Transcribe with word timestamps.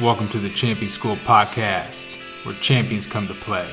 Welcome 0.00 0.30
to 0.30 0.38
the 0.38 0.48
Champion 0.48 0.90
School 0.90 1.16
podcast, 1.16 2.16
where 2.44 2.54
champions 2.60 3.06
come 3.06 3.28
to 3.28 3.34
play. 3.34 3.70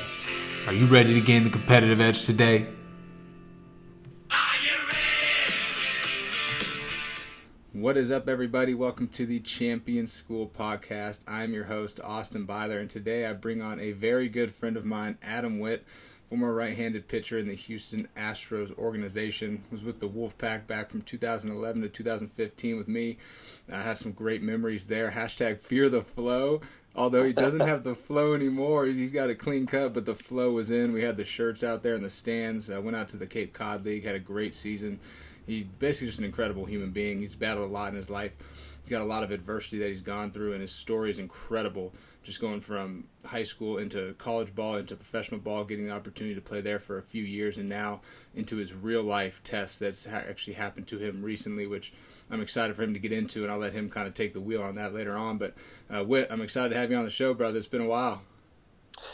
Are 0.66 0.72
you 0.74 0.86
ready 0.86 1.14
to 1.14 1.20
gain 1.22 1.44
the 1.44 1.50
competitive 1.50 1.98
edge 1.98 2.26
today? 2.26 2.66
What 7.72 7.96
is 7.96 8.12
up, 8.12 8.28
everybody? 8.28 8.74
Welcome 8.74 9.08
to 9.08 9.24
the 9.24 9.40
Champion 9.40 10.06
School 10.06 10.46
podcast. 10.46 11.20
I'm 11.26 11.54
your 11.54 11.64
host, 11.64 12.00
Austin 12.04 12.44
Byler, 12.44 12.80
and 12.80 12.90
today 12.90 13.24
I 13.24 13.32
bring 13.32 13.62
on 13.62 13.80
a 13.80 13.92
very 13.92 14.28
good 14.28 14.54
friend 14.54 14.76
of 14.76 14.84
mine, 14.84 15.16
Adam 15.22 15.58
Witt, 15.58 15.86
former 16.30 16.54
right-handed 16.54 17.08
pitcher 17.08 17.38
in 17.38 17.48
the 17.48 17.54
Houston 17.54 18.08
Astros 18.16 18.76
organization. 18.78 19.64
Was 19.72 19.82
with 19.82 19.98
the 19.98 20.08
Wolfpack 20.08 20.68
back 20.68 20.88
from 20.88 21.02
2011 21.02 21.82
to 21.82 21.88
2015 21.88 22.76
with 22.78 22.86
me. 22.86 23.18
I 23.70 23.82
had 23.82 23.98
some 23.98 24.12
great 24.12 24.40
memories 24.40 24.86
there. 24.86 25.10
Hashtag 25.10 25.60
fear 25.60 25.88
the 25.88 26.02
flow. 26.02 26.60
Although 26.94 27.24
he 27.24 27.32
doesn't 27.32 27.60
have 27.60 27.82
the 27.82 27.94
flow 27.94 28.34
anymore, 28.34 28.86
he's 28.86 29.12
got 29.12 29.30
a 29.30 29.34
clean 29.34 29.66
cut, 29.66 29.92
but 29.92 30.06
the 30.06 30.14
flow 30.14 30.52
was 30.52 30.70
in. 30.70 30.92
We 30.92 31.02
had 31.02 31.16
the 31.16 31.24
shirts 31.24 31.62
out 31.62 31.82
there 31.82 31.94
in 31.94 32.02
the 32.02 32.10
stands. 32.10 32.70
I 32.70 32.78
went 32.78 32.96
out 32.96 33.08
to 33.08 33.16
the 33.16 33.26
Cape 33.26 33.52
Cod 33.52 33.84
League, 33.84 34.04
had 34.04 34.16
a 34.16 34.20
great 34.20 34.54
season. 34.54 34.98
He's 35.46 35.64
basically 35.64 36.08
just 36.08 36.18
an 36.20 36.24
incredible 36.24 36.64
human 36.64 36.90
being. 36.90 37.18
He's 37.18 37.34
battled 37.34 37.68
a 37.68 37.72
lot 37.72 37.90
in 37.90 37.96
his 37.96 38.10
life. 38.10 38.36
He's 38.82 38.90
got 38.90 39.02
a 39.02 39.04
lot 39.04 39.22
of 39.22 39.30
adversity 39.30 39.78
that 39.78 39.88
he's 39.88 40.00
gone 40.00 40.30
through, 40.30 40.52
and 40.52 40.60
his 40.60 40.72
story 40.72 41.10
is 41.10 41.18
incredible. 41.18 41.92
Just 42.22 42.40
going 42.40 42.60
from 42.60 43.04
high 43.24 43.44
school 43.44 43.78
into 43.78 44.14
college 44.18 44.54
ball, 44.54 44.76
into 44.76 44.94
professional 44.94 45.40
ball, 45.40 45.64
getting 45.64 45.86
the 45.86 45.92
opportunity 45.92 46.34
to 46.34 46.40
play 46.40 46.60
there 46.60 46.78
for 46.78 46.98
a 46.98 47.02
few 47.02 47.22
years, 47.22 47.56
and 47.56 47.68
now 47.68 48.02
into 48.34 48.56
his 48.56 48.74
real 48.74 49.02
life 49.02 49.42
test 49.42 49.80
that's 49.80 50.06
actually 50.06 50.52
happened 50.52 50.86
to 50.88 50.98
him 50.98 51.22
recently, 51.22 51.66
which 51.66 51.92
I'm 52.30 52.42
excited 52.42 52.76
for 52.76 52.82
him 52.82 52.92
to 52.92 53.00
get 53.00 53.12
into, 53.12 53.42
and 53.42 53.50
I'll 53.50 53.58
let 53.58 53.72
him 53.72 53.88
kind 53.88 54.06
of 54.06 54.14
take 54.14 54.34
the 54.34 54.40
wheel 54.40 54.62
on 54.62 54.74
that 54.74 54.94
later 54.94 55.16
on. 55.16 55.38
But 55.38 55.54
uh, 55.88 56.04
Witt, 56.04 56.28
I'm 56.30 56.42
excited 56.42 56.70
to 56.70 56.76
have 56.76 56.90
you 56.90 56.96
on 56.96 57.04
the 57.04 57.10
show, 57.10 57.32
brother. 57.32 57.58
It's 57.58 57.66
been 57.66 57.80
a 57.80 57.86
while. 57.86 58.22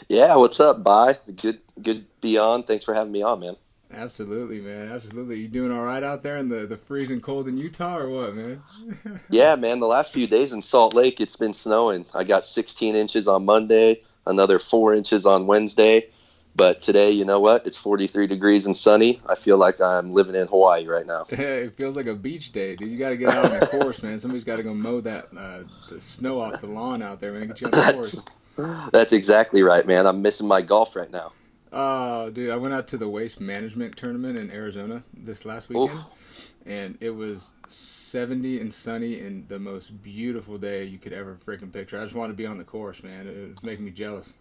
Yeah, 0.09 0.35
what's 0.35 0.59
up, 0.59 0.83
Bye? 0.83 1.17
Good, 1.33 1.59
good. 1.81 2.05
Be 2.19 2.37
on. 2.37 2.63
Thanks 2.63 2.83
for 2.83 2.93
having 2.93 3.13
me 3.13 3.21
on, 3.21 3.39
man. 3.39 3.55
Absolutely, 3.93 4.59
man. 4.59 4.89
Absolutely. 4.89 5.39
You 5.39 5.47
doing 5.47 5.71
all 5.71 5.85
right 5.85 6.03
out 6.03 6.21
there 6.21 6.37
in 6.37 6.49
the, 6.49 6.65
the 6.65 6.77
freezing 6.77 7.21
cold 7.21 7.47
in 7.47 7.57
Utah 7.57 7.97
or 7.97 8.09
what, 8.09 8.35
man? 8.35 8.61
yeah, 9.29 9.55
man. 9.55 9.79
The 9.79 9.87
last 9.87 10.11
few 10.11 10.27
days 10.27 10.51
in 10.51 10.61
Salt 10.61 10.93
Lake, 10.93 11.21
it's 11.21 11.35
been 11.35 11.53
snowing. 11.53 12.05
I 12.13 12.23
got 12.23 12.43
16 12.43 12.95
inches 12.95 13.27
on 13.27 13.45
Monday, 13.45 14.01
another 14.25 14.59
four 14.59 14.93
inches 14.93 15.25
on 15.25 15.47
Wednesday. 15.47 16.09
But 16.55 16.81
today, 16.81 17.11
you 17.11 17.23
know 17.23 17.39
what? 17.39 17.67
It's 17.67 17.77
43 17.77 18.25
degrees 18.25 18.65
and 18.65 18.75
sunny. 18.75 19.21
I 19.29 19.35
feel 19.35 19.57
like 19.57 19.79
I'm 19.79 20.11
living 20.11 20.33
in 20.33 20.47
Hawaii 20.47 20.87
right 20.87 21.05
now. 21.05 21.25
Hey, 21.29 21.35
it 21.65 21.77
feels 21.77 21.95
like 21.95 22.07
a 22.07 22.15
beach 22.15 22.51
day, 22.51 22.75
dude. 22.75 22.89
You 22.89 22.97
got 22.97 23.09
to 23.09 23.17
get 23.17 23.29
out 23.29 23.51
on 23.51 23.59
the 23.59 23.67
course, 23.67 24.01
man. 24.01 24.19
Somebody's 24.19 24.43
got 24.43 24.55
to 24.55 24.63
go 24.63 24.73
mow 24.73 24.99
that 25.01 25.27
uh, 25.37 25.59
the 25.87 26.01
snow 26.01 26.41
off 26.41 26.59
the 26.59 26.67
lawn 26.67 27.03
out 27.03 27.19
there, 27.19 27.31
man. 27.31 27.47
Get 27.47 27.61
you 27.61 27.67
on 27.67 27.71
the 27.71 27.93
course. 28.57 28.89
That's 28.91 29.13
exactly 29.13 29.61
right, 29.61 29.85
man. 29.85 30.07
I'm 30.07 30.23
missing 30.23 30.47
my 30.47 30.63
golf 30.63 30.95
right 30.95 31.11
now. 31.11 31.31
Oh, 31.79 32.31
dude, 32.31 32.49
I 32.49 32.55
went 32.55 32.73
out 32.73 32.87
to 32.87 32.97
the 32.97 33.07
waste 33.07 33.39
management 33.39 33.95
tournament 33.95 34.35
in 34.35 34.49
Arizona 34.49 35.03
this 35.13 35.45
last 35.45 35.69
weekend, 35.69 35.91
Oof. 35.91 36.53
and 36.65 36.97
it 37.01 37.11
was 37.11 37.51
70 37.67 38.61
and 38.61 38.73
sunny 38.73 39.19
and 39.19 39.47
the 39.47 39.59
most 39.59 40.01
beautiful 40.01 40.57
day 40.57 40.85
you 40.85 40.97
could 40.97 41.13
ever 41.13 41.35
freaking 41.35 41.71
picture. 41.71 41.99
I 41.99 42.03
just 42.03 42.15
wanted 42.15 42.33
to 42.33 42.37
be 42.37 42.47
on 42.47 42.57
the 42.57 42.63
course, 42.63 43.03
man. 43.03 43.27
It 43.27 43.49
was 43.49 43.61
making 43.61 43.85
me 43.85 43.91
jealous. 43.91 44.33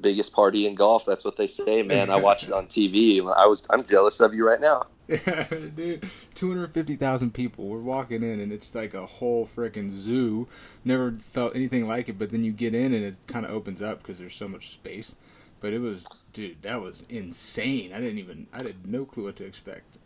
Biggest 0.00 0.32
party 0.32 0.68
in 0.68 0.76
golf. 0.76 1.04
That's 1.04 1.24
what 1.24 1.36
they 1.36 1.48
say, 1.48 1.82
man. 1.82 2.10
I 2.10 2.14
watched 2.14 2.44
it 2.44 2.52
on 2.52 2.66
TV. 2.68 3.18
I 3.36 3.44
was, 3.44 3.66
I'm 3.68 3.82
jealous 3.82 4.20
of 4.20 4.32
you 4.32 4.46
right 4.46 4.60
now. 4.60 4.86
Yeah, 5.08 5.42
dude, 5.74 6.08
250,000 6.36 7.34
people. 7.34 7.66
We're 7.66 7.80
walking 7.80 8.22
in, 8.22 8.38
and 8.38 8.52
it's 8.52 8.72
like 8.72 8.94
a 8.94 9.04
whole 9.04 9.46
freaking 9.46 9.90
zoo. 9.90 10.46
Never 10.84 11.10
felt 11.10 11.56
anything 11.56 11.88
like 11.88 12.08
it, 12.08 12.20
but 12.20 12.30
then 12.30 12.44
you 12.44 12.52
get 12.52 12.72
in, 12.72 12.94
and 12.94 13.04
it 13.04 13.16
kind 13.26 13.44
of 13.44 13.50
opens 13.50 13.82
up 13.82 13.98
because 13.98 14.20
there's 14.20 14.36
so 14.36 14.46
much 14.46 14.70
space 14.70 15.16
but 15.62 15.72
it 15.72 15.78
was, 15.78 16.06
dude, 16.32 16.60
that 16.62 16.82
was 16.82 17.04
insane. 17.08 17.92
I 17.94 18.00
didn't 18.00 18.18
even, 18.18 18.48
I 18.52 18.58
had 18.58 18.86
no 18.86 19.06
clue 19.06 19.24
what 19.24 19.36
to 19.36 19.46
expect. 19.46 19.96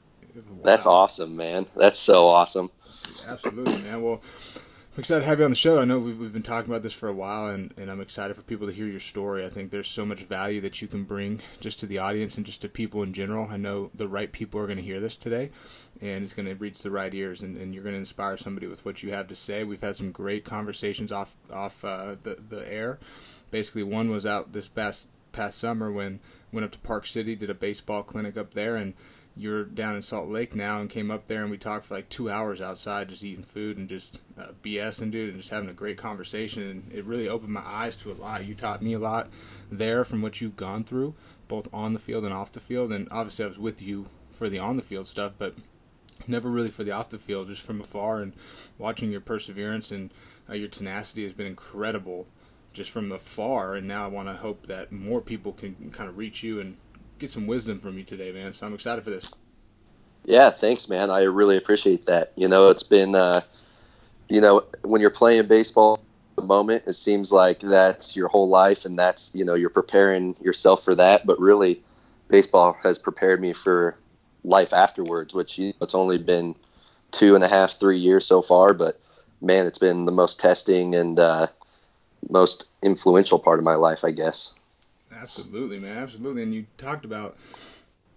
That's 0.62 0.84
awesome, 0.84 1.34
man. 1.34 1.66
That's 1.74 1.98
so 1.98 2.28
awesome. 2.28 2.70
Absolutely, 3.26 3.78
man. 3.78 4.02
Well, 4.02 4.20
I'm 4.96 5.00
excited 5.00 5.22
to 5.22 5.26
have 5.26 5.38
you 5.38 5.46
on 5.46 5.50
the 5.50 5.56
show. 5.56 5.80
I 5.80 5.86
know 5.86 5.98
we've, 5.98 6.18
we've 6.18 6.32
been 6.32 6.42
talking 6.42 6.70
about 6.70 6.82
this 6.82 6.92
for 6.92 7.08
a 7.08 7.12
while, 7.12 7.48
and, 7.48 7.72
and 7.78 7.90
I'm 7.90 8.02
excited 8.02 8.36
for 8.36 8.42
people 8.42 8.66
to 8.66 8.72
hear 8.72 8.86
your 8.86 9.00
story. 9.00 9.46
I 9.46 9.48
think 9.48 9.70
there's 9.70 9.88
so 9.88 10.04
much 10.04 10.24
value 10.24 10.60
that 10.60 10.82
you 10.82 10.88
can 10.88 11.04
bring 11.04 11.40
just 11.60 11.80
to 11.80 11.86
the 11.86 11.98
audience 11.98 12.36
and 12.36 12.44
just 12.44 12.60
to 12.62 12.68
people 12.68 13.02
in 13.02 13.14
general. 13.14 13.48
I 13.50 13.56
know 13.56 13.90
the 13.94 14.08
right 14.08 14.30
people 14.30 14.60
are 14.60 14.66
going 14.66 14.76
to 14.76 14.82
hear 14.82 15.00
this 15.00 15.16
today, 15.16 15.50
and 16.02 16.22
it's 16.22 16.34
going 16.34 16.48
to 16.48 16.54
reach 16.54 16.82
the 16.82 16.90
right 16.90 17.12
ears, 17.14 17.40
and, 17.40 17.56
and 17.56 17.74
you're 17.74 17.82
going 17.82 17.94
to 17.94 17.98
inspire 17.98 18.36
somebody 18.36 18.66
with 18.66 18.84
what 18.84 19.02
you 19.02 19.12
have 19.12 19.28
to 19.28 19.36
say. 19.36 19.64
We've 19.64 19.80
had 19.80 19.96
some 19.96 20.12
great 20.12 20.44
conversations 20.44 21.12
off 21.12 21.34
off 21.50 21.82
uh, 21.82 22.16
the 22.22 22.42
the 22.48 22.70
air. 22.70 22.98
Basically, 23.50 23.84
one 23.84 24.10
was 24.10 24.26
out 24.26 24.52
this 24.52 24.68
past 24.68 25.08
past 25.36 25.58
summer 25.58 25.92
when 25.92 26.18
went 26.50 26.64
up 26.64 26.72
to 26.72 26.78
Park 26.78 27.06
City, 27.06 27.36
did 27.36 27.50
a 27.50 27.54
baseball 27.54 28.02
clinic 28.02 28.38
up 28.38 28.54
there, 28.54 28.76
and 28.76 28.94
you're 29.36 29.64
down 29.64 29.94
in 29.94 30.00
Salt 30.00 30.30
Lake 30.30 30.56
now, 30.56 30.80
and 30.80 30.88
came 30.88 31.10
up 31.10 31.26
there 31.26 31.42
and 31.42 31.50
we 31.50 31.58
talked 31.58 31.84
for 31.84 31.94
like 31.94 32.08
two 32.08 32.30
hours 32.30 32.62
outside, 32.62 33.10
just 33.10 33.22
eating 33.22 33.44
food 33.44 33.76
and 33.76 33.86
just 33.86 34.22
uh, 34.38 34.52
BSing, 34.62 35.10
dude, 35.10 35.28
and 35.28 35.36
just 35.36 35.50
having 35.50 35.68
a 35.68 35.74
great 35.74 35.98
conversation. 35.98 36.62
And 36.62 36.92
it 36.92 37.04
really 37.04 37.28
opened 37.28 37.52
my 37.52 37.62
eyes 37.64 37.96
to 37.96 38.10
a 38.10 38.14
lot. 38.14 38.46
You 38.46 38.54
taught 38.54 38.80
me 38.80 38.94
a 38.94 38.98
lot 38.98 39.28
there 39.70 40.04
from 40.04 40.22
what 40.22 40.40
you've 40.40 40.56
gone 40.56 40.84
through, 40.84 41.14
both 41.48 41.68
on 41.74 41.92
the 41.92 41.98
field 41.98 42.24
and 42.24 42.32
off 42.32 42.52
the 42.52 42.60
field. 42.60 42.90
And 42.92 43.06
obviously, 43.10 43.44
I 43.44 43.48
was 43.48 43.58
with 43.58 43.82
you 43.82 44.06
for 44.30 44.48
the 44.48 44.58
on 44.58 44.76
the 44.76 44.82
field 44.82 45.06
stuff, 45.06 45.32
but 45.36 45.54
never 46.26 46.48
really 46.48 46.70
for 46.70 46.82
the 46.82 46.92
off 46.92 47.10
the 47.10 47.18
field, 47.18 47.48
just 47.48 47.62
from 47.62 47.82
afar 47.82 48.22
and 48.22 48.32
watching 48.78 49.12
your 49.12 49.20
perseverance 49.20 49.90
and 49.90 50.10
uh, 50.48 50.54
your 50.54 50.68
tenacity 50.68 51.24
has 51.24 51.34
been 51.34 51.46
incredible 51.46 52.26
just 52.76 52.90
from 52.90 53.10
afar, 53.10 53.76
and 53.76 53.88
now 53.88 54.04
I 54.04 54.06
want 54.06 54.28
to 54.28 54.34
hope 54.34 54.66
that 54.66 54.92
more 54.92 55.22
people 55.22 55.54
can 55.54 55.90
kind 55.92 56.10
of 56.10 56.18
reach 56.18 56.42
you 56.42 56.60
and 56.60 56.76
get 57.18 57.30
some 57.30 57.46
wisdom 57.46 57.78
from 57.78 57.96
you 57.96 58.04
today, 58.04 58.30
man. 58.32 58.52
So 58.52 58.66
I'm 58.66 58.74
excited 58.74 59.02
for 59.02 59.08
this. 59.08 59.32
Yeah, 60.26 60.50
thanks, 60.50 60.86
man. 60.88 61.10
I 61.10 61.22
really 61.22 61.56
appreciate 61.56 62.04
that. 62.04 62.32
You 62.36 62.48
know, 62.48 62.68
it's 62.68 62.82
been, 62.82 63.14
uh, 63.14 63.40
you 64.28 64.42
know, 64.42 64.62
when 64.82 65.00
you're 65.00 65.08
playing 65.08 65.46
baseball, 65.46 66.00
the 66.36 66.42
moment 66.42 66.82
it 66.86 66.92
seems 66.92 67.32
like 67.32 67.60
that's 67.60 68.14
your 68.14 68.28
whole 68.28 68.50
life, 68.50 68.84
and 68.84 68.98
that's 68.98 69.34
you 69.34 69.44
know 69.44 69.54
you're 69.54 69.70
preparing 69.70 70.36
yourself 70.42 70.84
for 70.84 70.94
that. 70.96 71.24
But 71.24 71.40
really, 71.40 71.82
baseball 72.28 72.76
has 72.82 72.98
prepared 72.98 73.40
me 73.40 73.54
for 73.54 73.96
life 74.44 74.74
afterwards, 74.74 75.32
which 75.32 75.56
you 75.56 75.68
know, 75.68 75.74
it's 75.80 75.94
only 75.94 76.18
been 76.18 76.54
two 77.10 77.34
and 77.34 77.42
a 77.42 77.48
half, 77.48 77.80
three 77.80 77.98
years 77.98 78.26
so 78.26 78.42
far. 78.42 78.74
But 78.74 79.00
man, 79.40 79.64
it's 79.64 79.78
been 79.78 80.04
the 80.04 80.12
most 80.12 80.38
testing 80.38 80.94
and 80.94 81.18
uh, 81.18 81.46
most 82.28 82.66
influential 82.82 83.38
part 83.38 83.58
of 83.58 83.64
my 83.64 83.74
life, 83.74 84.04
I 84.04 84.10
guess. 84.10 84.54
Absolutely, 85.12 85.78
man. 85.78 85.96
Absolutely. 85.98 86.42
And 86.42 86.54
you 86.54 86.66
talked 86.76 87.04
about 87.04 87.36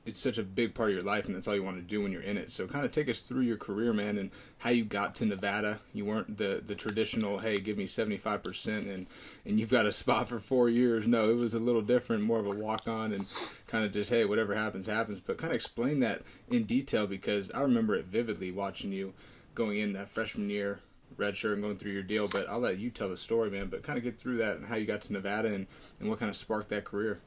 it's 0.06 0.18
such 0.18 0.38
a 0.38 0.44
big 0.44 0.74
part 0.74 0.90
of 0.90 0.96
your 0.96 1.04
life 1.04 1.28
and 1.28 1.36
that's 1.36 1.48
all 1.48 1.56
you 1.56 1.64
want 1.64 1.78
to 1.78 1.84
do 1.84 2.02
when 2.02 2.12
you're 2.12 2.24
in 2.24 2.38
it. 2.38 2.52
So 2.52 2.66
kind 2.68 2.84
of 2.84 2.92
take 2.92 3.10
us 3.10 3.22
through 3.22 3.42
your 3.42 3.58
career, 3.58 3.94
man, 3.94 4.18
and 4.18 4.32
how 4.58 4.72
you 4.72 4.84
got 4.84 5.14
to 5.16 5.26
Nevada. 5.26 5.80
You 5.94 6.06
weren't 6.06 6.38
the 6.38 6.62
the 6.66 6.76
traditional, 6.76 7.38
hey, 7.38 7.60
give 7.60 7.78
me 7.78 7.86
75% 7.86 8.94
and 8.94 9.06
and 9.46 9.60
you've 9.60 9.70
got 9.70 9.86
a 9.86 9.92
spot 9.92 10.28
for 10.28 10.40
4 10.40 10.70
years. 10.70 11.08
No, 11.08 11.30
it 11.30 11.36
was 11.36 11.54
a 11.54 11.60
little 11.60 11.82
different, 11.82 12.24
more 12.24 12.40
of 12.40 12.48
a 12.48 12.56
walk 12.56 12.88
on 12.88 13.14
and 13.14 13.32
kind 13.68 13.86
of 13.86 13.92
just 13.92 14.10
hey, 14.10 14.26
whatever 14.26 14.56
happens 14.56 14.88
happens. 14.88 15.20
But 15.20 15.38
kind 15.38 15.52
of 15.52 15.56
explain 15.56 16.00
that 16.00 16.24
in 16.50 16.64
detail 16.64 17.06
because 17.06 17.52
I 17.52 17.62
remember 17.62 17.96
it 17.96 18.06
vividly 18.06 18.52
watching 18.52 18.92
you 18.92 19.14
going 19.54 19.78
in 19.78 19.94
that 19.94 20.10
freshman 20.10 20.50
year 20.50 20.80
redshirt 21.18 21.54
and 21.54 21.62
going 21.62 21.78
through 21.78 21.92
your 21.92 22.04
deal. 22.04 22.28
But 22.28 22.50
I'll 22.50 22.60
let 22.60 22.80
you 22.80 22.90
tell 22.90 23.10
the 23.10 23.18
story, 23.18 23.50
man. 23.50 23.68
But 23.68 23.84
kind 23.84 23.98
of 23.98 24.04
get 24.04 24.20
through 24.20 24.38
that 24.38 24.58
and 24.58 24.66
how 24.66 24.76
you 24.76 24.86
got 24.86 25.02
to 25.02 25.14
Nevada 25.14 25.54
and, 25.54 25.68
and 26.00 26.10
what 26.10 26.20
kind 26.20 26.30
of 26.30 26.36
sparked 26.36 26.70
that 26.70 26.86
career. 26.86 27.20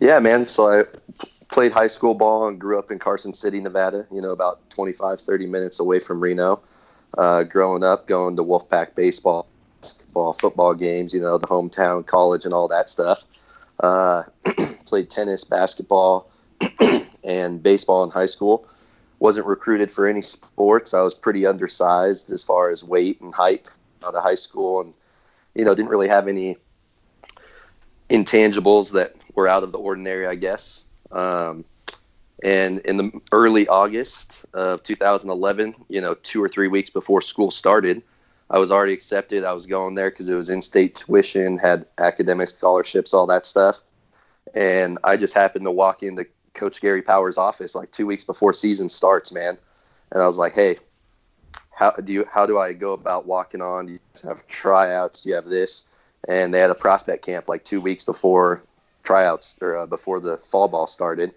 Yeah, 0.00 0.18
man. 0.18 0.46
So 0.46 0.68
I 0.68 0.84
played 1.48 1.72
high 1.72 1.86
school 1.86 2.14
ball 2.14 2.48
and 2.48 2.58
grew 2.58 2.78
up 2.78 2.90
in 2.90 2.98
Carson 2.98 3.32
City, 3.32 3.60
Nevada, 3.60 4.06
you 4.12 4.20
know, 4.20 4.30
about 4.30 4.68
25, 4.70 5.20
30 5.20 5.46
minutes 5.46 5.80
away 5.80 6.00
from 6.00 6.20
Reno. 6.20 6.62
Uh, 7.16 7.44
growing 7.44 7.82
up, 7.82 8.06
going 8.06 8.36
to 8.36 8.44
Wolfpack 8.44 8.94
baseball, 8.94 9.46
basketball, 9.80 10.32
football 10.34 10.74
games, 10.74 11.14
you 11.14 11.20
know, 11.20 11.38
the 11.38 11.46
hometown, 11.46 12.04
college, 12.04 12.44
and 12.44 12.52
all 12.52 12.68
that 12.68 12.90
stuff. 12.90 13.24
Uh, 13.80 14.24
played 14.84 15.08
tennis, 15.08 15.44
basketball, 15.44 16.30
and 17.24 17.62
baseball 17.62 18.04
in 18.04 18.10
high 18.10 18.26
school 18.26 18.68
wasn't 19.18 19.46
recruited 19.46 19.90
for 19.90 20.06
any 20.06 20.22
sports. 20.22 20.94
I 20.94 21.02
was 21.02 21.14
pretty 21.14 21.46
undersized 21.46 22.30
as 22.32 22.42
far 22.42 22.70
as 22.70 22.84
weight 22.84 23.20
and 23.20 23.34
height 23.34 23.70
out 24.04 24.14
of 24.14 24.22
high 24.22 24.34
school, 24.34 24.80
and 24.80 24.94
you 25.54 25.64
know 25.64 25.74
didn't 25.74 25.90
really 25.90 26.08
have 26.08 26.28
any 26.28 26.56
intangibles 28.10 28.92
that 28.92 29.16
were 29.34 29.48
out 29.48 29.62
of 29.62 29.72
the 29.72 29.78
ordinary, 29.78 30.26
I 30.26 30.34
guess. 30.34 30.82
Um, 31.10 31.64
and 32.42 32.80
in 32.80 32.96
the 32.96 33.10
early 33.32 33.66
August 33.66 34.44
of 34.52 34.82
2011, 34.82 35.74
you 35.88 36.00
know, 36.00 36.14
two 36.14 36.42
or 36.42 36.48
three 36.48 36.68
weeks 36.68 36.90
before 36.90 37.22
school 37.22 37.50
started, 37.50 38.02
I 38.50 38.58
was 38.58 38.70
already 38.70 38.92
accepted. 38.92 39.44
I 39.44 39.52
was 39.52 39.66
going 39.66 39.94
there 39.94 40.10
because 40.10 40.28
it 40.28 40.34
was 40.34 40.50
in-state 40.50 40.94
tuition, 40.94 41.58
had 41.58 41.86
academic 41.98 42.48
scholarships, 42.50 43.14
all 43.14 43.26
that 43.26 43.46
stuff. 43.46 43.80
And 44.54 44.98
I 45.02 45.16
just 45.16 45.34
happened 45.34 45.64
to 45.64 45.70
walk 45.70 46.02
into 46.02 46.26
Coach 46.56 46.80
Gary 46.80 47.02
Powers' 47.02 47.38
office 47.38 47.74
like 47.74 47.92
two 47.92 48.06
weeks 48.06 48.24
before 48.24 48.52
season 48.52 48.88
starts, 48.88 49.32
man. 49.32 49.56
And 50.10 50.22
I 50.22 50.26
was 50.26 50.36
like, 50.36 50.54
hey, 50.54 50.78
how 51.76 51.90
do 51.90 52.12
you 52.12 52.26
how 52.30 52.46
do 52.46 52.58
I 52.58 52.72
go 52.72 52.94
about 52.94 53.26
walking 53.26 53.60
on? 53.60 53.86
Do 53.86 53.92
you 53.92 53.98
have 54.24 54.46
tryouts? 54.48 55.22
Do 55.22 55.28
you 55.28 55.34
have 55.34 55.44
this? 55.44 55.86
And 56.26 56.52
they 56.52 56.58
had 56.58 56.70
a 56.70 56.74
prospect 56.74 57.24
camp 57.24 57.48
like 57.48 57.64
two 57.64 57.80
weeks 57.80 58.02
before 58.02 58.62
tryouts 59.04 59.58
or 59.60 59.76
uh, 59.76 59.86
before 59.86 60.18
the 60.18 60.38
fall 60.38 60.68
ball 60.68 60.86
started. 60.86 61.32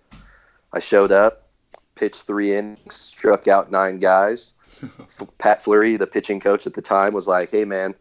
I 0.71 0.79
showed 0.79 1.11
up, 1.11 1.47
pitched 1.95 2.23
three 2.23 2.55
innings, 2.55 2.95
struck 2.95 3.47
out 3.47 3.69
nine 3.69 3.99
guys. 3.99 4.53
Pat 5.39 5.61
Fleury, 5.61 5.97
the 5.97 6.07
pitching 6.07 6.39
coach 6.39 6.65
at 6.65 6.73
the 6.73 6.81
time, 6.81 7.13
was 7.13 7.27
like, 7.27 7.51
"Hey 7.51 7.65
man, 7.65 7.93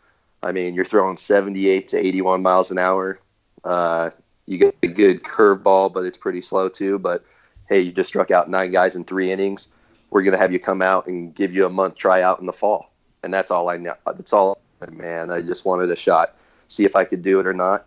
I 0.42 0.52
mean 0.52 0.74
you're 0.74 0.84
throwing 0.84 1.16
78 1.16 1.88
to 1.88 1.98
81 1.98 2.40
miles 2.40 2.70
an 2.70 2.78
hour. 2.78 3.18
Uh, 3.64 4.10
you 4.48 4.56
get 4.56 4.74
a 4.82 4.86
good 4.86 5.22
curveball, 5.22 5.92
but 5.92 6.06
it's 6.06 6.16
pretty 6.16 6.40
slow 6.40 6.70
too. 6.70 6.98
But 6.98 7.22
hey, 7.68 7.80
you 7.80 7.92
just 7.92 8.08
struck 8.08 8.30
out 8.30 8.48
nine 8.48 8.70
guys 8.70 8.96
in 8.96 9.04
three 9.04 9.30
innings. 9.30 9.74
We're 10.10 10.22
gonna 10.22 10.38
have 10.38 10.52
you 10.52 10.58
come 10.58 10.80
out 10.80 11.06
and 11.06 11.34
give 11.34 11.52
you 11.52 11.66
a 11.66 11.68
month 11.68 11.96
tryout 11.96 12.40
in 12.40 12.46
the 12.46 12.52
fall, 12.52 12.90
and 13.22 13.32
that's 13.32 13.50
all 13.50 13.68
I 13.68 13.76
know. 13.76 13.94
That's 14.06 14.32
all, 14.32 14.58
man. 14.90 15.30
I 15.30 15.42
just 15.42 15.66
wanted 15.66 15.90
a 15.90 15.96
shot, 15.96 16.34
see 16.66 16.86
if 16.86 16.96
I 16.96 17.04
could 17.04 17.22
do 17.22 17.40
it 17.40 17.46
or 17.46 17.52
not. 17.52 17.86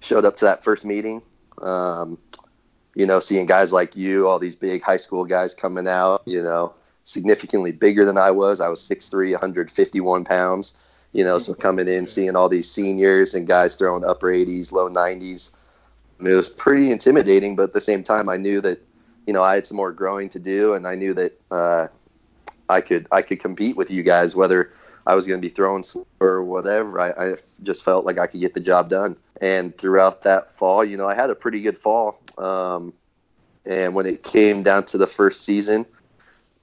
Showed 0.00 0.26
up 0.26 0.36
to 0.36 0.44
that 0.44 0.62
first 0.62 0.84
meeting. 0.84 1.22
Um, 1.62 2.18
you 2.94 3.06
know, 3.06 3.18
seeing 3.18 3.46
guys 3.46 3.72
like 3.72 3.96
you, 3.96 4.28
all 4.28 4.38
these 4.38 4.54
big 4.54 4.82
high 4.82 4.98
school 4.98 5.24
guys 5.24 5.54
coming 5.54 5.88
out, 5.88 6.22
you 6.26 6.42
know, 6.42 6.74
significantly 7.04 7.72
bigger 7.72 8.04
than 8.04 8.18
I 8.18 8.30
was. 8.30 8.60
I 8.60 8.68
was 8.68 8.80
6'3, 8.80 9.30
151 9.30 10.24
pounds, 10.24 10.76
you 11.12 11.24
know, 11.24 11.38
so 11.38 11.54
coming 11.54 11.88
in, 11.88 12.06
seeing 12.06 12.36
all 12.36 12.50
these 12.50 12.70
seniors 12.70 13.32
and 13.34 13.46
guys 13.46 13.76
throwing 13.76 14.04
upper 14.04 14.26
80s, 14.26 14.72
low 14.72 14.90
90s, 14.90 15.56
It 16.26 16.34
was 16.34 16.48
pretty 16.48 16.92
intimidating, 16.92 17.56
but 17.56 17.64
at 17.64 17.72
the 17.72 17.80
same 17.80 18.02
time, 18.02 18.28
I 18.28 18.36
knew 18.36 18.60
that, 18.60 18.80
you 19.26 19.32
know, 19.32 19.42
I 19.42 19.54
had 19.54 19.66
some 19.66 19.76
more 19.76 19.92
growing 19.92 20.28
to 20.30 20.38
do, 20.38 20.74
and 20.74 20.86
I 20.86 20.94
knew 20.94 21.14
that 21.14 21.40
uh, 21.50 21.88
I 22.68 22.80
could 22.80 23.06
I 23.10 23.22
could 23.22 23.40
compete 23.40 23.76
with 23.76 23.90
you 23.90 24.02
guys, 24.02 24.34
whether 24.34 24.72
I 25.06 25.14
was 25.14 25.26
going 25.26 25.40
to 25.40 25.46
be 25.46 25.52
throwing 25.52 25.84
or 26.20 26.42
whatever. 26.42 27.00
I, 27.00 27.10
I, 27.10 27.36
just 27.62 27.84
felt 27.84 28.04
like 28.04 28.18
I 28.18 28.26
could 28.26 28.40
get 28.40 28.54
the 28.54 28.60
job 28.60 28.88
done. 28.88 29.16
And 29.40 29.76
throughout 29.76 30.22
that 30.22 30.48
fall, 30.48 30.84
you 30.84 30.96
know, 30.96 31.08
I 31.08 31.14
had 31.14 31.28
a 31.28 31.34
pretty 31.34 31.60
good 31.60 31.76
fall. 31.76 32.20
Um, 32.38 32.92
and 33.66 33.94
when 33.94 34.06
it 34.06 34.22
came 34.22 34.62
down 34.62 34.84
to 34.86 34.98
the 34.98 35.06
first 35.06 35.44
season, 35.44 35.86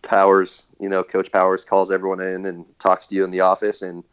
Powers, 0.02 0.68
you 0.80 0.88
know, 0.88 1.04
Coach 1.04 1.32
Powers 1.32 1.66
calls 1.66 1.92
everyone 1.92 2.22
in 2.22 2.46
and 2.46 2.66
talks 2.80 3.08
to 3.08 3.16
you 3.16 3.26
in 3.26 3.32
the 3.32 3.42
office, 3.42 3.82
and 3.82 4.04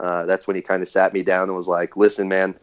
uh, 0.00 0.26
that's 0.26 0.48
when 0.48 0.56
he 0.56 0.62
kind 0.62 0.82
of 0.82 0.88
sat 0.88 1.12
me 1.12 1.22
down 1.22 1.44
and 1.44 1.56
was 1.56 1.68
like, 1.68 1.96
"Listen, 1.96 2.28
man, 2.28 2.56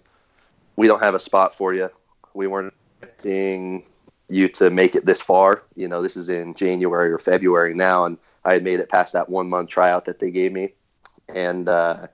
we 0.75 0.87
don't 0.87 1.01
have 1.01 1.15
a 1.15 1.19
spot 1.19 1.53
for 1.53 1.73
you 1.73 1.89
we 2.37 2.47
weren't 2.47 2.73
expecting 3.01 3.83
you 4.29 4.47
to 4.47 4.69
make 4.69 4.95
it 4.95 5.05
this 5.05 5.21
far. 5.21 5.63
You 5.75 5.87
know, 5.87 6.01
this 6.01 6.15
is 6.15 6.29
in 6.29 6.53
January 6.53 7.11
or 7.11 7.17
February 7.17 7.73
now, 7.73 8.05
and 8.05 8.17
I 8.45 8.53
had 8.53 8.63
made 8.63 8.79
it 8.79 8.89
past 8.89 9.13
that 9.13 9.29
one 9.29 9.49
month 9.49 9.69
tryout 9.69 10.05
that 10.05 10.19
they 10.19 10.31
gave 10.31 10.53
me. 10.53 10.73
And 11.33 11.67
uh, 11.67 12.07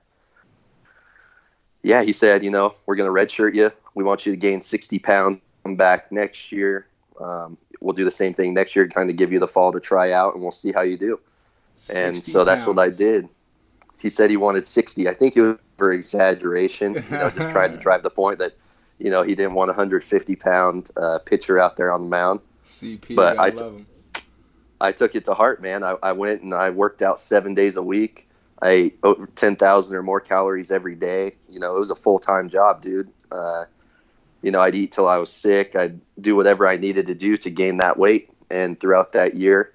yeah, 1.82 2.02
he 2.02 2.12
said, 2.12 2.42
you 2.42 2.50
know, 2.50 2.74
we're 2.86 2.96
going 2.96 3.14
to 3.14 3.20
redshirt 3.20 3.54
you. 3.54 3.70
We 3.94 4.02
want 4.02 4.26
you 4.26 4.32
to 4.32 4.38
gain 4.38 4.60
60 4.60 4.98
pounds, 4.98 5.40
back 5.76 6.10
next 6.10 6.52
year. 6.52 6.86
Um, 7.20 7.56
we'll 7.80 7.94
do 7.94 8.04
the 8.04 8.10
same 8.10 8.34
thing 8.34 8.52
next 8.54 8.74
year, 8.76 8.86
kind 8.88 9.08
of 9.08 9.16
give 9.16 9.32
you 9.32 9.38
the 9.38 9.48
fall 9.48 9.72
to 9.72 9.80
try 9.80 10.12
out, 10.12 10.34
and 10.34 10.42
we'll 10.42 10.52
see 10.52 10.72
how 10.72 10.82
you 10.82 10.98
do. 10.98 11.20
And 11.94 12.22
so 12.22 12.44
that's 12.44 12.66
what 12.66 12.78
I 12.78 12.90
did. 12.90 13.28
He 14.00 14.08
said 14.08 14.30
he 14.30 14.36
wanted 14.36 14.66
60. 14.66 15.08
I 15.08 15.14
think 15.14 15.36
it 15.36 15.42
was 15.42 15.58
for 15.78 15.90
exaggeration, 15.90 16.94
you 16.94 17.16
know, 17.16 17.30
just 17.30 17.50
tried 17.50 17.72
to 17.72 17.78
drive 17.86 18.02
the 18.02 18.10
point 18.10 18.38
that 18.38 18.52
you 18.98 19.10
know, 19.10 19.22
he 19.22 19.34
didn't 19.34 19.54
want 19.54 19.70
a 19.70 19.72
150 19.72 20.36
pound 20.36 20.90
uh, 20.96 21.18
pitcher 21.20 21.58
out 21.58 21.76
there 21.76 21.92
on 21.92 22.02
the 22.02 22.08
mound. 22.08 22.40
CP, 22.64 23.14
but 23.14 23.38
I, 23.38 23.50
t- 23.50 23.84
I 24.80 24.92
took 24.92 25.14
it 25.14 25.24
to 25.26 25.34
heart, 25.34 25.60
man. 25.60 25.82
I, 25.82 25.96
I 26.02 26.12
went 26.12 26.42
and 26.42 26.54
I 26.54 26.70
worked 26.70 27.02
out 27.02 27.18
seven 27.18 27.54
days 27.54 27.76
a 27.76 27.82
week. 27.82 28.24
I 28.62 28.70
ate 28.70 28.98
over 29.02 29.26
10,000 29.26 29.96
or 29.96 30.02
more 30.02 30.20
calories 30.20 30.70
every 30.70 30.94
day. 30.94 31.34
You 31.48 31.60
know, 31.60 31.76
it 31.76 31.78
was 31.78 31.90
a 31.90 31.94
full 31.94 32.18
time 32.18 32.48
job, 32.48 32.80
dude. 32.80 33.10
Uh, 33.30 33.64
you 34.42 34.50
know, 34.50 34.60
I'd 34.60 34.74
eat 34.74 34.92
till 34.92 35.08
I 35.08 35.16
was 35.16 35.32
sick. 35.32 35.74
I'd 35.74 36.00
do 36.20 36.36
whatever 36.36 36.66
I 36.66 36.76
needed 36.76 37.06
to 37.06 37.14
do 37.14 37.36
to 37.38 37.50
gain 37.50 37.78
that 37.78 37.98
weight. 37.98 38.30
And 38.50 38.78
throughout 38.78 39.12
that 39.12 39.34
year, 39.34 39.72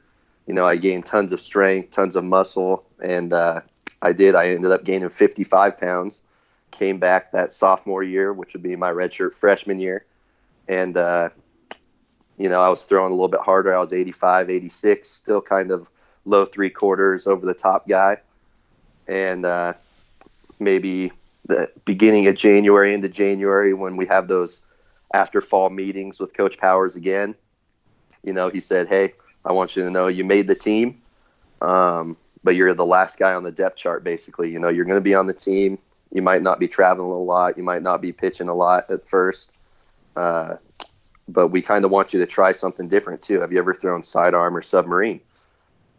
you 0.48 0.54
know, 0.54 0.66
I 0.66 0.78
gained 0.78 1.06
tons 1.06 1.32
of 1.32 1.42
strength, 1.42 1.92
tons 1.92 2.16
of 2.16 2.24
muscle, 2.24 2.86
and 3.04 3.34
uh, 3.34 3.62
I 4.02 4.14
did. 4.14 4.36
I 4.36 4.50
ended 4.50 4.72
up 4.72 4.84
gaining 4.84 5.10
55 5.10 5.78
pounds 5.78 6.24
came 6.72 7.00
back 7.00 7.32
that 7.32 7.52
sophomore 7.52 8.04
year, 8.04 8.34
which 8.34 8.54
would 8.54 8.64
be 8.64 8.76
my 8.76 8.92
redshirt 8.92 9.34
freshman 9.34 9.80
year. 9.80 10.06
And, 10.68 10.96
uh, 10.96 11.30
you 12.38 12.50
know, 12.50 12.62
I 12.62 12.70
was 12.70 12.86
throwing 12.86 13.12
a 13.12 13.16
little 13.16 13.28
bit 13.28 13.42
harder. 13.42 13.74
I 13.74 13.80
was 13.80 13.94
85, 13.94 14.50
86, 14.50 15.10
still 15.10 15.42
kind 15.42 15.72
of 15.72 15.90
low 16.26 16.46
three 16.46 16.70
quarters 16.70 17.28
over 17.28 17.46
the 17.46 17.54
top 17.54 17.88
guy. 17.88 18.18
And 19.08 19.46
uh, 19.46 19.74
maybe 20.60 21.12
the 21.46 21.72
beginning 21.86 22.28
of 22.28 22.36
January 22.36 22.94
into 22.94 23.10
January 23.10 23.74
when 23.74 23.98
we 23.98 24.06
have 24.06 24.28
those 24.28 24.66
after 25.14 25.42
fall 25.42 25.70
meetings 25.70 26.20
with 26.20 26.36
Coach 26.36 26.60
Powers 26.60 26.96
again, 26.96 27.36
you 28.24 28.34
know, 28.34 28.50
he 28.50 28.60
said, 28.60 28.88
Hey, 28.88 29.14
I 29.44 29.52
want 29.52 29.76
you 29.76 29.84
to 29.84 29.90
know 29.90 30.08
you 30.08 30.24
made 30.24 30.48
the 30.48 30.56
team, 30.56 31.02
um, 31.62 32.16
but 32.44 32.56
you're 32.56 32.74
the 32.74 32.86
last 32.86 33.18
guy 33.18 33.34
on 33.34 33.44
the 33.44 33.52
depth 33.52 33.78
chart, 33.78 34.04
basically. 34.04 34.52
You 34.52 34.60
know, 34.60 34.70
you're 34.70 34.86
going 34.86 35.00
to 35.00 35.04
be 35.04 35.16
on 35.16 35.28
the 35.28 35.34
team 35.34 35.80
you 36.12 36.22
might 36.22 36.42
not 36.42 36.60
be 36.60 36.68
traveling 36.68 37.12
a 37.12 37.22
lot. 37.22 37.58
You 37.58 37.64
might 37.64 37.82
not 37.82 38.02
be 38.02 38.12
pitching 38.12 38.48
a 38.48 38.54
lot 38.54 38.90
at 38.90 39.08
first. 39.08 39.58
Uh, 40.16 40.56
but 41.28 41.50
we 41.50 41.62
kind 41.62 41.86
of 41.86 41.92
want 41.92 42.14
you 42.14 42.20
to 42.20 42.26
try 42.26 42.52
something 42.52 42.88
different 42.88 43.22
too. 43.22 43.40
Have 43.42 43.52
you 43.52 43.60
ever 43.60 43.74
thrown 43.74 44.02
sidearm 44.02 44.58
or 44.58 44.62
submarine? 44.62 45.22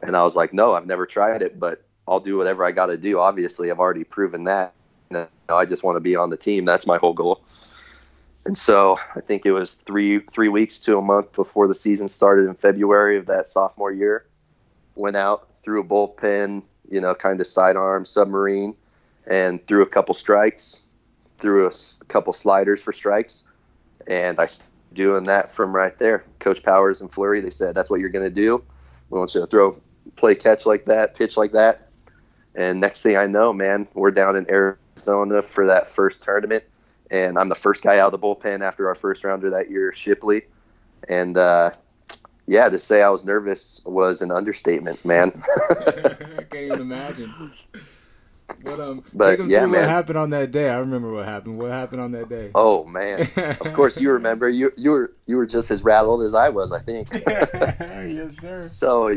And 0.02 0.16
I 0.16 0.22
was 0.22 0.34
like, 0.34 0.52
no, 0.52 0.74
I've 0.74 0.86
never 0.86 1.06
tried 1.06 1.42
it, 1.42 1.60
but 1.60 1.84
I'll 2.08 2.20
do 2.20 2.36
whatever 2.36 2.64
I 2.64 2.72
got 2.72 2.86
to 2.86 2.96
do. 2.96 3.20
Obviously, 3.20 3.70
I've 3.70 3.78
already 3.78 4.04
proven 4.04 4.44
that. 4.44 4.74
Know, 5.10 5.28
I 5.48 5.64
just 5.64 5.84
want 5.84 5.96
to 5.96 6.00
be 6.00 6.16
on 6.16 6.30
the 6.30 6.36
team. 6.36 6.64
That's 6.64 6.86
my 6.86 6.98
whole 6.98 7.12
goal. 7.12 7.42
And 8.44 8.56
so 8.56 8.98
I 9.14 9.20
think 9.20 9.44
it 9.44 9.52
was 9.52 9.74
three 9.74 10.20
three 10.20 10.48
weeks 10.48 10.80
to 10.80 10.98
a 10.98 11.02
month 11.02 11.32
before 11.32 11.68
the 11.68 11.74
season 11.74 12.08
started 12.08 12.46
in 12.46 12.54
February 12.54 13.16
of 13.16 13.26
that 13.26 13.46
sophomore 13.46 13.92
year. 13.92 14.26
Went 14.94 15.16
out 15.16 15.54
threw 15.54 15.80
a 15.80 15.84
bullpen, 15.84 16.62
you 16.90 17.00
know, 17.00 17.14
kind 17.14 17.40
of 17.40 17.46
sidearm 17.46 18.04
submarine 18.04 18.74
and 19.26 19.64
threw 19.67 19.82
a 19.82 19.87
couple 19.87 20.14
strikes, 20.14 20.82
threw 21.38 21.67
a, 21.67 21.72
couple 22.08 22.32
sliders 22.32 22.82
for 22.82 22.93
strikes, 22.93 23.46
and 24.06 24.38
I 24.38 24.49
doing 24.93 25.25
that 25.25 25.49
from 25.49 25.75
right 25.75 25.96
there. 25.99 26.25
Coach 26.38 26.62
Powers 26.62 27.00
and 27.00 27.11
Fleury, 27.11 27.40
they 27.40 27.50
said 27.50 27.75
that's 27.75 27.90
what 27.90 28.00
you're 28.00 28.08
going 28.08 28.26
to 28.26 28.34
do. 28.34 28.62
We 29.11 29.19
want 29.19 29.34
you 29.34 29.40
to 29.40 29.46
throw, 29.46 29.81
play 30.17 30.34
catch 30.34 30.67
like 30.67 30.84
that, 30.87 31.14
pitch 31.14 31.37
like 31.37 31.52
that. 31.52 31.88
And 32.55 32.81
next 32.81 33.02
thing 33.02 33.17
I 33.17 33.26
know, 33.26 33.52
man, 33.52 33.87
we're 33.94 34.11
down 34.11 34.37
in 34.37 34.50
Arizona 34.50 35.42
for 35.42 35.66
that 35.66 35.87
first 35.87 36.23
tournament, 36.23 36.64
and 37.11 37.38
I'm 37.38 37.49
the 37.49 37.54
first 37.54 37.83
guy 37.83 37.99
out 37.99 38.12
of 38.12 38.21
the 38.21 38.26
bullpen 38.26 38.61
after 38.61 38.88
our 38.88 38.94
first 38.94 39.25
rounder 39.25 39.50
that 39.50 39.71
year, 39.71 39.92
Shipley. 39.92 40.42
And 41.09 41.37
uh, 41.37 41.71
yeah, 42.47 42.68
to 42.68 42.78
say 42.78 43.02
I 43.02 43.11
was 43.11 43.25
nervous 43.25 43.80
was 43.85 44.21
an 44.23 44.33
understatement, 44.33 45.04
man. 45.04 45.40
I 45.71 46.44
can't 46.50 46.54
even 46.54 46.80
imagine. 46.80 47.33
But 48.62 48.80
um, 48.80 49.04
but 49.12 49.47
yeah, 49.47 49.61
man. 49.61 49.71
What 49.71 49.88
happened 49.88 50.19
on 50.19 50.30
that 50.30 50.50
day? 50.50 50.69
I 50.69 50.78
remember 50.78 51.12
what 51.12 51.25
happened. 51.25 51.61
What 51.61 51.71
happened 51.71 52.00
on 52.00 52.12
that 52.12 52.28
day? 52.28 52.50
Oh 52.54 52.85
man! 52.85 53.28
of 53.37 53.73
course 53.73 54.00
you 54.00 54.11
remember. 54.11 54.49
You 54.49 54.73
you 54.76 54.90
were 54.90 55.12
you 55.26 55.37
were 55.37 55.47
just 55.47 55.71
as 55.71 55.83
rattled 55.83 56.23
as 56.23 56.35
I 56.35 56.49
was. 56.49 56.73
I 56.73 56.78
think. 56.78 57.09
yes, 57.14 58.38
sir. 58.38 58.62
So, 58.62 59.12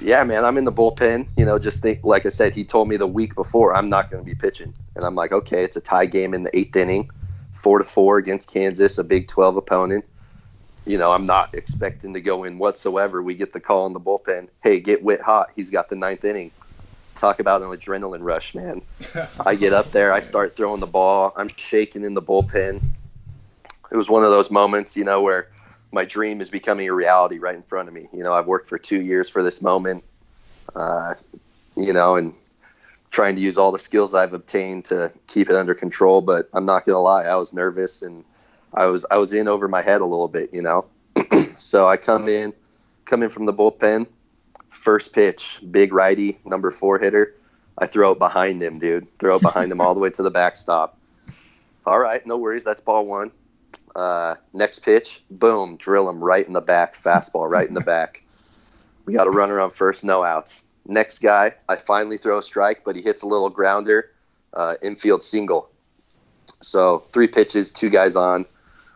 yeah, 0.00 0.22
man, 0.24 0.44
I'm 0.44 0.56
in 0.58 0.64
the 0.64 0.72
bullpen. 0.72 1.26
You 1.36 1.44
know, 1.44 1.58
just 1.58 1.82
think. 1.82 2.00
Like 2.04 2.26
I 2.26 2.28
said, 2.28 2.52
he 2.52 2.64
told 2.64 2.88
me 2.88 2.96
the 2.96 3.06
week 3.06 3.34
before 3.34 3.74
I'm 3.74 3.88
not 3.88 4.10
going 4.10 4.22
to 4.22 4.26
be 4.26 4.34
pitching, 4.34 4.74
and 4.94 5.04
I'm 5.04 5.14
like, 5.14 5.32
okay, 5.32 5.64
it's 5.64 5.76
a 5.76 5.80
tie 5.80 6.06
game 6.06 6.34
in 6.34 6.44
the 6.44 6.56
eighth 6.56 6.76
inning, 6.76 7.10
four 7.52 7.78
to 7.78 7.84
four 7.84 8.18
against 8.18 8.52
Kansas, 8.52 8.98
a 8.98 9.04
Big 9.04 9.28
Twelve 9.28 9.56
opponent. 9.56 10.04
You 10.86 10.96
know, 10.96 11.12
I'm 11.12 11.26
not 11.26 11.50
expecting 11.52 12.14
to 12.14 12.20
go 12.20 12.44
in 12.44 12.58
whatsoever. 12.58 13.22
We 13.22 13.34
get 13.34 13.52
the 13.52 13.60
call 13.60 13.86
in 13.86 13.92
the 13.92 14.00
bullpen. 14.00 14.48
Hey, 14.62 14.80
get 14.80 15.02
Whit 15.02 15.20
hot. 15.20 15.48
He's 15.54 15.68
got 15.68 15.90
the 15.90 15.96
ninth 15.96 16.24
inning 16.24 16.52
talk 17.18 17.40
about 17.40 17.62
an 17.62 17.68
adrenaline 17.68 18.22
rush, 18.22 18.54
man. 18.54 18.82
I 19.44 19.54
get 19.54 19.72
up 19.72 19.90
there, 19.90 20.12
I 20.12 20.20
start 20.20 20.56
throwing 20.56 20.80
the 20.80 20.86
ball, 20.86 21.32
I'm 21.36 21.48
shaking 21.56 22.04
in 22.04 22.14
the 22.14 22.22
bullpen. 22.22 22.80
It 23.90 23.96
was 23.96 24.08
one 24.08 24.24
of 24.24 24.30
those 24.30 24.50
moments, 24.50 24.96
you 24.96 25.04
know, 25.04 25.22
where 25.22 25.48
my 25.92 26.04
dream 26.04 26.40
is 26.40 26.50
becoming 26.50 26.88
a 26.88 26.94
reality 26.94 27.38
right 27.38 27.54
in 27.54 27.62
front 27.62 27.88
of 27.88 27.94
me. 27.94 28.08
You 28.12 28.22
know, 28.22 28.34
I've 28.34 28.46
worked 28.46 28.68
for 28.68 28.78
two 28.78 29.00
years 29.00 29.28
for 29.28 29.42
this 29.42 29.62
moment, 29.62 30.04
uh, 30.74 31.14
you 31.76 31.92
know, 31.92 32.16
and 32.16 32.34
trying 33.10 33.34
to 33.36 33.40
use 33.40 33.56
all 33.56 33.72
the 33.72 33.78
skills 33.78 34.14
I've 34.14 34.34
obtained 34.34 34.84
to 34.86 35.10
keep 35.26 35.48
it 35.48 35.56
under 35.56 35.74
control. 35.74 36.20
But 36.20 36.48
I'm 36.52 36.66
not 36.66 36.84
gonna 36.84 37.00
lie, 37.00 37.24
I 37.24 37.36
was 37.36 37.54
nervous 37.54 38.02
and 38.02 38.24
I 38.74 38.86
was 38.86 39.06
I 39.10 39.16
was 39.16 39.32
in 39.32 39.48
over 39.48 39.66
my 39.66 39.80
head 39.80 40.02
a 40.02 40.04
little 40.04 40.28
bit, 40.28 40.52
you 40.52 40.60
know. 40.60 40.84
so 41.58 41.88
I 41.88 41.96
come 41.96 42.28
in, 42.28 42.52
come 43.06 43.22
in 43.22 43.30
from 43.30 43.46
the 43.46 43.54
bullpen 43.54 44.06
First 44.78 45.12
pitch, 45.12 45.58
big 45.72 45.92
righty, 45.92 46.38
number 46.44 46.70
four 46.70 47.00
hitter. 47.00 47.34
I 47.78 47.86
throw 47.88 48.12
it 48.12 48.20
behind 48.20 48.62
him, 48.62 48.78
dude. 48.78 49.08
Throw 49.18 49.36
it 49.36 49.42
behind 49.42 49.72
him 49.72 49.80
all 49.80 49.92
the 49.92 49.98
way 49.98 50.08
to 50.10 50.22
the 50.22 50.30
backstop. 50.30 50.96
All 51.84 51.98
right, 51.98 52.24
no 52.24 52.36
worries. 52.36 52.62
That's 52.62 52.80
ball 52.80 53.04
one. 53.04 53.32
Uh, 53.96 54.36
next 54.52 54.84
pitch, 54.84 55.22
boom, 55.32 55.76
drill 55.78 56.08
him 56.08 56.22
right 56.22 56.46
in 56.46 56.52
the 56.52 56.60
back. 56.60 56.94
Fastball 56.94 57.50
right 57.50 57.66
in 57.66 57.74
the 57.74 57.80
back. 57.80 58.22
We 59.04 59.14
got 59.14 59.26
a 59.26 59.30
runner 59.30 59.58
on 59.58 59.70
first, 59.70 60.04
no 60.04 60.22
outs. 60.22 60.64
next 60.86 61.18
guy, 61.18 61.54
I 61.68 61.74
finally 61.74 62.16
throw 62.16 62.38
a 62.38 62.42
strike, 62.42 62.82
but 62.84 62.94
he 62.94 63.02
hits 63.02 63.22
a 63.22 63.26
little 63.26 63.50
grounder, 63.50 64.12
uh, 64.54 64.76
infield 64.80 65.24
single. 65.24 65.70
So 66.62 67.00
three 67.00 67.26
pitches, 67.26 67.72
two 67.72 67.90
guys 67.90 68.14
on. 68.14 68.46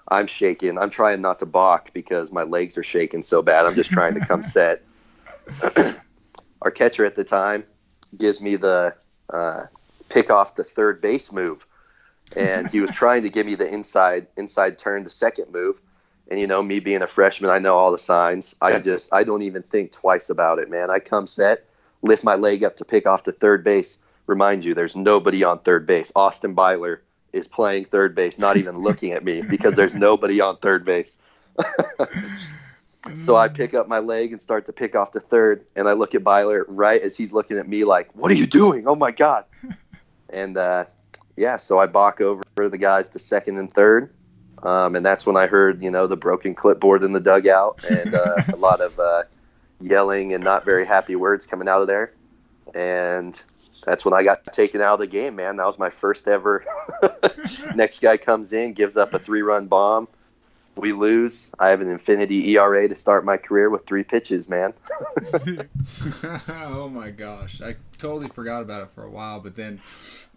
I'm 0.08 0.28
shaking. 0.28 0.78
I'm 0.78 0.90
trying 0.90 1.20
not 1.22 1.40
to 1.40 1.46
balk 1.46 1.92
because 1.92 2.30
my 2.30 2.44
legs 2.44 2.78
are 2.78 2.84
shaking 2.84 3.22
so 3.22 3.42
bad. 3.42 3.66
I'm 3.66 3.74
just 3.74 3.90
trying 3.90 4.14
to 4.14 4.20
come 4.20 4.42
set. 4.44 4.82
Our 6.62 6.70
catcher 6.70 7.04
at 7.04 7.14
the 7.14 7.24
time 7.24 7.64
gives 8.16 8.40
me 8.40 8.56
the 8.56 8.94
uh, 9.30 9.64
pick 10.08 10.30
off 10.30 10.56
the 10.56 10.64
third 10.64 11.00
base 11.00 11.32
move, 11.32 11.66
and 12.36 12.70
he 12.70 12.80
was 12.80 12.90
trying 12.94 13.22
to 13.22 13.28
give 13.28 13.46
me 13.46 13.54
the 13.54 13.72
inside 13.72 14.26
inside 14.36 14.78
turn, 14.78 15.04
the 15.04 15.10
second 15.10 15.52
move. 15.52 15.80
And 16.30 16.38
you 16.38 16.46
know, 16.46 16.62
me 16.62 16.80
being 16.80 17.02
a 17.02 17.06
freshman, 17.06 17.50
I 17.50 17.58
know 17.58 17.76
all 17.76 17.90
the 17.90 17.98
signs. 17.98 18.54
I 18.62 18.78
just 18.78 19.12
I 19.12 19.24
don't 19.24 19.42
even 19.42 19.62
think 19.62 19.92
twice 19.92 20.30
about 20.30 20.58
it, 20.58 20.70
man. 20.70 20.90
I 20.90 20.98
come 20.98 21.26
set, 21.26 21.64
lift 22.02 22.24
my 22.24 22.36
leg 22.36 22.64
up 22.64 22.76
to 22.76 22.84
pick 22.84 23.06
off 23.06 23.24
the 23.24 23.32
third 23.32 23.64
base. 23.64 24.02
Remind 24.26 24.64
you, 24.64 24.74
there's 24.74 24.94
nobody 24.94 25.42
on 25.42 25.58
third 25.58 25.84
base. 25.84 26.12
Austin 26.14 26.54
Byler 26.54 27.02
is 27.32 27.48
playing 27.48 27.84
third 27.84 28.14
base, 28.14 28.38
not 28.38 28.56
even 28.56 28.78
looking 28.78 29.12
at 29.12 29.24
me 29.24 29.42
because 29.42 29.74
there's 29.74 29.94
nobody 29.96 30.40
on 30.40 30.56
third 30.58 30.84
base. 30.84 31.22
so 33.14 33.36
I 33.36 33.48
pick 33.48 33.74
up 33.74 33.88
my 33.88 33.98
leg 33.98 34.32
and 34.32 34.40
start 34.40 34.66
to 34.66 34.72
pick 34.72 34.94
off 34.94 35.12
the 35.12 35.20
third, 35.20 35.64
and 35.76 35.88
I 35.88 35.92
look 35.92 36.14
at 36.14 36.22
Byler 36.22 36.64
right 36.68 37.00
as 37.00 37.16
he's 37.16 37.32
looking 37.32 37.58
at 37.58 37.68
me 37.68 37.84
like, 37.84 38.14
"What 38.14 38.30
are 38.30 38.34
you 38.34 38.46
doing? 38.46 38.86
Oh 38.86 38.94
my 38.94 39.10
god!" 39.10 39.44
And 40.34 40.56
uh, 40.56 40.86
yeah, 41.36 41.58
so 41.58 41.78
I 41.78 41.84
balk 41.86 42.22
over 42.22 42.42
the 42.56 42.78
guys 42.78 43.10
to 43.10 43.18
second 43.18 43.58
and 43.58 43.70
third, 43.70 44.10
um, 44.62 44.96
and 44.96 45.04
that's 45.04 45.26
when 45.26 45.36
I 45.36 45.46
heard 45.46 45.82
you 45.82 45.90
know 45.90 46.06
the 46.06 46.16
broken 46.16 46.54
clipboard 46.54 47.02
in 47.02 47.12
the 47.12 47.20
dugout 47.20 47.84
and 47.90 48.14
uh, 48.14 48.36
a 48.50 48.56
lot 48.56 48.80
of 48.80 48.98
uh, 48.98 49.24
yelling 49.82 50.32
and 50.32 50.42
not 50.42 50.64
very 50.64 50.86
happy 50.86 51.16
words 51.16 51.46
coming 51.46 51.68
out 51.68 51.82
of 51.82 51.86
there, 51.86 52.14
and 52.74 53.42
that's 53.84 54.04
when 54.04 54.14
I 54.14 54.22
got 54.22 54.52
taken 54.52 54.80
out 54.80 54.94
of 54.94 55.00
the 55.00 55.06
game, 55.06 55.36
man. 55.36 55.56
That 55.56 55.66
was 55.66 55.78
my 55.78 55.90
first 55.90 56.28
ever. 56.28 56.64
Next 57.74 58.00
guy 58.00 58.16
comes 58.16 58.52
in, 58.52 58.72
gives 58.72 58.96
up 58.96 59.14
a 59.14 59.18
three 59.18 59.42
run 59.42 59.66
bomb. 59.66 60.08
We 60.76 60.92
lose. 60.92 61.52
I 61.58 61.68
have 61.68 61.80
an 61.80 61.88
infinity 61.88 62.56
ERA 62.56 62.88
to 62.88 62.94
start 62.94 63.24
my 63.24 63.36
career 63.36 63.68
with 63.68 63.86
three 63.86 64.04
pitches, 64.04 64.48
man. 64.48 64.72
oh 66.48 66.88
my 66.92 67.10
gosh. 67.10 67.60
I 67.60 67.76
totally 67.98 68.28
forgot 68.28 68.62
about 68.62 68.82
it 68.82 68.90
for 68.90 69.04
a 69.04 69.10
while, 69.10 69.40
but 69.40 69.54
then 69.54 69.80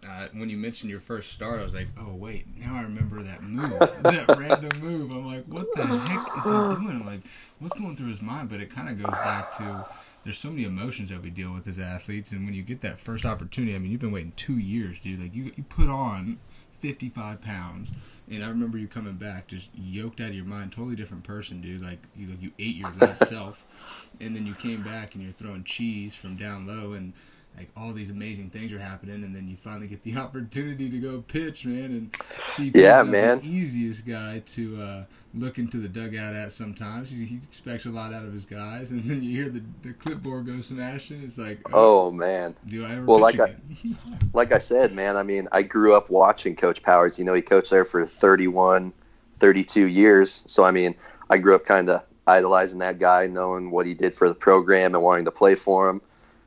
uh, 0.08 0.28
when 0.32 0.48
you 0.48 0.56
mentioned 0.56 0.90
your 0.90 1.00
first 1.00 1.32
start, 1.32 1.58
I 1.58 1.62
was 1.62 1.74
like, 1.74 1.88
oh, 1.98 2.14
wait, 2.14 2.46
now 2.58 2.76
I 2.76 2.82
remember 2.82 3.22
that 3.22 3.42
move, 3.42 3.78
that 3.78 4.36
random 4.38 4.80
move. 4.80 5.10
I'm 5.10 5.26
like, 5.26 5.46
what 5.46 5.66
the 5.74 5.86
heck 5.86 6.38
is 6.38 6.44
he 6.44 6.50
doing? 6.50 7.00
I'm 7.00 7.06
like, 7.06 7.20
what's 7.58 7.78
going 7.78 7.96
through 7.96 8.08
his 8.08 8.22
mind? 8.22 8.48
But 8.48 8.60
it 8.60 8.70
kind 8.70 8.88
of 8.88 9.02
goes 9.02 9.18
back 9.18 9.56
to 9.56 9.86
there's 10.22 10.38
so 10.38 10.50
many 10.50 10.64
emotions 10.64 11.10
that 11.10 11.22
we 11.22 11.30
deal 11.30 11.52
with 11.52 11.66
as 11.66 11.78
athletes, 11.78 12.32
and 12.32 12.44
when 12.44 12.54
you 12.54 12.62
get 12.62 12.80
that 12.82 12.98
first 12.98 13.24
opportunity, 13.24 13.74
I 13.74 13.78
mean, 13.78 13.90
you've 13.90 14.00
been 14.00 14.12
waiting 14.12 14.32
two 14.36 14.58
years, 14.58 14.98
dude. 14.98 15.20
Like 15.20 15.34
you, 15.34 15.52
you 15.56 15.64
put 15.64 15.88
on 15.88 16.38
55 16.80 17.40
pounds, 17.40 17.92
and 18.30 18.42
I 18.42 18.48
remember 18.48 18.78
you 18.78 18.88
coming 18.88 19.14
back 19.14 19.48
just 19.48 19.70
yoked 19.74 20.20
out 20.20 20.28
of 20.28 20.34
your 20.34 20.44
mind, 20.44 20.72
totally 20.72 20.96
different 20.96 21.24
person, 21.24 21.60
dude. 21.60 21.82
Like 21.82 21.98
you, 22.16 22.26
like 22.26 22.42
you 22.42 22.52
ate 22.58 22.76
your 22.76 22.90
last 23.00 23.26
self, 23.28 24.08
and 24.20 24.34
then 24.34 24.46
you 24.46 24.54
came 24.54 24.82
back 24.82 25.14
and 25.14 25.22
you're 25.22 25.32
throwing 25.32 25.64
cheese 25.64 26.16
from 26.16 26.36
down 26.36 26.66
low, 26.66 26.92
and 26.92 27.12
like 27.56 27.70
all 27.76 27.92
these 27.92 28.10
amazing 28.10 28.50
things 28.50 28.72
are 28.72 28.78
happening, 28.78 29.24
and 29.24 29.34
then 29.34 29.48
you 29.48 29.56
finally 29.56 29.86
get 29.86 30.02
the 30.02 30.16
opportunity 30.18 30.90
to 30.90 30.98
go 30.98 31.22
pitch, 31.22 31.66
man, 31.66 31.84
and 31.84 32.16
see 32.24 32.70
yeah, 32.74 33.02
man, 33.02 33.40
the 33.40 33.48
easiest 33.48 34.06
guy 34.06 34.40
to. 34.46 34.80
Uh, 34.80 35.04
look 35.36 35.58
into 35.58 35.76
the 35.76 35.88
dugout 35.88 36.34
at 36.34 36.50
sometimes. 36.50 37.10
He, 37.10 37.24
he, 37.24 37.36
expects 37.36 37.86
a 37.86 37.90
lot 37.90 38.12
out 38.12 38.24
of 38.24 38.32
his 38.32 38.44
guys, 38.44 38.90
and 38.92 39.02
then 39.04 39.22
you 39.22 39.30
hear 39.30 39.50
the, 39.50 39.62
the 39.82 39.92
clipboard 39.92 40.46
go 40.46 40.60
smashing. 40.60 41.22
It's 41.22 41.38
like, 41.38 41.60
oh, 41.72 42.06
oh 42.06 42.10
man, 42.10 42.54
do 42.66 42.84
I 42.84 42.92
ever? 42.92 43.04
Well, 43.04 43.20
like 43.20 43.38
I, 43.38 43.54
like 44.32 44.52
I 44.52 44.58
said, 44.58 44.92
man. 44.92 45.16
I 45.16 45.22
mean, 45.22 45.48
I 45.52 45.62
grew 45.62 45.94
up 45.94 46.10
watching 46.10 46.56
Coach 46.56 46.82
Powers. 46.82 47.18
You 47.18 47.24
know, 47.24 47.34
he 47.34 47.42
coached 47.42 47.70
there 47.70 47.84
for 47.84 48.06
31, 48.06 48.92
32 49.34 49.86
years. 49.86 50.44
So 50.46 50.64
I 50.64 50.70
mean, 50.70 50.94
I 51.30 51.38
grew 51.38 51.54
up 51.54 51.64
kind 51.64 51.88
of 51.90 52.04
idolizing 52.26 52.80
that 52.80 52.98
guy, 52.98 53.26
knowing 53.26 53.70
what 53.70 53.86
he 53.86 53.94
did 53.94 54.14
for 54.14 54.28
the 54.28 54.34
program 54.34 54.94
and 54.94 55.04
wanting 55.04 55.24
to 55.26 55.30
play 55.30 55.54
for 55.54 55.88
him. 55.88 56.00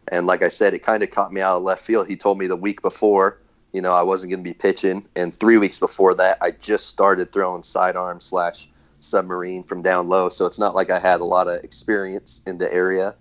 And 0.09 0.27
like 0.27 0.41
I 0.41 0.49
said, 0.49 0.73
it 0.73 0.79
kind 0.79 1.03
of 1.03 1.11
caught 1.11 1.31
me 1.31 1.41
out 1.41 1.57
of 1.57 1.63
left 1.63 1.83
field. 1.83 2.07
He 2.07 2.15
told 2.15 2.37
me 2.37 2.47
the 2.47 2.55
week 2.55 2.81
before, 2.81 3.37
you 3.71 3.81
know, 3.81 3.93
I 3.93 4.01
wasn't 4.01 4.31
going 4.31 4.43
to 4.43 4.49
be 4.49 4.55
pitching, 4.55 5.05
and 5.15 5.33
three 5.33 5.57
weeks 5.57 5.79
before 5.79 6.15
that, 6.15 6.39
I 6.41 6.51
just 6.51 6.87
started 6.87 7.31
throwing 7.31 7.63
sidearm 7.63 8.19
slash 8.19 8.67
submarine 8.99 9.63
from 9.63 9.81
down 9.81 10.09
low. 10.09 10.29
So 10.29 10.45
it's 10.45 10.59
not 10.59 10.75
like 10.75 10.89
I 10.89 10.99
had 10.99 11.21
a 11.21 11.25
lot 11.25 11.47
of 11.47 11.63
experience 11.63 12.43
in 12.45 12.57
the 12.57 12.71
area. 12.73 13.15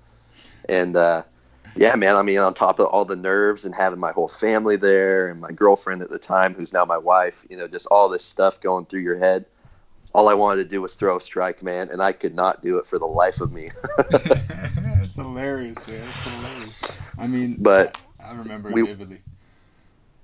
And 0.69 0.97
uh, 0.97 1.23
yeah, 1.77 1.95
man, 1.95 2.17
I 2.17 2.23
mean, 2.23 2.39
on 2.39 2.55
top 2.55 2.79
of 2.79 2.87
all 2.87 3.05
the 3.05 3.17
nerves 3.17 3.65
and 3.65 3.75
having 3.75 4.01
my 4.01 4.13
whole 4.13 4.29
family 4.29 4.77
there 4.77 5.29
and 5.29 5.41
my 5.41 5.53
girlfriend 5.53 6.03
at 6.03 6.11
the 6.11 6.19
time, 6.19 6.55
who's 6.55 6.73
now 6.73 6.85
my 6.85 6.99
wife, 6.99 7.47
you 7.49 7.57
know, 7.57 7.69
just 7.69 7.87
all 7.87 8.09
this 8.09 8.25
stuff 8.25 8.61
going 8.61 8.87
through 8.87 9.01
your 9.01 9.19
head. 9.19 9.45
All 10.19 10.29
I 10.29 10.35
wanted 10.35 10.65
to 10.65 10.69
do 10.69 10.83
was 10.83 10.97
throw 10.97 11.17
a 11.17 11.21
strike, 11.21 11.63
man, 11.63 11.91
and 11.93 12.03
I 12.03 12.11
could 12.11 12.35
not 12.35 12.61
do 12.61 12.77
it 12.79 12.89
for 12.89 12.99
the 12.99 13.07
life 13.07 13.41
of 13.41 13.53
me. 13.53 13.71
it's 14.11 15.15
hilarious, 15.15 15.87
man. 15.87 16.03
It's 16.03 16.25
hilarious. 16.25 16.99
I 17.17 17.29
mean, 17.29 17.55
but 17.61 17.97
I, 18.19 18.31
I 18.31 18.35
remember 18.35 18.73
we, 18.73 18.83
vividly. 18.83 19.21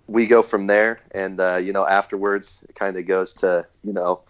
We 0.08 0.26
go 0.26 0.42
from 0.42 0.66
there, 0.66 0.98
and 1.12 1.38
uh, 1.38 1.58
you 1.58 1.72
know, 1.72 1.86
afterwards, 1.86 2.66
it 2.68 2.74
kind 2.74 2.96
of 2.96 3.06
goes 3.06 3.34
to 3.34 3.68
you 3.84 3.92
know, 3.92 4.22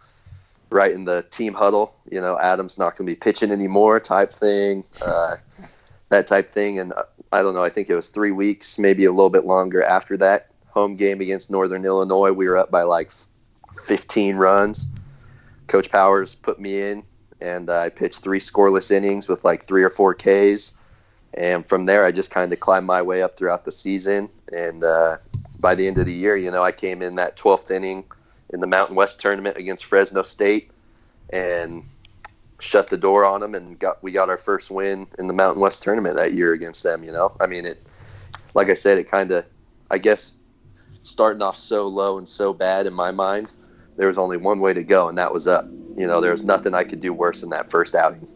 right 0.68 0.92
in 0.92 1.06
the 1.06 1.22
team 1.30 1.54
huddle. 1.54 1.94
You 2.10 2.20
know, 2.20 2.38
Adam's 2.38 2.76
not 2.76 2.98
going 2.98 3.06
to 3.06 3.12
be 3.12 3.16
pitching 3.16 3.50
anymore, 3.50 4.00
type 4.00 4.34
thing, 4.34 4.84
uh, 5.00 5.36
that 6.10 6.26
type 6.26 6.50
thing. 6.50 6.78
And 6.78 6.92
uh, 6.92 7.04
I 7.32 7.40
don't 7.40 7.54
know. 7.54 7.64
I 7.64 7.70
think 7.70 7.88
it 7.88 7.96
was 7.96 8.08
three 8.08 8.32
weeks, 8.32 8.78
maybe 8.78 9.06
a 9.06 9.12
little 9.12 9.30
bit 9.30 9.46
longer 9.46 9.82
after 9.82 10.18
that 10.18 10.50
home 10.66 10.96
game 10.96 11.22
against 11.22 11.50
Northern 11.50 11.86
Illinois. 11.86 12.32
We 12.32 12.48
were 12.48 12.58
up 12.58 12.70
by 12.70 12.82
like 12.82 13.12
15 13.86 14.36
runs. 14.36 14.90
Coach 15.66 15.90
Powers 15.90 16.34
put 16.34 16.60
me 16.60 16.82
in, 16.82 17.04
and 17.40 17.70
I 17.70 17.88
pitched 17.88 18.20
three 18.20 18.40
scoreless 18.40 18.90
innings 18.90 19.28
with 19.28 19.44
like 19.44 19.64
three 19.64 19.82
or 19.82 19.90
four 19.90 20.14
Ks. 20.14 20.76
And 21.34 21.66
from 21.66 21.86
there, 21.86 22.04
I 22.04 22.12
just 22.12 22.30
kind 22.30 22.52
of 22.52 22.60
climbed 22.60 22.86
my 22.86 23.02
way 23.02 23.22
up 23.22 23.36
throughout 23.36 23.64
the 23.64 23.72
season. 23.72 24.28
And 24.52 24.84
uh, 24.84 25.18
by 25.58 25.74
the 25.74 25.86
end 25.86 25.98
of 25.98 26.06
the 26.06 26.12
year, 26.12 26.36
you 26.36 26.50
know, 26.50 26.62
I 26.62 26.70
came 26.70 27.02
in 27.02 27.16
that 27.16 27.36
12th 27.36 27.70
inning 27.70 28.04
in 28.50 28.60
the 28.60 28.66
Mountain 28.66 28.94
West 28.94 29.20
tournament 29.20 29.56
against 29.56 29.84
Fresno 29.84 30.22
State 30.22 30.70
and 31.30 31.82
shut 32.60 32.88
the 32.88 32.96
door 32.96 33.24
on 33.24 33.40
them 33.40 33.54
and 33.54 33.78
got 33.78 34.02
we 34.02 34.12
got 34.12 34.28
our 34.30 34.38
first 34.38 34.70
win 34.70 35.06
in 35.18 35.26
the 35.26 35.32
Mountain 35.32 35.60
West 35.60 35.82
tournament 35.82 36.16
that 36.16 36.32
year 36.32 36.52
against 36.52 36.82
them, 36.82 37.04
you 37.04 37.12
know. 37.12 37.32
I 37.40 37.46
mean 37.46 37.66
it 37.66 37.78
like 38.54 38.70
I 38.70 38.74
said, 38.74 38.98
it 38.98 39.10
kind 39.10 39.30
of 39.32 39.44
I 39.90 39.98
guess 39.98 40.36
starting 41.02 41.42
off 41.42 41.56
so 41.56 41.86
low 41.86 42.18
and 42.18 42.28
so 42.28 42.54
bad 42.54 42.86
in 42.86 42.94
my 42.94 43.10
mind, 43.10 43.50
there 43.96 44.08
was 44.08 44.18
only 44.18 44.36
one 44.36 44.60
way 44.60 44.72
to 44.72 44.82
go 44.82 45.08
and 45.08 45.18
that 45.18 45.32
was 45.32 45.46
up. 45.46 45.66
You 45.96 46.06
know, 46.06 46.20
there 46.20 46.32
was 46.32 46.44
nothing 46.44 46.74
I 46.74 46.84
could 46.84 47.00
do 47.00 47.12
worse 47.12 47.40
than 47.40 47.50
that 47.50 47.70
first 47.70 47.94
outing. 47.94 48.26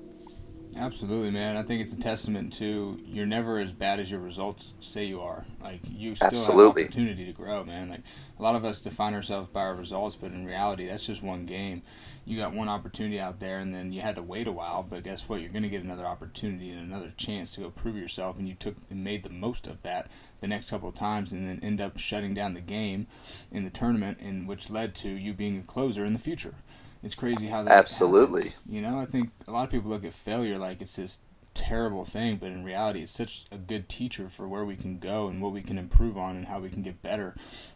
Absolutely, 0.79 1.33
man. 1.33 1.57
I 1.57 1.63
think 1.65 1.83
it's 1.83 1.93
a 1.93 1.99
testament 1.99 2.53
to 2.55 3.01
you're 3.05 3.27
never 3.27 3.59
as 3.59 3.73
bad 3.73 3.99
as 3.99 4.11
your 4.11 4.21
results 4.21 4.75
say 4.79 5.05
you 5.07 5.21
are. 5.21 5.45
Like 5.61 5.81
you 5.91 6.15
still 6.15 6.29
Absolutely. 6.29 6.83
have 6.83 6.91
opportunity 6.91 7.25
to 7.25 7.33
grow, 7.33 7.65
man. 7.65 7.89
Like 7.89 8.03
a 8.39 8.43
lot 8.43 8.55
of 8.55 8.65
us 8.65 8.81
define 8.81 9.15
ourselves 9.15 9.53
by 9.53 9.63
our 9.63 9.75
results, 9.75 10.15
but 10.15 10.31
in 10.31 10.47
reality, 10.47 10.87
that's 10.87 11.05
just 11.05 11.23
one 11.23 11.47
game. 11.47 11.83
You 12.25 12.39
got 12.39 12.53
one 12.53 12.69
opportunity 12.69 13.19
out 13.19 13.41
there, 13.41 13.59
and 13.59 13.75
then 13.75 13.93
you 13.93 14.03
had 14.03 14.15
to 14.17 14.23
wait 14.23 14.47
a 14.47 14.53
while. 14.53 14.87
But 14.89 15.03
guess 15.03 15.29
what? 15.29 15.41
You're 15.41 15.51
going 15.51 15.63
to 15.63 15.69
get 15.69 15.83
another 15.83 16.07
opportunity 16.07 16.71
and 16.71 16.81
another 16.81 17.13
chance 17.17 17.55
to 17.55 17.63
go 17.63 17.71
prove 17.71 17.97
yourself, 17.97 18.39
and 18.39 18.47
you 18.47 18.55
took 18.55 18.77
and 18.91 19.03
made 19.03 19.23
the 19.25 19.31
most 19.31 19.67
of 19.67 19.83
that 19.83 20.11
the 20.41 20.49
next 20.49 20.71
couple 20.71 20.89
of 20.89 20.95
times, 20.95 21.33
and 21.33 21.49
then 21.49 21.61
end 21.63 21.81
up 21.81 21.99
shutting 21.99 22.35
down 22.35 22.55
the 22.55 22.61
game 22.61 23.07
in 23.51 23.65
the 23.65 23.71
tournament, 23.71 24.19
and 24.21 24.47
which 24.47 24.71
led 24.71 24.95
to 24.97 25.09
you 25.09 25.33
being 25.33 25.59
a 25.59 25.63
closer 25.63 26.05
in 26.05 26.13
the 26.13 26.19
future. 26.19 26.55
It's 27.03 27.15
crazy 27.15 27.47
how 27.47 27.63
that 27.63 27.73
absolutely. 27.73 28.45
Happens. 28.45 28.63
You 28.69 28.83
know, 28.83 28.99
I 28.99 29.05
think 29.05 29.31
a 29.47 29.53
lot 29.53 29.65
of 29.65 29.71
people 29.71 29.91
look 29.91 30.05
at 30.05 30.13
failure 30.13 30.59
like 30.59 30.83
it's 30.83 30.97
this 30.97 31.21
terrible 31.55 32.05
thing, 32.05 32.37
but 32.37 32.53
in 32.53 32.63
reality, 32.65 33.03
it's 33.03 33.11
such 33.11 33.45
a 33.51 33.57
good 33.57 33.89
teacher 33.89 34.29
for 34.29 34.47
where 34.47 34.65
we 34.65 34.77
can 34.77 34.99
go 34.99 35.27
and 35.27 35.43
what 35.43 35.53
we 35.53 35.61
can 35.61 35.77
improve 35.77 36.17
on 36.17 36.37
and 36.37 36.47
how 36.47 36.61
we 36.61 36.69
can 36.69 36.83
get 36.83 37.03
better 37.03 37.35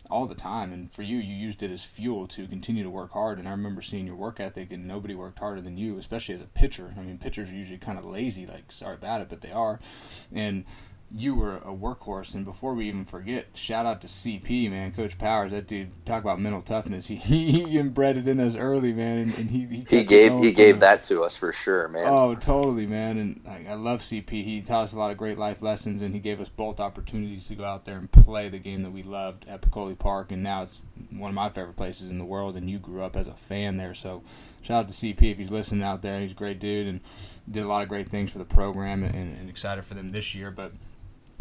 all 0.08 0.26
the 0.26 0.34
time. 0.34 0.72
And 0.72 0.92
for 0.92 1.02
you, 1.02 1.18
you 1.18 1.34
used 1.34 1.62
it 1.64 1.70
as 1.70 1.84
fuel 1.84 2.28
to 2.28 2.46
continue 2.46 2.84
to 2.84 2.90
work 2.90 3.12
hard. 3.12 3.38
And 3.38 3.48
I 3.48 3.52
remember 3.52 3.82
seeing 3.82 4.06
your 4.06 4.14
work 4.14 4.38
ethic, 4.38 4.72
and 4.72 4.86
nobody 4.86 5.14
worked 5.16 5.40
harder 5.40 5.60
than 5.60 5.76
you, 5.76 5.98
especially 5.98 6.36
as 6.36 6.42
a 6.42 6.46
pitcher. 6.46 6.94
I 6.96 7.00
mean, 7.00 7.18
pitchers 7.18 7.50
are 7.50 7.54
usually 7.54 7.78
kind 7.78 7.98
of 7.98 8.04
lazy, 8.04 8.46
like, 8.46 8.70
sorry 8.70 8.94
about 8.94 9.20
it, 9.20 9.28
but 9.28 9.40
they 9.40 9.52
are. 9.52 9.80
And 10.32 10.64
you 11.14 11.34
were 11.34 11.56
a 11.56 11.74
workhorse. 11.74 12.34
And 12.34 12.44
before 12.44 12.74
we 12.74 12.88
even 12.88 13.04
forget, 13.04 13.46
shout 13.54 13.84
out 13.84 14.00
to 14.00 14.06
CP, 14.06 14.70
man, 14.70 14.92
Coach 14.92 15.18
Powers. 15.18 15.52
That 15.52 15.66
dude 15.66 15.92
talk 16.06 16.22
about 16.22 16.40
mental 16.40 16.62
toughness. 16.62 17.10
He 17.22 17.52
he 17.52 17.78
inbred 17.78 18.16
it 18.16 18.26
in 18.26 18.40
us 18.40 18.56
early, 18.56 18.92
man, 18.92 19.18
and, 19.18 19.38
and 19.38 19.50
he 19.50 19.66
he, 19.66 19.84
he 19.88 20.04
gave 20.04 20.38
he 20.40 20.52
gave 20.52 20.80
that 20.80 21.04
to 21.04 21.22
us 21.22 21.36
for 21.36 21.52
sure, 21.52 21.88
man. 21.88 22.06
Oh, 22.06 22.34
totally, 22.34 22.86
man. 22.86 23.18
And 23.18 23.40
like, 23.44 23.68
I 23.68 23.74
love 23.74 24.00
CP. 24.00 24.30
He 24.30 24.60
taught 24.60 24.84
us 24.84 24.92
a 24.92 24.98
lot 24.98 25.10
of 25.10 25.16
great 25.16 25.38
life 25.38 25.62
lessons, 25.62 26.02
and 26.02 26.14
he 26.14 26.20
gave 26.20 26.40
us 26.40 26.48
both 26.48 26.80
opportunities 26.80 27.46
to 27.48 27.54
go 27.54 27.64
out 27.64 27.84
there 27.84 27.98
and 27.98 28.10
play 28.10 28.48
the 28.48 28.58
game 28.58 28.82
that 28.82 28.90
we 28.90 29.02
loved 29.02 29.46
at 29.48 29.60
Peccole 29.60 29.94
Park. 29.94 30.32
And 30.32 30.42
now 30.42 30.62
it's 30.62 30.80
one 31.10 31.30
of 31.30 31.34
my 31.34 31.48
favorite 31.50 31.76
places 31.76 32.10
in 32.10 32.18
the 32.18 32.24
world. 32.24 32.56
And 32.56 32.68
you 32.68 32.78
grew 32.78 33.02
up 33.02 33.16
as 33.16 33.28
a 33.28 33.34
fan 33.34 33.76
there, 33.76 33.94
so 33.94 34.22
shout 34.62 34.84
out 34.84 34.88
to 34.88 34.94
CP 34.94 35.32
if 35.32 35.38
he's 35.38 35.52
listening 35.52 35.82
out 35.82 36.02
there. 36.02 36.20
He's 36.20 36.32
a 36.32 36.36
great 36.36 36.58
dude 36.58 36.86
and 36.86 37.00
did 37.50 37.62
a 37.62 37.68
lot 37.68 37.82
of 37.82 37.88
great 37.88 38.08
things 38.08 38.32
for 38.32 38.38
the 38.38 38.44
program, 38.44 39.04
and, 39.04 39.14
and 39.14 39.48
excited 39.50 39.84
for 39.84 39.94
them 39.94 40.10
this 40.10 40.34
year, 40.34 40.50
but 40.50 40.72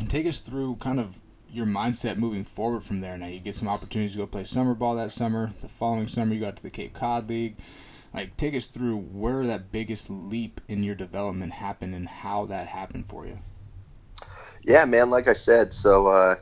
and 0.01 0.09
take 0.09 0.25
us 0.25 0.41
through 0.41 0.75
kind 0.77 0.99
of 0.99 1.19
your 1.49 1.65
mindset 1.65 2.17
moving 2.17 2.43
forward 2.43 2.83
from 2.83 3.01
there. 3.01 3.17
Now 3.17 3.27
you 3.27 3.39
get 3.39 3.55
some 3.55 3.67
opportunities 3.67 4.13
to 4.13 4.17
go 4.19 4.27
play 4.27 4.43
summer 4.43 4.73
ball 4.73 4.95
that 4.95 5.11
summer. 5.11 5.53
The 5.61 5.67
following 5.67 6.07
summer, 6.07 6.33
you 6.33 6.39
got 6.41 6.57
to 6.57 6.63
the 6.63 6.71
Cape 6.71 6.93
Cod 6.93 7.29
League. 7.29 7.55
Like, 8.13 8.35
take 8.35 8.55
us 8.55 8.67
through 8.67 8.97
where 8.97 9.45
that 9.45 9.71
biggest 9.71 10.09
leap 10.09 10.59
in 10.67 10.83
your 10.83 10.95
development 10.95 11.53
happened 11.53 11.93
and 11.93 12.07
how 12.07 12.45
that 12.47 12.67
happened 12.67 13.05
for 13.05 13.25
you. 13.25 13.37
Yeah, 14.63 14.83
man. 14.85 15.09
Like 15.09 15.27
I 15.27 15.33
said, 15.33 15.71
so 15.71 16.07
uh, 16.07 16.35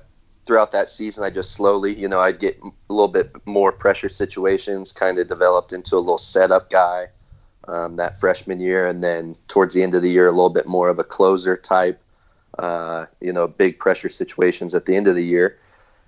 throughout 0.46 0.72
that 0.72 0.89
season, 0.89 1.24
I 1.24 1.30
just 1.30 1.51
slowly, 1.51 1.94
you 1.94 2.08
know, 2.08 2.22
I'd 2.22 2.39
get 2.39 2.58
a 2.62 2.94
little 2.94 3.08
bit 3.08 3.30
more 3.46 3.72
pressure 3.72 4.10
situations, 4.10 4.92
kind 4.92 5.20
of 5.20 5.28
developed 5.28 5.74
into 5.74 5.96
a 5.96 6.00
little 6.00 6.18
setup 6.18 6.70
guy 6.70 7.08
um, 7.68 7.98
that 7.98 8.20
freshman 8.20 8.60
year. 8.60 8.88
And 8.88 9.04
then 9.04 9.36
towards 9.48 9.74
the 9.75 9.84
end 9.84 9.96
of 9.96 10.01
the 10.01 10.10
year, 10.10 10.28
a 10.28 10.32
little 10.32 10.50
bit 10.50 10.66
more 10.66 10.89
of 10.89 10.98
a 10.98 11.04
closer 11.04 11.58
type, 11.58 12.01
uh, 12.60 13.06
you 13.22 13.32
know, 13.32 13.48
big 13.48 13.80
pressure 13.80 14.10
situations 14.10 14.75
at 14.75 14.86
the 14.86 14.96
end 14.96 15.08
of 15.08 15.16
the 15.16 15.24
year. 15.24 15.58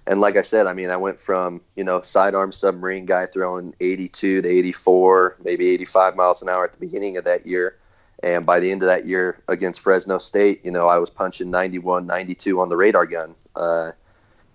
And 0.06 0.20
like 0.20 0.36
I 0.36 0.42
said, 0.42 0.68
I 0.68 0.74
mean, 0.74 0.90
I 0.90 0.98
went 0.98 1.20
from, 1.20 1.62
you 1.78 1.84
know, 1.84 2.02
sidearm 2.02 2.52
submarine 2.52 3.06
guy 3.06 3.26
throwing 3.26 3.74
82 3.80 4.42
to 4.42 4.50
84, 4.50 5.38
maybe 5.46 5.70
85 5.70 6.16
miles 6.18 6.42
an 6.42 6.50
hour 6.50 6.66
at 6.66 6.74
the 6.74 6.80
beginning 6.80 7.16
of 7.16 7.24
that 7.24 7.46
year. 7.46 7.78
And 8.22 8.46
by 8.46 8.60
the 8.60 8.70
end 8.70 8.84
of 8.84 8.88
that 8.88 9.06
year 9.06 9.42
against 9.48 9.80
Fresno 9.80 10.18
State, 10.18 10.64
you 10.66 10.72
know, 10.72 10.88
I 10.88 10.98
was 10.98 11.10
punching 11.10 11.50
91, 11.50 12.06
92 12.06 12.60
on 12.60 12.68
the 12.68 12.76
radar 12.76 13.06
gun. 13.06 13.34
Uh, 13.56 13.92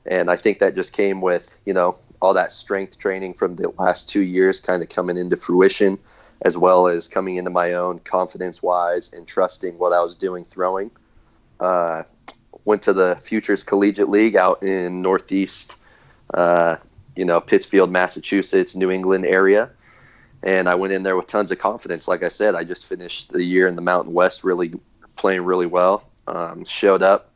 and 0.05 0.31
I 0.31 0.37
think 0.37 0.59
that 0.59 0.75
just 0.75 0.93
came 0.93 1.23
with, 1.23 1.59
you 1.65 1.73
know, 1.73 1.97
all 2.21 2.35
that 2.35 2.53
strength 2.53 2.99
training 2.99 3.35
from 3.35 3.57
the 3.57 3.71
last 3.79 4.09
two 4.09 4.23
years 4.23 4.61
kind 4.61 4.83
of 4.83 4.91
coming 4.91 5.17
into 5.17 5.37
fruition, 5.37 5.99
as 6.43 6.59
well 6.59 6.89
as 6.89 7.09
coming 7.09 7.37
into 7.37 7.51
my 7.51 7.73
own 7.73 8.01
confidence 8.01 8.63
wise 8.63 9.13
and 9.15 9.27
trusting 9.27 9.79
what 9.79 9.95
I 9.95 10.01
was 10.03 10.15
doing 10.15 10.45
throwing. 10.45 10.91
Uh, 11.61 12.03
went 12.65 12.83
to 12.83 12.93
the 12.93 13.17
Futures 13.17 13.63
Collegiate 13.63 14.09
League 14.09 14.37
out 14.37 14.63
in 14.63 15.01
Northeast, 15.01 15.77
uh, 16.35 16.77
you 17.15 17.25
know, 17.25 17.41
Pittsfield, 17.41 17.91
Massachusetts, 17.91 18.75
New 18.75 18.91
England 18.91 19.25
area. 19.25 19.71
And 20.43 20.69
I 20.69 20.75
went 20.75 20.93
in 20.93 21.03
there 21.03 21.17
with 21.17 21.29
tons 21.29 21.51
of 21.51 21.59
confidence. 21.59 22.09
Like 22.09 22.23
I 22.23 22.29
said, 22.29 22.55
I 22.55 22.65
just 22.65 22.87
finished 22.87 23.33
the 23.33 23.43
year 23.43 23.69
in 23.69 23.77
the 23.77 23.83
Mountain 23.83 24.13
West 24.13 24.45
really 24.45 24.75
playing 25.17 25.43
really 25.43 25.67
well. 25.67 26.05
Um, 26.29 26.65
showed 26.65 27.03
up, 27.03 27.31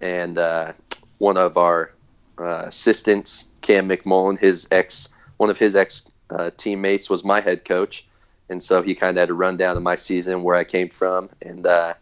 and 0.00 0.38
uh, 0.38 0.72
one 1.18 1.36
of 1.36 1.56
our 1.56 1.92
uh, 2.38 2.66
assistants, 2.66 3.46
Cam 3.62 3.88
McMullen, 3.88 4.38
his 4.38 4.68
ex, 4.70 5.08
one 5.38 5.50
of 5.50 5.58
his 5.58 5.74
ex 5.74 6.02
uh, 6.30 6.50
teammates 6.56 7.10
was 7.10 7.24
my 7.24 7.40
head 7.40 7.64
coach, 7.64 8.06
and 8.48 8.62
so 8.62 8.80
he 8.80 8.94
kind 8.94 9.16
of 9.16 9.22
had 9.22 9.30
a 9.30 9.34
rundown 9.34 9.76
of 9.76 9.82
my 9.82 9.96
season 9.96 10.44
where 10.44 10.54
I 10.54 10.62
came 10.62 10.88
from, 10.88 11.30
and 11.42 11.66
uh, 11.66 11.94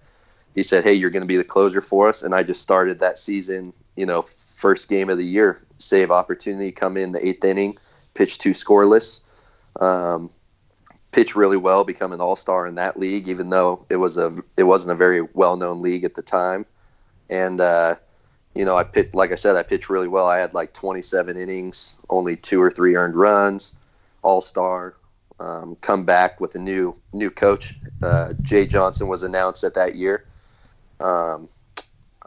he 0.57 0.65
said, 0.65 0.83
"Hey, 0.83 0.95
you're 0.95 1.11
going 1.11 1.23
to 1.23 1.27
be 1.27 1.37
the 1.37 1.45
closer 1.45 1.81
for 1.81 2.09
us," 2.09 2.23
and 2.23 2.35
I 2.35 2.43
just 2.43 2.63
started 2.63 2.99
that 2.99 3.21
season. 3.21 3.73
You 3.95 4.07
know, 4.07 4.23
first 4.23 4.89
game 4.89 5.09
of 5.09 5.19
the 5.19 5.25
year, 5.25 5.63
save 5.79 6.11
opportunity, 6.11 6.73
come 6.73 6.97
in 6.97 7.13
the 7.13 7.25
eighth 7.25 7.45
inning, 7.45 7.79
pitch 8.15 8.39
two 8.39 8.51
scoreless. 8.51 9.21
Um, 9.81 10.31
pitch 11.13 11.37
really 11.37 11.59
well, 11.59 11.85
become 11.85 12.13
an 12.13 12.21
all 12.21 12.37
star 12.37 12.67
in 12.67 12.75
that 12.77 12.99
league, 12.99 13.29
even 13.29 13.51
though 13.51 13.85
it 13.91 13.97
was 13.97 14.17
a 14.17 14.35
it 14.57 14.65
wasn't 14.65 14.93
a 14.93 14.97
very 14.97 15.21
well 15.35 15.57
known 15.57 15.83
league 15.83 16.05
at 16.05 16.15
the 16.15 16.23
time. 16.23 16.67
And 17.29 17.61
uh, 17.61 17.97
you 18.55 18.65
know, 18.65 18.79
I 18.79 18.85
pitched, 18.85 19.15
like 19.15 19.33
I 19.33 19.35
said, 19.35 19.57
I 19.57 19.63
pitched 19.63 19.91
really 19.91 20.09
well. 20.09 20.27
I 20.27 20.39
had 20.39 20.55
like 20.55 20.73
27 20.73 21.37
innings, 21.37 21.97
only 22.09 22.35
two 22.35 22.63
or 22.63 22.71
three 22.71 22.97
earned 22.97 23.15
runs, 23.15 23.77
all 24.23 24.41
star. 24.41 24.97
Um, 25.39 25.77
come 25.83 26.07
back 26.07 26.41
with 26.41 26.55
a 26.55 26.59
new 26.59 26.97
new 27.13 27.31
coach. 27.31 27.79
Uh, 28.03 28.33
Jay 28.43 28.67
Johnson 28.67 29.09
was 29.09 29.23
announced 29.23 29.63
at 29.63 29.75
that 29.75 29.97
year. 29.97 30.25
Um, 31.01 31.49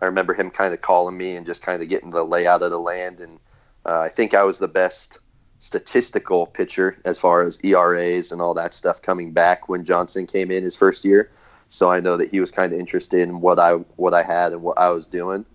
I 0.02 0.06
remember 0.06 0.34
him 0.34 0.52
kind 0.52 0.74
of 0.74 0.82
calling 0.82 1.18
me 1.18 1.36
and 1.36 1.46
just 1.46 1.64
kind 1.64 1.82
of 1.82 1.90
getting 1.90 2.12
the 2.12 2.24
layout 2.24 2.62
of 2.62 2.72
the 2.72 2.80
land, 2.80 3.20
and 3.20 3.40
uh, 3.86 4.00
I 4.00 4.10
think 4.10 4.34
I 4.34 4.44
was 4.44 4.60
the 4.60 4.68
best 4.68 5.20
statistical 5.60 6.48
pitcher 6.48 6.98
as 7.06 7.20
far 7.20 7.42
as 7.42 7.64
ERAs 7.66 8.32
and 8.32 8.42
all 8.42 8.54
that 8.56 8.74
stuff 8.74 9.02
coming 9.02 9.34
back 9.34 9.70
when 9.70 9.84
Johnson 9.84 10.28
came 10.28 10.52
in 10.52 10.64
his 10.64 10.76
first 10.76 11.06
year. 11.06 11.32
So 11.70 11.92
I 11.92 12.00
know 12.00 12.18
that 12.18 12.30
he 12.30 12.40
was 12.40 12.52
kind 12.52 12.74
of 12.74 12.80
interested 12.80 13.22
in 13.22 13.42
what 13.42 13.60
I 13.60 13.74
what 13.98 14.14
I 14.14 14.24
had 14.24 14.54
and 14.54 14.64
what 14.64 14.80
I 14.80 14.90
was 14.90 15.08
doing 15.08 15.46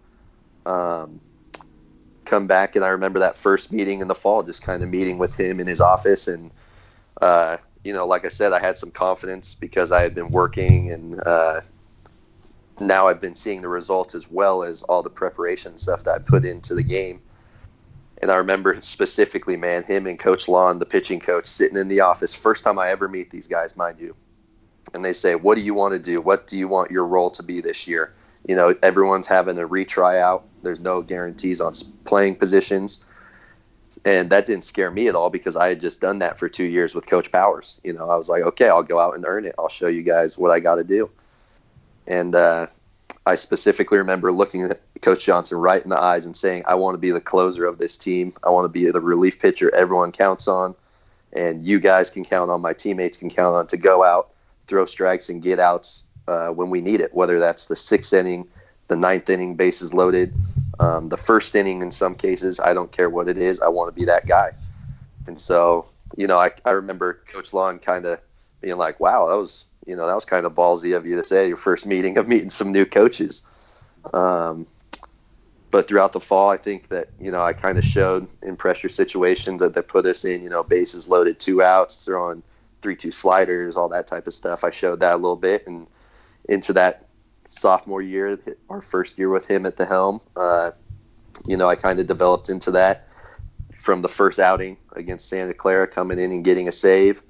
um, 0.66 1.20
come 2.24 2.46
back, 2.46 2.76
and 2.76 2.84
I 2.84 2.88
remember 2.88 3.18
that 3.20 3.36
first 3.36 3.72
meeting 3.72 4.00
in 4.00 4.08
the 4.08 4.14
fall, 4.14 4.42
just 4.42 4.62
kind 4.62 4.82
of 4.82 4.88
meeting 4.88 5.18
with 5.18 5.38
him 5.38 5.60
in 5.60 5.66
his 5.66 5.80
office, 5.80 6.28
and 6.28 6.50
uh, 7.20 7.58
you 7.84 7.92
know, 7.92 8.06
like 8.06 8.24
I 8.24 8.28
said, 8.28 8.52
I 8.52 8.60
had 8.60 8.78
some 8.78 8.90
confidence 8.90 9.54
because 9.54 9.92
I 9.92 10.02
had 10.02 10.14
been 10.14 10.30
working, 10.30 10.92
and 10.92 11.20
uh, 11.26 11.60
now 12.80 13.08
I've 13.08 13.20
been 13.20 13.36
seeing 13.36 13.62
the 13.62 13.68
results 13.68 14.14
as 14.14 14.30
well 14.30 14.62
as 14.62 14.82
all 14.82 15.02
the 15.02 15.10
preparation 15.10 15.78
stuff 15.78 16.04
that 16.04 16.14
I 16.14 16.18
put 16.18 16.44
into 16.44 16.74
the 16.74 16.82
game. 16.82 17.20
And 18.22 18.30
I 18.30 18.36
remember 18.36 18.80
specifically, 18.82 19.56
man, 19.56 19.82
him 19.82 20.06
and 20.06 20.18
Coach 20.18 20.48
Lawn, 20.48 20.78
the 20.78 20.86
pitching 20.86 21.20
coach, 21.20 21.46
sitting 21.46 21.76
in 21.76 21.88
the 21.88 22.00
office. 22.00 22.32
First 22.32 22.64
time 22.64 22.78
I 22.78 22.90
ever 22.90 23.08
meet 23.08 23.30
these 23.30 23.46
guys, 23.46 23.76
mind 23.76 24.00
you. 24.00 24.16
And 24.92 25.04
they 25.04 25.12
say, 25.12 25.34
What 25.34 25.56
do 25.56 25.60
you 25.60 25.74
want 25.74 25.92
to 25.92 25.98
do? 25.98 26.20
What 26.20 26.46
do 26.46 26.56
you 26.56 26.68
want 26.68 26.90
your 26.90 27.06
role 27.06 27.30
to 27.30 27.42
be 27.42 27.60
this 27.60 27.86
year? 27.86 28.14
You 28.46 28.56
know, 28.56 28.74
everyone's 28.82 29.26
having 29.26 29.58
a 29.58 29.66
retry 29.66 30.20
out. 30.20 30.44
There's 30.62 30.80
no 30.80 31.02
guarantees 31.02 31.60
on 31.60 31.74
playing 32.04 32.36
positions. 32.36 33.04
And 34.04 34.28
that 34.30 34.44
didn't 34.44 34.64
scare 34.64 34.90
me 34.90 35.08
at 35.08 35.14
all 35.14 35.30
because 35.30 35.56
I 35.56 35.68
had 35.68 35.80
just 35.80 36.00
done 36.00 36.18
that 36.18 36.38
for 36.38 36.48
two 36.48 36.64
years 36.64 36.94
with 36.94 37.06
Coach 37.06 37.32
Powers. 37.32 37.80
You 37.84 37.94
know, 37.94 38.10
I 38.10 38.16
was 38.16 38.28
like, 38.28 38.42
okay, 38.42 38.68
I'll 38.68 38.82
go 38.82 38.98
out 38.98 39.14
and 39.14 39.24
earn 39.26 39.46
it. 39.46 39.54
I'll 39.58 39.70
show 39.70 39.86
you 39.86 40.02
guys 40.02 40.36
what 40.36 40.50
I 40.50 40.60
got 40.60 40.74
to 40.74 40.84
do. 40.84 41.10
And 42.06 42.34
uh, 42.34 42.66
I 43.26 43.34
specifically 43.34 43.98
remember 43.98 44.32
looking 44.32 44.62
at 44.62 44.80
Coach 45.00 45.24
Johnson 45.24 45.58
right 45.58 45.82
in 45.82 45.90
the 45.90 45.98
eyes 45.98 46.26
and 46.26 46.36
saying, 46.36 46.64
I 46.66 46.74
want 46.74 46.94
to 46.94 46.98
be 46.98 47.10
the 47.10 47.20
closer 47.20 47.64
of 47.64 47.78
this 47.78 47.96
team. 47.96 48.34
I 48.42 48.50
want 48.50 48.64
to 48.66 48.68
be 48.68 48.90
the 48.90 49.00
relief 49.00 49.40
pitcher 49.40 49.74
everyone 49.74 50.12
counts 50.12 50.46
on. 50.48 50.74
And 51.32 51.64
you 51.64 51.80
guys 51.80 52.10
can 52.10 52.24
count 52.24 52.50
on, 52.50 52.60
my 52.60 52.72
teammates 52.72 53.16
can 53.18 53.28
count 53.28 53.56
on 53.56 53.66
to 53.68 53.76
go 53.76 54.04
out, 54.04 54.30
throw 54.66 54.84
strikes, 54.84 55.28
and 55.28 55.42
get 55.42 55.58
outs 55.58 56.06
uh, 56.28 56.48
when 56.48 56.70
we 56.70 56.80
need 56.80 57.00
it, 57.00 57.12
whether 57.12 57.38
that's 57.38 57.66
the 57.66 57.76
sixth 57.76 58.12
inning, 58.12 58.46
the 58.88 58.96
ninth 58.96 59.28
inning, 59.28 59.54
bases 59.56 59.92
loaded, 59.92 60.32
um, 60.78 61.08
the 61.08 61.16
first 61.16 61.54
inning 61.56 61.82
in 61.82 61.90
some 61.90 62.14
cases. 62.14 62.60
I 62.60 62.72
don't 62.72 62.92
care 62.92 63.10
what 63.10 63.28
it 63.28 63.36
is. 63.36 63.60
I 63.60 63.68
want 63.68 63.92
to 63.92 63.98
be 63.98 64.04
that 64.04 64.26
guy. 64.26 64.52
And 65.26 65.38
so, 65.38 65.86
you 66.16 66.26
know, 66.26 66.38
I, 66.38 66.52
I 66.64 66.70
remember 66.70 67.20
Coach 67.26 67.52
Long 67.52 67.78
kind 67.78 68.06
of 68.06 68.20
being 68.60 68.76
like, 68.76 69.00
wow, 69.00 69.28
that 69.28 69.36
was, 69.36 69.64
you 69.86 69.96
know, 69.96 70.06
that 70.06 70.14
was 70.14 70.24
kind 70.24 70.46
of 70.46 70.54
ballsy 70.54 70.96
of 70.96 71.06
you 71.06 71.16
to 71.16 71.24
say 71.24 71.48
your 71.48 71.56
first 71.56 71.86
meeting 71.86 72.18
of 72.18 72.28
meeting 72.28 72.50
some 72.50 72.72
new 72.72 72.84
coaches. 72.84 73.46
Um, 74.12 74.66
but 75.70 75.88
throughout 75.88 76.12
the 76.12 76.20
fall, 76.20 76.50
I 76.50 76.56
think 76.56 76.88
that, 76.88 77.08
you 77.18 77.30
know, 77.30 77.42
I 77.42 77.52
kind 77.52 77.78
of 77.78 77.84
showed 77.84 78.28
in 78.42 78.56
pressure 78.56 78.88
situations 78.88 79.60
that 79.60 79.74
they 79.74 79.82
put 79.82 80.06
us 80.06 80.24
in, 80.24 80.42
you 80.42 80.48
know, 80.48 80.62
bases 80.62 81.08
loaded, 81.08 81.40
two 81.40 81.62
outs, 81.62 82.04
throwing 82.04 82.42
three, 82.80 82.94
two 82.94 83.10
sliders, 83.10 83.76
all 83.76 83.88
that 83.88 84.06
type 84.06 84.26
of 84.26 84.34
stuff. 84.34 84.62
I 84.62 84.70
showed 84.70 85.00
that 85.00 85.14
a 85.14 85.16
little 85.16 85.36
bit. 85.36 85.66
And 85.66 85.88
into 86.48 86.72
that 86.74 87.08
sophomore 87.48 88.02
year, 88.02 88.38
our 88.68 88.80
first 88.80 89.18
year 89.18 89.30
with 89.30 89.46
him 89.46 89.66
at 89.66 89.76
the 89.76 89.86
helm. 89.86 90.20
Uh, 90.36 90.72
you 91.46 91.56
know, 91.56 91.68
I 91.68 91.74
kind 91.74 91.98
of 91.98 92.06
developed 92.06 92.48
into 92.48 92.70
that 92.72 93.08
from 93.78 94.02
the 94.02 94.08
first 94.08 94.38
outing 94.38 94.76
against 94.94 95.28
Santa 95.28 95.54
Clara, 95.54 95.86
coming 95.86 96.18
in 96.18 96.32
and 96.32 96.44
getting 96.44 96.68
a 96.68 96.72
save, 96.72 97.22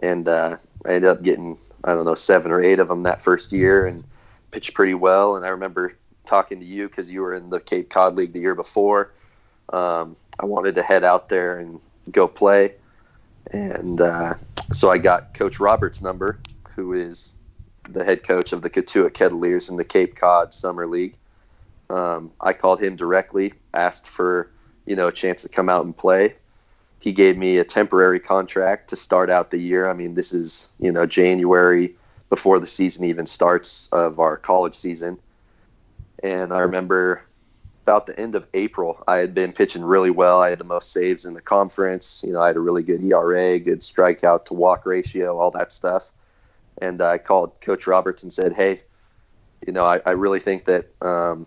and 0.00 0.28
uh, 0.28 0.56
I 0.86 0.92
ended 0.92 1.10
up 1.10 1.22
getting 1.22 1.58
I 1.84 1.94
don't 1.94 2.04
know 2.04 2.14
seven 2.14 2.52
or 2.52 2.60
eight 2.60 2.78
of 2.78 2.88
them 2.88 3.04
that 3.04 3.22
first 3.22 3.52
year 3.52 3.86
and 3.86 4.04
pitched 4.50 4.74
pretty 4.74 4.94
well. 4.94 5.36
And 5.36 5.44
I 5.44 5.48
remember 5.48 5.94
talking 6.26 6.60
to 6.60 6.66
you 6.66 6.88
because 6.88 7.10
you 7.10 7.22
were 7.22 7.34
in 7.34 7.50
the 7.50 7.60
Cape 7.60 7.90
Cod 7.90 8.16
League 8.16 8.32
the 8.32 8.40
year 8.40 8.54
before. 8.54 9.12
Um, 9.72 10.16
I 10.38 10.46
wanted 10.46 10.74
to 10.76 10.82
head 10.82 11.04
out 11.04 11.28
there 11.28 11.58
and 11.58 11.80
go 12.10 12.28
play, 12.28 12.74
and 13.52 14.00
uh, 14.00 14.34
so 14.72 14.90
I 14.90 14.98
got 14.98 15.34
Coach 15.34 15.60
Roberts' 15.60 16.00
number, 16.00 16.38
who 16.70 16.92
is 16.92 17.32
the 17.88 18.04
head 18.04 18.22
coach 18.22 18.52
of 18.52 18.62
the 18.62 18.70
Cotuit 18.70 19.12
Kettleers 19.12 19.70
in 19.70 19.76
the 19.76 19.84
Cape 19.84 20.16
Cod 20.16 20.54
Summer 20.54 20.86
League. 20.86 21.16
Um, 21.90 22.30
I 22.40 22.52
called 22.52 22.82
him 22.82 22.96
directly, 22.96 23.54
asked 23.74 24.06
for 24.06 24.50
you 24.86 24.96
know 24.96 25.08
a 25.08 25.12
chance 25.12 25.42
to 25.42 25.48
come 25.48 25.68
out 25.68 25.84
and 25.84 25.96
play. 25.96 26.34
He 27.00 27.12
gave 27.12 27.36
me 27.36 27.58
a 27.58 27.64
temporary 27.64 28.20
contract 28.20 28.90
to 28.90 28.96
start 28.96 29.30
out 29.30 29.50
the 29.50 29.58
year. 29.58 29.88
I 29.88 29.92
mean, 29.92 30.14
this 30.14 30.32
is 30.32 30.68
you 30.80 30.92
know 30.92 31.06
January 31.06 31.94
before 32.30 32.58
the 32.58 32.66
season 32.66 33.04
even 33.04 33.26
starts 33.26 33.88
of 33.92 34.20
our 34.20 34.36
college 34.36 34.74
season, 34.74 35.18
and 36.22 36.52
I 36.52 36.58
remember 36.60 37.22
about 37.84 38.06
the 38.06 38.20
end 38.20 38.34
of 38.34 38.46
April, 38.52 39.02
I 39.08 39.16
had 39.16 39.34
been 39.34 39.50
pitching 39.50 39.82
really 39.82 40.10
well. 40.10 40.42
I 40.42 40.50
had 40.50 40.58
the 40.58 40.64
most 40.64 40.92
saves 40.92 41.24
in 41.24 41.32
the 41.32 41.40
conference. 41.40 42.22
You 42.26 42.34
know, 42.34 42.40
I 42.42 42.48
had 42.48 42.56
a 42.56 42.60
really 42.60 42.82
good 42.82 43.02
ERA, 43.02 43.58
good 43.58 43.80
strikeout 43.80 44.44
to 44.46 44.54
walk 44.54 44.84
ratio, 44.84 45.38
all 45.38 45.50
that 45.52 45.72
stuff 45.72 46.12
and 46.80 47.00
I 47.00 47.18
called 47.18 47.60
Coach 47.60 47.86
Roberts 47.86 48.22
and 48.22 48.32
said, 48.32 48.52
"Hey, 48.52 48.82
you 49.66 49.72
know, 49.72 49.84
I, 49.84 50.00
I 50.06 50.10
really 50.10 50.40
think 50.40 50.64
that 50.66 50.86
um, 51.02 51.46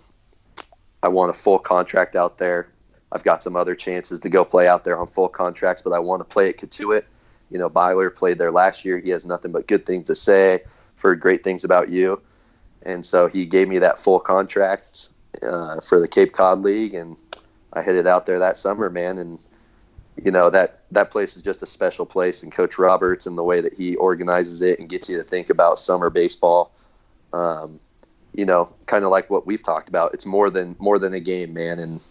I 1.01 1.07
want 1.07 1.31
a 1.31 1.33
full 1.33 1.59
contract 1.59 2.15
out 2.15 2.37
there. 2.37 2.69
I've 3.11 3.23
got 3.23 3.43
some 3.43 3.55
other 3.55 3.75
chances 3.75 4.19
to 4.21 4.29
go 4.29 4.45
play 4.45 4.67
out 4.67 4.83
there 4.83 4.99
on 4.99 5.07
full 5.07 5.29
contracts, 5.29 5.81
but 5.81 5.93
I 5.93 5.99
want 5.99 6.21
to 6.21 6.25
play 6.25 6.49
at 6.49 6.57
Cotuit. 6.57 7.03
You 7.49 7.59
know, 7.59 7.69
Byler 7.69 8.09
played 8.09 8.37
there 8.37 8.51
last 8.51 8.85
year. 8.85 8.99
He 8.99 9.09
has 9.09 9.25
nothing 9.25 9.51
but 9.51 9.67
good 9.67 9.85
things 9.85 10.05
to 10.07 10.15
say, 10.15 10.63
for 10.95 11.15
great 11.15 11.43
things 11.43 11.63
about 11.63 11.89
you, 11.89 12.21
and 12.83 13.05
so 13.05 13.27
he 13.27 13.45
gave 13.45 13.67
me 13.67 13.79
that 13.79 13.99
full 13.99 14.19
contract. 14.19 15.09
uh, 15.41 15.79
for 15.81 15.99
the 15.99 16.07
Cape 16.07 16.33
Cod 16.33 16.61
League, 16.61 16.93
and 16.93 17.15
I 17.73 17.81
headed 17.81 18.07
out 18.07 18.25
there 18.25 18.39
that 18.39 18.57
summer, 18.57 18.89
man, 18.89 19.17
and 19.17 19.39
you 20.23 20.31
know 20.31 20.49
that 20.49 20.81
that 20.91 21.11
place 21.11 21.35
is 21.37 21.43
just 21.43 21.63
a 21.63 21.67
special 21.67 22.05
place. 22.05 22.43
And 22.43 22.51
Coach 22.51 22.77
Roberts 22.77 23.25
and 23.25 23.37
the 23.37 23.43
way 23.43 23.61
that 23.61 23.73
he 23.73 23.95
organizes 23.95 24.61
it 24.61 24.79
and 24.79 24.89
gets 24.89 25.09
you 25.09 25.17
to 25.17 25.23
think 25.23 25.49
about 25.49 25.79
summer 25.79 26.09
baseball, 26.09 26.71
um, 27.33 27.79
you 28.33 28.45
know, 28.45 28.73
kind 28.85 29.05
of 29.05 29.11
like 29.11 29.29
what 29.29 29.47
we've 29.47 29.63
talked 29.63 29.89
about. 29.89 30.13
It's 30.13 30.25
more 30.25 30.49
than 30.49 30.75
more 30.79 30.99
than 30.99 31.13
a 31.13 31.19
game, 31.19 31.53
man, 31.53 31.79
and 31.79 32.01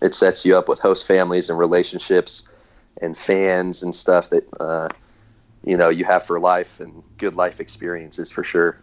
it 0.00 0.14
sets 0.14 0.44
you 0.44 0.56
up 0.56 0.68
with 0.68 0.78
host 0.78 1.06
families 1.06 1.50
and 1.50 1.58
relationships 1.58 2.48
and 3.00 3.16
fans 3.16 3.82
and 3.82 3.94
stuff 3.94 4.30
that 4.30 4.46
uh, 4.60 4.88
you 5.64 5.76
know 5.76 5.88
you 5.88 6.04
have 6.04 6.24
for 6.24 6.40
life 6.40 6.80
and 6.80 7.02
good 7.18 7.34
life 7.34 7.60
experiences 7.60 8.30
for 8.30 8.44
sure. 8.44 8.78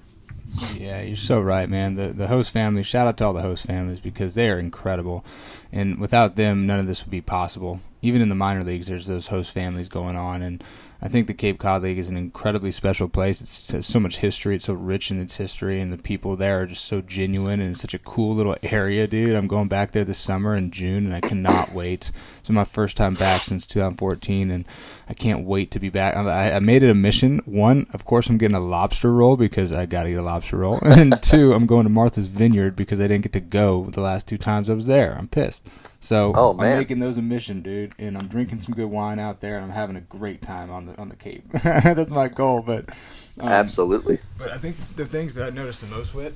Yeah, 0.75 1.01
you're 1.01 1.17
so 1.17 1.41
right, 1.41 1.69
man. 1.69 1.95
The 1.95 2.07
the 2.09 2.27
host 2.27 2.51
families. 2.51 2.87
Shout 2.87 3.07
out 3.07 3.17
to 3.17 3.25
all 3.25 3.33
the 3.33 3.41
host 3.41 3.65
families 3.65 3.99
because 3.99 4.33
they 4.35 4.49
are 4.49 4.59
incredible, 4.59 5.25
and 5.71 5.99
without 5.99 6.35
them, 6.35 6.65
none 6.65 6.79
of 6.79 6.87
this 6.87 7.03
would 7.03 7.11
be 7.11 7.21
possible. 7.21 7.81
Even 8.01 8.21
in 8.21 8.29
the 8.29 8.35
minor 8.35 8.63
leagues, 8.63 8.87
there's 8.87 9.07
those 9.07 9.27
host 9.27 9.53
families 9.53 9.89
going 9.89 10.15
on, 10.15 10.41
and 10.41 10.63
I 11.01 11.09
think 11.09 11.27
the 11.27 11.33
Cape 11.33 11.59
Cod 11.59 11.83
League 11.83 11.99
is 11.99 12.09
an 12.09 12.17
incredibly 12.17 12.71
special 12.71 13.07
place. 13.07 13.39
It's, 13.39 13.71
has 13.71 13.85
so 13.85 13.99
much 13.99 14.17
history. 14.17 14.55
It's 14.55 14.65
so 14.65 14.73
rich 14.73 15.11
in 15.11 15.19
its 15.19 15.37
history, 15.37 15.79
and 15.79 15.93
the 15.93 15.97
people 15.97 16.35
there 16.35 16.61
are 16.61 16.65
just 16.65 16.85
so 16.85 17.01
genuine, 17.01 17.61
and 17.61 17.71
it's 17.71 17.81
such 17.81 17.93
a 17.93 17.99
cool 17.99 18.33
little 18.33 18.55
area, 18.63 19.05
dude. 19.05 19.35
I'm 19.35 19.47
going 19.47 19.67
back 19.67 19.91
there 19.91 20.03
this 20.03 20.17
summer 20.17 20.55
in 20.55 20.71
June, 20.71 21.05
and 21.05 21.13
I 21.13 21.21
cannot 21.21 21.71
wait. 21.71 22.11
It's 22.39 22.49
my 22.49 22.63
first 22.63 22.97
time 22.97 23.13
back 23.13 23.41
since 23.41 23.67
2014, 23.67 24.49
and 24.49 24.65
I 25.07 25.13
can't 25.13 25.45
wait 25.45 25.71
to 25.71 25.79
be 25.79 25.89
back. 25.89 26.15
I, 26.15 26.53
I 26.53 26.59
made 26.59 26.81
it 26.81 26.89
a 26.89 26.95
mission. 26.95 27.41
One, 27.45 27.85
of 27.93 28.03
course, 28.03 28.29
I'm 28.29 28.39
getting 28.39 28.57
a 28.57 28.59
lobster 28.59 29.13
roll 29.13 29.37
because 29.37 29.71
I 29.71 29.85
got 29.85 30.03
to 30.03 30.09
get 30.09 30.19
a 30.19 30.23
lobster 30.23 30.57
roll, 30.57 30.79
and 30.81 31.21
two, 31.21 31.53
I'm 31.53 31.67
going 31.67 31.83
to 31.83 31.91
Martha's 31.91 32.27
Vineyard 32.27 32.75
because 32.75 32.99
I 32.99 33.07
didn't 33.07 33.23
get 33.23 33.33
to 33.33 33.39
go 33.39 33.85
the 33.91 34.01
last 34.01 34.27
two 34.27 34.37
times 34.37 34.69
I 34.69 34.73
was 34.73 34.87
there. 34.87 35.15
I'm 35.15 35.27
pissed. 35.27 35.67
So 35.99 36.31
oh, 36.35 36.51
I'm 36.51 36.77
making 36.77 36.99
those 36.99 37.17
a 37.17 37.21
mission, 37.21 37.61
dude, 37.61 37.93
and 37.97 38.17
I'm 38.17 38.27
drinking 38.27 38.59
some 38.59 38.75
good 38.75 38.87
wine 38.87 39.19
out 39.19 39.41
there, 39.41 39.55
and 39.55 39.65
I'm 39.65 39.71
having 39.71 39.95
a 39.95 40.01
great 40.01 40.41
time 40.41 40.69
on 40.69 40.85
the 40.85 40.97
on 40.97 41.09
the 41.09 41.15
Cape. 41.15 41.43
That's 41.63 42.11
my 42.11 42.27
goal, 42.27 42.61
but 42.61 42.89
um, 43.39 43.47
absolutely. 43.47 44.19
But 44.37 44.51
I 44.51 44.57
think 44.57 44.77
the 44.95 45.05
things 45.05 45.33
that 45.35 45.47
I 45.47 45.49
noticed 45.49 45.81
the 45.81 45.87
most 45.87 46.13
with 46.13 46.35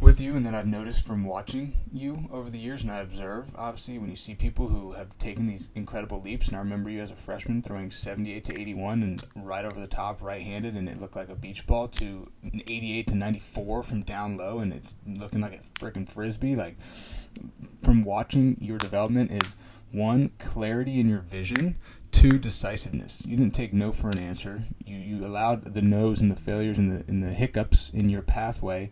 with 0.00 0.20
you, 0.20 0.36
and 0.36 0.44
that 0.46 0.54
I've 0.54 0.66
noticed 0.66 1.06
from 1.06 1.24
watching 1.24 1.72
you 1.92 2.28
over 2.30 2.50
the 2.50 2.58
years, 2.58 2.82
and 2.82 2.92
I 2.92 2.98
observe 2.98 3.52
obviously 3.56 3.98
when 3.98 4.10
you 4.10 4.16
see 4.16 4.34
people 4.34 4.68
who 4.68 4.92
have 4.92 5.16
taken 5.18 5.46
these 5.46 5.68
incredible 5.74 6.20
leaps. 6.20 6.48
And 6.48 6.56
I 6.56 6.60
remember 6.60 6.90
you 6.90 7.00
as 7.00 7.10
a 7.10 7.16
freshman 7.16 7.62
throwing 7.62 7.90
78 7.90 8.44
to 8.44 8.60
81 8.60 9.02
and 9.02 9.26
right 9.34 9.64
over 9.64 9.80
the 9.80 9.86
top, 9.86 10.22
right-handed, 10.22 10.74
and 10.74 10.88
it 10.88 11.00
looked 11.00 11.16
like 11.16 11.30
a 11.30 11.34
beach 11.34 11.66
ball 11.66 11.88
to 11.88 12.30
88 12.44 13.06
to 13.08 13.14
94 13.14 13.82
from 13.82 14.02
down 14.02 14.36
low, 14.36 14.58
and 14.58 14.72
it's 14.72 14.94
looking 15.06 15.40
like 15.40 15.54
a 15.54 15.80
freaking 15.80 16.08
frisbee, 16.08 16.56
like 16.56 16.76
from 17.82 18.04
watching 18.04 18.56
your 18.60 18.78
development 18.78 19.30
is 19.30 19.56
one 19.92 20.30
clarity 20.38 21.00
in 21.00 21.08
your 21.08 21.20
vision 21.20 21.76
two 22.16 22.38
decisiveness. 22.38 23.24
You 23.26 23.36
didn't 23.36 23.54
take 23.54 23.74
no 23.74 23.92
for 23.92 24.08
an 24.08 24.18
answer. 24.18 24.64
You 24.84 24.96
you 24.96 25.26
allowed 25.26 25.74
the 25.74 25.82
no's 25.82 26.22
and 26.22 26.30
the 26.30 26.36
failures 26.36 26.78
and 26.78 26.90
the 26.92 27.04
and 27.08 27.22
the 27.22 27.32
hiccups 27.32 27.90
in 27.90 28.08
your 28.08 28.22
pathway 28.22 28.90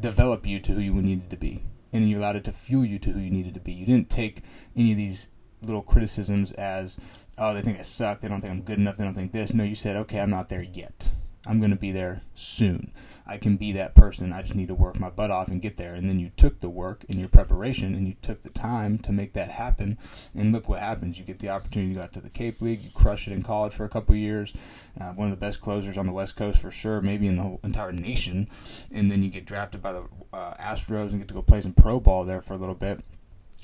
develop 0.00 0.46
you 0.46 0.60
to 0.60 0.72
who 0.72 0.80
you 0.80 0.92
needed 0.94 1.30
to 1.30 1.36
be 1.36 1.62
and 1.92 2.08
you 2.08 2.18
allowed 2.18 2.36
it 2.36 2.44
to 2.44 2.52
fuel 2.52 2.84
you 2.84 2.98
to 2.98 3.10
who 3.10 3.20
you 3.20 3.30
needed 3.30 3.54
to 3.54 3.60
be. 3.60 3.72
You 3.72 3.86
didn't 3.86 4.10
take 4.10 4.42
any 4.76 4.92
of 4.92 4.96
these 4.96 5.28
little 5.62 5.82
criticisms 5.82 6.52
as 6.52 6.98
oh 7.36 7.52
they 7.52 7.62
think 7.62 7.78
i 7.78 7.82
suck. 7.82 8.20
They 8.20 8.28
don't 8.28 8.40
think 8.40 8.52
i'm 8.52 8.62
good 8.62 8.78
enough. 8.78 8.96
They 8.96 9.04
don't 9.04 9.14
think 9.14 9.32
this. 9.32 9.52
No 9.52 9.64
you 9.64 9.74
said 9.74 9.96
okay 9.96 10.20
i'm 10.20 10.30
not 10.30 10.48
there 10.48 10.62
yet 10.62 11.10
i'm 11.46 11.58
going 11.58 11.70
to 11.70 11.76
be 11.76 11.92
there 11.92 12.22
soon 12.34 12.92
I 13.26 13.38
can 13.38 13.56
be 13.56 13.72
that 13.72 13.94
person. 13.94 14.32
I 14.32 14.42
just 14.42 14.54
need 14.54 14.68
to 14.68 14.74
work 14.74 15.00
my 15.00 15.08
butt 15.08 15.30
off 15.30 15.48
and 15.48 15.62
get 15.62 15.76
there. 15.76 15.94
And 15.94 16.08
then 16.08 16.18
you 16.18 16.30
took 16.36 16.60
the 16.60 16.68
work 16.68 17.04
in 17.08 17.18
your 17.18 17.28
preparation 17.28 17.94
and 17.94 18.06
you 18.06 18.14
took 18.20 18.42
the 18.42 18.50
time 18.50 18.98
to 18.98 19.12
make 19.12 19.32
that 19.32 19.50
happen. 19.50 19.98
And 20.34 20.52
look 20.52 20.68
what 20.68 20.80
happens. 20.80 21.18
You 21.18 21.24
get 21.24 21.38
the 21.38 21.48
opportunity. 21.48 21.92
You 21.92 21.96
got 21.96 22.12
to 22.14 22.20
the 22.20 22.28
Cape 22.28 22.60
League. 22.60 22.80
You 22.80 22.90
crush 22.94 23.26
it 23.26 23.32
in 23.32 23.42
college 23.42 23.72
for 23.72 23.84
a 23.84 23.88
couple 23.88 24.14
years. 24.14 24.52
Uh, 25.00 25.12
one 25.12 25.30
of 25.30 25.38
the 25.38 25.44
best 25.44 25.60
closers 25.60 25.96
on 25.96 26.06
the 26.06 26.12
West 26.12 26.36
Coast 26.36 26.60
for 26.60 26.70
sure, 26.70 27.00
maybe 27.00 27.26
in 27.26 27.36
the 27.36 27.42
whole 27.42 27.60
entire 27.64 27.92
nation. 27.92 28.48
And 28.92 29.10
then 29.10 29.22
you 29.22 29.30
get 29.30 29.46
drafted 29.46 29.80
by 29.80 29.92
the 29.92 30.06
uh, 30.32 30.54
Astros 30.54 31.10
and 31.10 31.20
get 31.20 31.28
to 31.28 31.34
go 31.34 31.42
play 31.42 31.62
some 31.62 31.72
pro 31.72 32.00
ball 32.00 32.24
there 32.24 32.42
for 32.42 32.52
a 32.52 32.58
little 32.58 32.74
bit. 32.74 33.00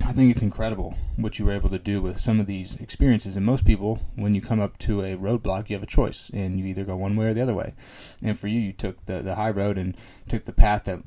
I 0.02 0.12
think 0.12 0.30
it's 0.30 0.42
incredible 0.42 0.96
what 1.16 1.38
you 1.38 1.44
were 1.44 1.52
able 1.52 1.68
to 1.68 1.78
do 1.78 2.00
with 2.00 2.18
some 2.18 2.40
of 2.40 2.46
these 2.46 2.76
experiences. 2.76 3.36
And 3.36 3.44
most 3.44 3.64
people, 3.64 4.00
when 4.16 4.34
you 4.34 4.40
come 4.40 4.60
up 4.60 4.78
to 4.78 5.02
a 5.02 5.16
roadblock, 5.16 5.68
you 5.68 5.76
have 5.76 5.82
a 5.82 5.86
choice, 5.86 6.30
and 6.32 6.58
you 6.58 6.66
either 6.66 6.84
go 6.84 6.96
one 6.96 7.16
way 7.16 7.26
or 7.26 7.34
the 7.34 7.42
other 7.42 7.54
way. 7.54 7.74
And 8.22 8.38
for 8.38 8.48
you, 8.48 8.60
you 8.60 8.72
took 8.72 9.04
the 9.06 9.20
the 9.22 9.34
high 9.34 9.50
road 9.50 9.78
and 9.78 9.96
took 10.28 10.46
the 10.46 10.52
path 10.52 10.84
that 10.84 11.00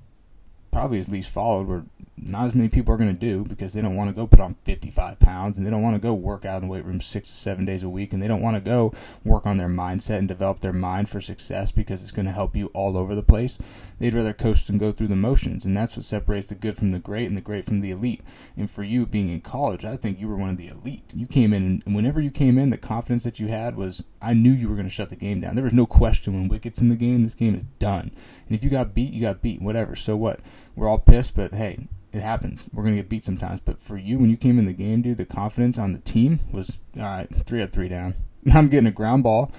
probably 0.74 0.98
is 0.98 1.10
least 1.10 1.32
followed, 1.32 1.68
where 1.68 1.86
not 2.18 2.46
as 2.46 2.56
many 2.56 2.70
people 2.70 2.94
are 2.94 2.98
going 2.98 3.14
to 3.14 3.20
do 3.20 3.44
because 3.44 3.74
they 3.74 3.82
don't 3.82 3.96
want 3.96 4.10
to 4.10 4.16
go 4.16 4.28
put 4.28 4.40
on 4.40 4.56
55 4.64 5.20
pounds 5.20 5.58
and 5.58 5.66
they 5.66 5.72
don't 5.72 5.82
want 5.82 5.96
to 5.96 6.02
go 6.02 6.14
work 6.14 6.46
out 6.46 6.62
in 6.62 6.68
the 6.68 6.72
weight 6.72 6.86
room 6.86 7.02
six 7.02 7.30
to 7.30 7.36
seven 7.36 7.66
days 7.66 7.84
a 7.84 7.90
week 7.90 8.14
and 8.14 8.22
they 8.22 8.28
don't 8.28 8.42
want 8.42 8.56
to 8.56 8.62
go 8.62 8.94
work 9.24 9.46
on 9.46 9.58
their 9.58 9.68
mindset 9.68 10.20
and 10.20 10.28
develop 10.28 10.60
their 10.60 10.74
mind 10.74 11.10
for 11.10 11.20
success 11.20 11.72
because 11.72 12.02
it's 12.02 12.12
going 12.12 12.26
to 12.26 12.32
help 12.32 12.56
you 12.56 12.68
all 12.68 12.98
over 12.98 13.16
the 13.16 13.24
place. 13.24 13.58
They'd 14.00 14.14
rather 14.14 14.34
coast 14.34 14.70
and 14.70 14.80
go 14.80 14.92
through 14.92 15.08
the 15.08 15.16
motions, 15.16 15.64
and 15.64 15.78
that's 15.78 15.96
what 15.96 16.06
separates 16.06 16.50
the 16.50 16.56
good 16.56 16.78
from 16.78 16.92
the 16.92 17.00
great 17.00 17.28
and 17.28 17.38
the 17.38 17.42
great 17.42 17.66
from 17.66 17.80
the 17.80 17.92
elite. 17.92 18.22
And 18.58 18.70
for 18.70 18.84
you 18.84 19.06
being 19.06 19.30
in 19.30 19.42
college, 19.42 19.86
I 19.86 19.96
think 19.96 20.20
you 20.20 20.28
were 20.28 20.36
one 20.36 20.50
of 20.50 20.58
the 20.58 20.68
elite. 20.68 21.14
You 21.16 21.26
came 21.26 21.54
in, 21.54 21.82
and 21.86 21.96
whenever 21.96 22.20
you 22.20 22.32
came 22.32 22.58
in, 22.58 22.70
the 22.70 22.78
confidence 22.78 23.24
that 23.24 23.40
you 23.40 23.48
had 23.48 23.78
was 23.78 24.04
I 24.22 24.34
knew 24.34 24.52
you 24.52 24.68
were 24.68 24.76
going 24.76 24.88
to 24.88 24.94
shut 24.94 25.10
the 25.10 25.16
game 25.16 25.42
down. 25.42 25.56
There 25.56 25.64
was 25.64 25.74
no 25.74 25.86
question 25.86 26.34
when 26.34 26.50
Wicket's 26.50 26.82
in 26.82 26.90
the 26.90 26.96
game, 26.96 27.24
this 27.24 27.36
game 27.36 27.56
is 27.56 27.64
done. 27.80 28.12
And 28.48 28.56
if 28.56 28.64
you 28.64 28.70
got 28.70 28.94
beat, 28.94 29.14
you 29.14 29.22
got 29.22 29.42
beat, 29.42 29.62
whatever. 29.62 29.96
So 29.96 30.18
what? 30.18 30.40
We're 30.76 30.88
all 30.88 31.00
pissed, 31.00 31.36
but 31.36 31.54
hey, 31.54 31.88
it 32.12 32.22
happens. 32.22 32.68
We're 32.72 32.84
gonna 32.84 32.96
get 32.96 33.10
beat 33.10 33.24
sometimes. 33.24 33.62
But 33.62 33.80
for 33.80 33.98
you, 33.98 34.20
when 34.20 34.30
you 34.30 34.38
came 34.38 34.60
in 34.60 34.66
the 34.66 34.74
game, 34.74 35.02
dude, 35.02 35.18
the 35.18 35.26
confidence 35.26 35.78
on 35.78 35.94
the 35.94 36.00
team 36.00 36.40
was 36.52 36.80
all 36.96 37.04
right. 37.04 37.28
Three 37.46 37.62
up, 37.62 37.72
three 37.72 37.90
down. 37.90 38.16
I'm 38.54 38.70
getting 38.70 38.88
a 38.88 38.92
ground 38.92 39.24
ball, 39.24 39.52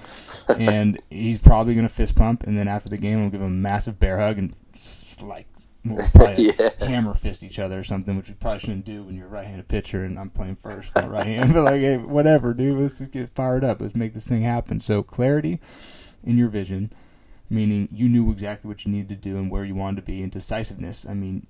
and 0.57 0.99
he's 1.09 1.41
probably 1.41 1.75
gonna 1.75 1.89
fist 1.89 2.15
pump. 2.15 2.43
And 2.43 2.57
then 2.57 2.67
after 2.67 2.89
the 2.89 2.97
game, 2.97 3.23
I'll 3.23 3.29
give 3.29 3.41
him 3.41 3.47
a 3.47 3.55
massive 3.55 3.99
bear 3.99 4.19
hug 4.19 4.37
and 4.37 4.53
like 5.23 5.47
we'll 5.85 6.07
probably 6.13 6.51
yeah. 6.57 6.69
hammer 6.79 7.13
fist 7.13 7.43
each 7.43 7.59
other 7.59 7.79
or 7.79 7.83
something, 7.83 8.17
which 8.17 8.29
we 8.29 8.35
probably 8.35 8.59
shouldn't 8.59 8.85
do 8.85 9.03
when 9.03 9.15
you're 9.15 9.27
a 9.27 9.29
right-handed 9.29 9.67
pitcher 9.67 10.03
and 10.03 10.17
I'm 10.17 10.29
playing 10.29 10.55
first 10.55 10.91
right 10.95 11.25
hand. 11.25 11.53
But 11.53 11.63
like, 11.63 11.81
hey, 11.81 11.97
whatever, 11.97 12.53
dude. 12.53 12.77
Let's 12.77 12.97
just 12.97 13.11
get 13.11 13.29
fired 13.29 13.63
up. 13.63 13.81
Let's 13.81 13.95
make 13.95 14.13
this 14.13 14.27
thing 14.27 14.41
happen. 14.41 14.79
So 14.79 15.03
clarity 15.03 15.59
in 16.23 16.37
your 16.37 16.49
vision, 16.49 16.91
meaning 17.49 17.87
you 17.91 18.09
knew 18.09 18.31
exactly 18.31 18.67
what 18.67 18.85
you 18.85 18.91
needed 18.91 19.09
to 19.09 19.29
do 19.29 19.37
and 19.37 19.51
where 19.51 19.65
you 19.65 19.75
wanted 19.75 19.97
to 19.97 20.11
be, 20.11 20.21
and 20.21 20.31
decisiveness. 20.31 21.05
I 21.07 21.13
mean, 21.13 21.45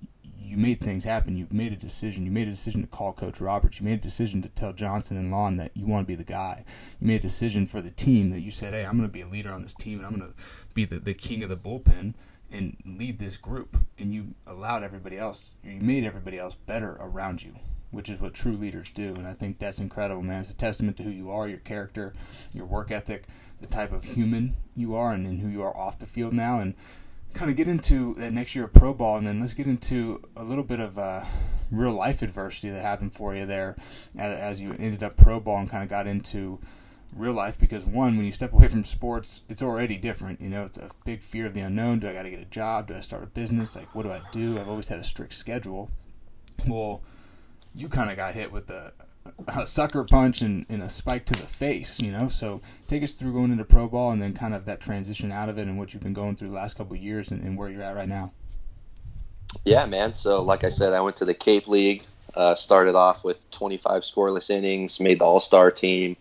you 0.46 0.56
made 0.56 0.78
things 0.78 1.04
happen. 1.04 1.36
You 1.36 1.48
made 1.50 1.72
a 1.72 1.76
decision. 1.76 2.24
You 2.24 2.30
made 2.30 2.46
a 2.46 2.52
decision 2.52 2.80
to 2.82 2.86
call 2.86 3.12
Coach 3.12 3.40
Roberts. 3.40 3.80
You 3.80 3.86
made 3.86 3.98
a 3.98 4.02
decision 4.02 4.42
to 4.42 4.48
tell 4.48 4.72
Johnson 4.72 5.16
and 5.16 5.30
Lawn 5.30 5.56
that 5.56 5.72
you 5.74 5.86
want 5.86 6.06
to 6.06 6.08
be 6.08 6.14
the 6.14 6.24
guy. 6.24 6.64
You 7.00 7.06
made 7.08 7.20
a 7.20 7.22
decision 7.22 7.66
for 7.66 7.80
the 7.80 7.90
team 7.90 8.30
that 8.30 8.40
you 8.40 8.50
said, 8.52 8.72
hey, 8.72 8.84
I'm 8.84 8.96
going 8.96 9.08
to 9.08 9.12
be 9.12 9.22
a 9.22 9.26
leader 9.26 9.52
on 9.52 9.62
this 9.62 9.74
team 9.74 9.98
and 9.98 10.06
I'm 10.06 10.16
going 10.16 10.32
to 10.32 10.42
be 10.72 10.84
the, 10.84 11.00
the 11.00 11.14
king 11.14 11.42
of 11.42 11.48
the 11.48 11.56
bullpen 11.56 12.14
and 12.52 12.76
lead 12.84 13.18
this 13.18 13.36
group. 13.36 13.76
And 13.98 14.14
you 14.14 14.34
allowed 14.46 14.84
everybody 14.84 15.18
else, 15.18 15.54
you 15.64 15.80
made 15.80 16.04
everybody 16.04 16.38
else 16.38 16.54
better 16.54 16.96
around 17.00 17.42
you, 17.42 17.56
which 17.90 18.08
is 18.08 18.20
what 18.20 18.34
true 18.34 18.52
leaders 18.52 18.92
do. 18.92 19.14
And 19.16 19.26
I 19.26 19.32
think 19.32 19.58
that's 19.58 19.80
incredible, 19.80 20.22
man. 20.22 20.42
It's 20.42 20.50
a 20.52 20.54
testament 20.54 20.96
to 20.98 21.02
who 21.02 21.10
you 21.10 21.30
are, 21.32 21.48
your 21.48 21.58
character, 21.58 22.14
your 22.52 22.66
work 22.66 22.92
ethic, 22.92 23.24
the 23.60 23.66
type 23.66 23.92
of 23.92 24.04
human 24.04 24.56
you 24.74 24.94
are, 24.94 25.12
and 25.12 25.24
then 25.24 25.38
who 25.38 25.48
you 25.48 25.62
are 25.62 25.76
off 25.76 25.98
the 25.98 26.06
field 26.06 26.32
now. 26.32 26.60
And 26.60 26.74
kind 27.34 27.50
of 27.50 27.56
get 27.56 27.68
into 27.68 28.14
that 28.14 28.32
next 28.32 28.54
year 28.54 28.64
of 28.64 28.72
pro 28.72 28.94
ball, 28.94 29.16
and 29.16 29.26
then 29.26 29.40
let's 29.40 29.54
get 29.54 29.66
into 29.66 30.22
a 30.36 30.42
little 30.42 30.64
bit 30.64 30.80
of 30.80 30.98
uh, 30.98 31.22
real 31.70 31.92
life 31.92 32.22
adversity 32.22 32.70
that 32.70 32.80
happened 32.80 33.12
for 33.12 33.34
you 33.34 33.44
there 33.44 33.76
as, 34.16 34.38
as 34.38 34.62
you 34.62 34.74
ended 34.78 35.02
up 35.02 35.16
pro 35.16 35.38
ball 35.38 35.58
and 35.58 35.68
kind 35.68 35.82
of 35.82 35.88
got 35.88 36.06
into 36.06 36.58
real 37.14 37.32
life. 37.32 37.58
Because 37.58 37.84
one, 37.84 38.16
when 38.16 38.24
you 38.24 38.32
step 38.32 38.52
away 38.52 38.68
from 38.68 38.84
sports, 38.84 39.42
it's 39.48 39.62
already 39.62 39.96
different. 39.96 40.40
You 40.40 40.48
know, 40.48 40.64
it's 40.64 40.78
a 40.78 40.90
big 41.04 41.20
fear 41.20 41.46
of 41.46 41.54
the 41.54 41.60
unknown. 41.60 41.98
Do 41.98 42.08
I 42.08 42.12
got 42.14 42.22
to 42.22 42.30
get 42.30 42.40
a 42.40 42.46
job? 42.46 42.88
Do 42.88 42.94
I 42.94 43.00
start 43.00 43.22
a 43.22 43.26
business? 43.26 43.76
Like, 43.76 43.94
what 43.94 44.04
do 44.04 44.12
I 44.12 44.22
do? 44.32 44.58
I've 44.58 44.68
always 44.68 44.88
had 44.88 44.98
a 44.98 45.04
strict 45.04 45.34
schedule. 45.34 45.90
Well, 46.66 47.02
you 47.74 47.88
kind 47.88 48.10
of 48.10 48.16
got 48.16 48.34
hit 48.34 48.50
with 48.50 48.70
a, 48.70 48.92
a 49.48 49.66
sucker 49.66 50.04
punch 50.04 50.40
and, 50.40 50.66
and, 50.68 50.82
a 50.82 50.88
spike 50.88 51.26
to 51.26 51.34
the 51.34 51.46
face, 51.46 52.00
you 52.00 52.10
know. 52.10 52.28
So 52.28 52.60
take 52.88 53.02
us 53.02 53.12
through 53.12 53.34
going 53.34 53.52
into 53.52 53.64
pro 53.64 53.88
ball 53.88 54.10
and 54.10 54.20
then 54.20 54.32
kind 54.32 54.54
of 54.54 54.64
that 54.64 54.80
transition 54.80 55.30
out 55.30 55.48
of 55.48 55.58
it 55.58 55.62
and 55.62 55.78
what 55.78 55.92
you've 55.92 56.02
been 56.02 56.14
going 56.14 56.36
through 56.36 56.48
the 56.48 56.54
last 56.54 56.76
couple 56.76 56.96
years 56.96 57.30
and, 57.30 57.42
and, 57.42 57.56
where 57.56 57.68
you're 57.68 57.82
at 57.82 57.94
right 57.94 58.08
now. 58.08 58.32
Yeah, 59.64 59.86
man. 59.86 60.14
So 60.14 60.42
like 60.42 60.64
I 60.64 60.68
said, 60.68 60.92
I 60.92 61.00
went 61.00 61.16
to 61.16 61.24
the 61.24 61.34
Cape 61.34 61.68
League. 61.68 62.04
Uh, 62.34 62.54
started 62.54 62.94
off 62.94 63.24
with 63.24 63.50
25 63.50 64.02
scoreless 64.02 64.50
innings, 64.50 65.00
made 65.00 65.20
the 65.20 65.24
All 65.24 65.40
Star 65.40 65.70
team. 65.70 66.16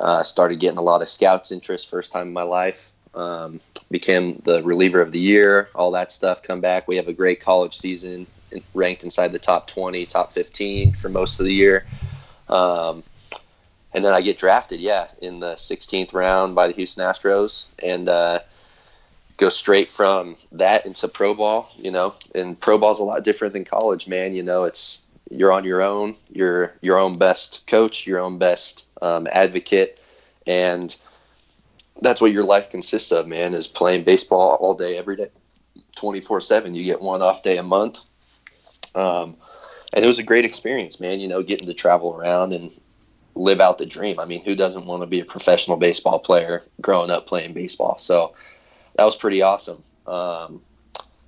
Uh, 0.00 0.22
started 0.22 0.58
getting 0.58 0.78
a 0.78 0.82
lot 0.82 1.02
of 1.02 1.08
scouts 1.08 1.52
interest 1.52 1.90
first 1.90 2.12
time 2.12 2.28
in 2.28 2.32
my 2.32 2.42
life. 2.42 2.92
Um, 3.14 3.60
became 3.90 4.40
the 4.44 4.62
reliever 4.62 5.00
of 5.00 5.12
the 5.12 5.18
year. 5.18 5.68
All 5.74 5.90
that 5.90 6.10
stuff 6.10 6.42
come 6.42 6.60
back. 6.60 6.88
We 6.88 6.96
have 6.96 7.08
a 7.08 7.12
great 7.12 7.40
college 7.40 7.76
season, 7.76 8.26
ranked 8.72 9.04
inside 9.04 9.32
the 9.32 9.38
top 9.38 9.66
20, 9.66 10.06
top 10.06 10.32
15 10.32 10.92
for 10.92 11.10
most 11.10 11.40
of 11.40 11.46
the 11.46 11.52
year. 11.52 11.84
Um, 12.50 13.02
and 13.92 14.04
then 14.04 14.12
I 14.12 14.20
get 14.20 14.38
drafted, 14.38 14.80
yeah, 14.80 15.08
in 15.20 15.40
the 15.40 15.54
16th 15.54 16.12
round 16.12 16.54
by 16.54 16.68
the 16.68 16.74
Houston 16.74 17.04
Astros, 17.04 17.66
and 17.82 18.08
uh, 18.08 18.40
go 19.36 19.48
straight 19.48 19.90
from 19.90 20.36
that 20.52 20.86
into 20.86 21.08
pro 21.08 21.34
ball, 21.34 21.68
you 21.76 21.90
know, 21.90 22.14
and 22.34 22.60
pro 22.60 22.78
ball 22.78 22.92
is 22.92 22.98
a 22.98 23.02
lot 23.04 23.24
different 23.24 23.54
than 23.54 23.64
college, 23.64 24.06
man. 24.06 24.34
You 24.34 24.42
know, 24.42 24.64
it's 24.64 25.02
you're 25.30 25.52
on 25.52 25.64
your 25.64 25.82
own, 25.82 26.14
you're 26.30 26.74
your 26.82 26.98
own 26.98 27.18
best 27.18 27.66
coach, 27.66 28.06
your 28.06 28.20
own 28.20 28.38
best 28.38 28.84
um, 29.02 29.26
advocate, 29.32 30.00
and 30.46 30.94
that's 32.02 32.20
what 32.20 32.32
your 32.32 32.44
life 32.44 32.70
consists 32.70 33.10
of, 33.12 33.26
man. 33.26 33.54
Is 33.54 33.66
playing 33.66 34.04
baseball 34.04 34.56
all 34.60 34.74
day, 34.74 34.98
every 34.98 35.16
day, 35.16 35.30
twenty 35.96 36.20
four 36.20 36.40
seven. 36.40 36.74
You 36.74 36.84
get 36.84 37.00
one 37.00 37.22
off 37.22 37.42
day 37.42 37.56
a 37.56 37.62
month, 37.62 38.04
um, 38.94 39.36
and 39.92 40.04
it 40.04 40.08
was 40.08 40.18
a 40.18 40.24
great 40.24 40.44
experience, 40.44 41.00
man. 41.00 41.20
You 41.20 41.28
know, 41.28 41.42
getting 41.42 41.66
to 41.66 41.74
travel 41.74 42.14
around 42.14 42.52
and 42.52 42.70
live 43.34 43.60
out 43.60 43.78
the 43.78 43.86
dream. 43.86 44.18
I 44.18 44.24
mean, 44.24 44.44
who 44.44 44.54
doesn't 44.54 44.86
want 44.86 45.02
to 45.02 45.06
be 45.06 45.20
a 45.20 45.24
professional 45.24 45.76
baseball 45.76 46.18
player 46.18 46.62
growing 46.80 47.10
up 47.10 47.26
playing 47.26 47.54
baseball? 47.54 47.98
So 47.98 48.34
that 48.96 49.04
was 49.04 49.16
pretty 49.16 49.42
awesome. 49.42 49.82
Um, 50.06 50.62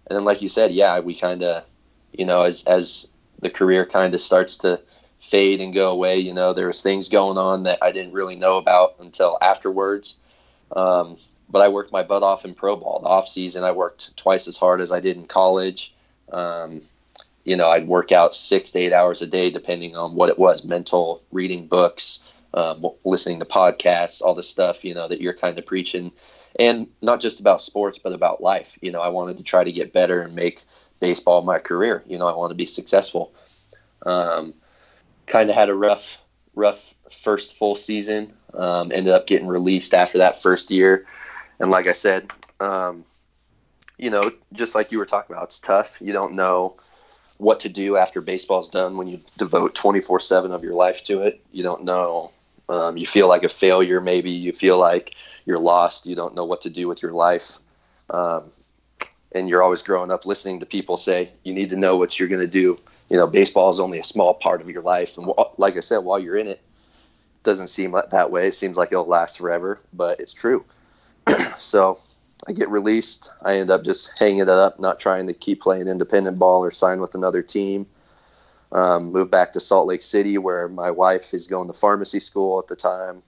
and 0.07 0.17
then, 0.17 0.25
like 0.25 0.43
you 0.43 0.49
said, 0.49 0.73
yeah, 0.73 0.99
we 1.01 1.15
kind 1.15 1.43
of, 1.43 1.65
you 2.13 2.27
know, 2.27 2.43
as 2.43 2.65
as 2.65 3.13
the 3.41 3.51
career 3.51 3.85
kind 3.87 4.15
of 4.15 4.21
starts 4.21 4.57
to 4.59 4.81
fade 5.21 5.61
and 5.61 5.73
go 5.73 5.91
away, 5.91 6.19
you 6.19 6.35
know, 6.35 6.53
there 6.53 6.67
was 6.67 6.83
things 6.83 7.09
going 7.09 7.39
on 7.39 7.63
that 7.63 7.79
I 7.81 7.93
didn't 7.93 8.13
really 8.13 8.37
know 8.37 8.59
about 8.59 8.97
until 8.99 9.39
afterwards. 9.41 10.21
Um, 10.75 11.17
but 11.49 11.63
I 11.63 11.69
worked 11.69 11.93
my 11.93 12.03
butt 12.03 12.23
off 12.23 12.45
in 12.45 12.55
pro 12.55 12.77
ball. 12.77 13.01
The 13.01 13.09
off 13.09 13.29
season, 13.29 13.63
I 13.63 13.73
worked 13.73 14.17
twice 14.17 14.49
as 14.49 14.57
hard 14.57 14.81
as 14.81 14.91
I 14.91 15.01
did 15.01 15.17
in 15.17 15.27
college. 15.27 15.95
Um, 16.33 16.83
you 17.45 17.57
know, 17.57 17.69
I'd 17.69 17.89
work 17.89 18.13
out 18.13 18.35
six 18.35 18.71
to 18.73 18.79
eight 18.79 18.93
hours 18.93 19.21
a 19.21 19.27
day, 19.27 19.51
depending 19.51 19.97
on 19.97 20.15
what 20.15 20.29
it 20.29 20.39
was 20.39 20.65
mental, 20.65 21.23
reading 21.33 21.67
books, 21.67 22.23
um, 22.55 22.87
listening 23.05 23.41
to 23.41 23.45
podcasts, 23.45 24.23
all 24.23 24.35
the 24.35 24.43
stuff, 24.43 24.85
you 24.85 24.95
know, 24.95 25.09
that 25.09 25.21
you're 25.21 25.35
kind 25.35 25.59
of 25.59 25.67
preaching. 25.67 26.13
And 26.59 26.87
not 27.01 27.21
just 27.21 27.41
about 27.41 27.61
sports, 27.61 27.99
but 27.99 28.13
about 28.13 28.43
life. 28.43 28.79
You 28.83 28.93
know, 28.93 29.01
I 29.01 29.09
wanted 29.09 29.39
to 29.39 29.43
try 29.43 29.65
to 29.65 29.73
get 29.73 29.93
better 29.93 30.21
and 30.21 30.35
make 30.35 30.61
baseball 31.01 31.43
my 31.43 31.59
career. 31.59 32.05
You 32.07 32.19
know, 32.19 32.29
I 32.29 32.37
want 32.37 32.51
to 32.51 32.57
be 32.57 32.67
successful. 32.67 33.33
Um, 34.05 34.55
kind 35.27 35.49
of 35.49 35.57
had 35.57 35.71
a 35.71 35.75
rough, 35.75 36.19
rough 36.55 36.95
first 37.11 37.57
full 37.57 37.75
season. 37.75 38.35
Um, 38.55 38.93
ended 38.93 39.15
up 39.15 39.27
getting 39.27 39.49
released 39.49 39.95
after 39.95 40.19
that 40.19 40.41
first 40.41 40.71
year. 40.71 41.07
And 41.59 41.71
like 41.71 41.87
I 41.87 41.93
said, 41.93 42.31
um, 42.61 43.05
you 43.97 44.11
know, 44.11 44.31
just 44.53 44.75
like 44.75 44.93
you 44.93 44.99
were 44.99 45.07
talking 45.07 45.35
about, 45.35 45.45
it's 45.45 45.59
tough. 45.59 45.99
You 46.03 46.13
don't 46.13 46.35
know 46.35 46.77
what 47.43 47.59
to 47.61 47.69
do 47.69 47.97
after 47.97 48.21
baseball's 48.21 48.69
done 48.69 48.97
when 48.97 49.09
you 49.09 49.21
devote 49.37 49.75
24 49.75 50.21
7 50.21 50.53
of 50.53 50.63
your 50.63 50.75
life 50.75 51.05
to 51.05 51.23
it. 51.23 51.45
You 51.51 51.65
don't 51.65 51.85
know. 51.85 52.31
Um, 52.69 52.97
you 52.97 53.05
feel 53.05 53.29
like 53.29 53.43
a 53.43 53.49
failure, 53.49 54.01
maybe. 54.01 54.31
You 54.31 54.53
feel 54.53 54.79
like 54.79 55.15
you're 55.45 55.59
lost. 55.59 56.07
You 56.07 56.15
don't 56.15 56.37
know 56.37 56.45
what 56.45 56.61
to 56.63 56.71
do 56.71 56.87
with 56.87 57.03
your 57.03 57.13
life. 57.13 57.59
Um, 58.11 58.45
and 59.33 59.49
you're 59.49 59.63
always 59.63 59.83
growing 59.83 60.13
up 60.13 60.25
listening 60.25 60.61
to 60.61 60.67
people 60.67 60.97
say, 60.97 61.31
you 61.43 61.53
need 61.53 61.71
to 61.71 61.77
know 61.77 61.97
what 61.97 62.19
you're 62.19 62.29
going 62.29 62.41
to 62.41 62.47
do. 62.47 62.79
You 63.09 63.17
know, 63.17 63.27
baseball 63.27 63.71
is 63.71 63.81
only 63.81 63.99
a 63.99 64.05
small 64.05 64.35
part 64.35 64.61
of 64.61 64.71
your 64.71 64.83
life. 64.83 65.19
And 65.19 65.33
like 65.59 65.77
I 65.77 65.81
said, 65.81 65.99
while 65.99 66.21
you're 66.21 66.37
in 66.37 66.47
it, 66.47 66.61
it 66.61 67.43
doesn't 67.43 67.69
seem 67.69 67.97
that 68.11 68.31
way. 68.31 68.47
It 68.47 68.55
seems 68.55 68.77
like 68.77 68.93
it'll 68.93 69.07
last 69.07 69.39
forever, 69.39 69.81
but 69.93 70.21
it's 70.21 70.33
true. 70.33 70.65
so 71.59 71.99
I 72.47 72.53
get 72.53 72.69
released. 72.69 73.31
I 73.43 73.57
end 73.57 73.71
up 73.71 73.85
just 73.85 74.13
hanging 74.19 74.41
it 74.41 74.49
up, 74.49 74.81
not 74.81 74.99
trying 74.99 75.27
to 75.29 75.35
keep 75.35 75.63
playing 75.63 75.87
independent 75.87 76.39
ball 76.39 76.65
or 76.65 76.71
sign 76.71 77.01
with 77.01 77.15
another 77.15 77.43
team. 77.43 77.87
Um, 78.73 79.13
move 79.13 79.31
back 79.31 79.53
to 79.53 79.61
Salt 79.61 79.87
Lake 79.87 80.03
City, 80.03 80.39
where 80.39 80.69
my 80.69 80.91
wife 80.91 81.35
is 81.35 81.47
going 81.47 81.69
to 81.69 81.75
pharmacy 81.75 82.21
school 82.21 82.59
at 82.59 82.69
the 82.69 82.77
time. 82.77 83.23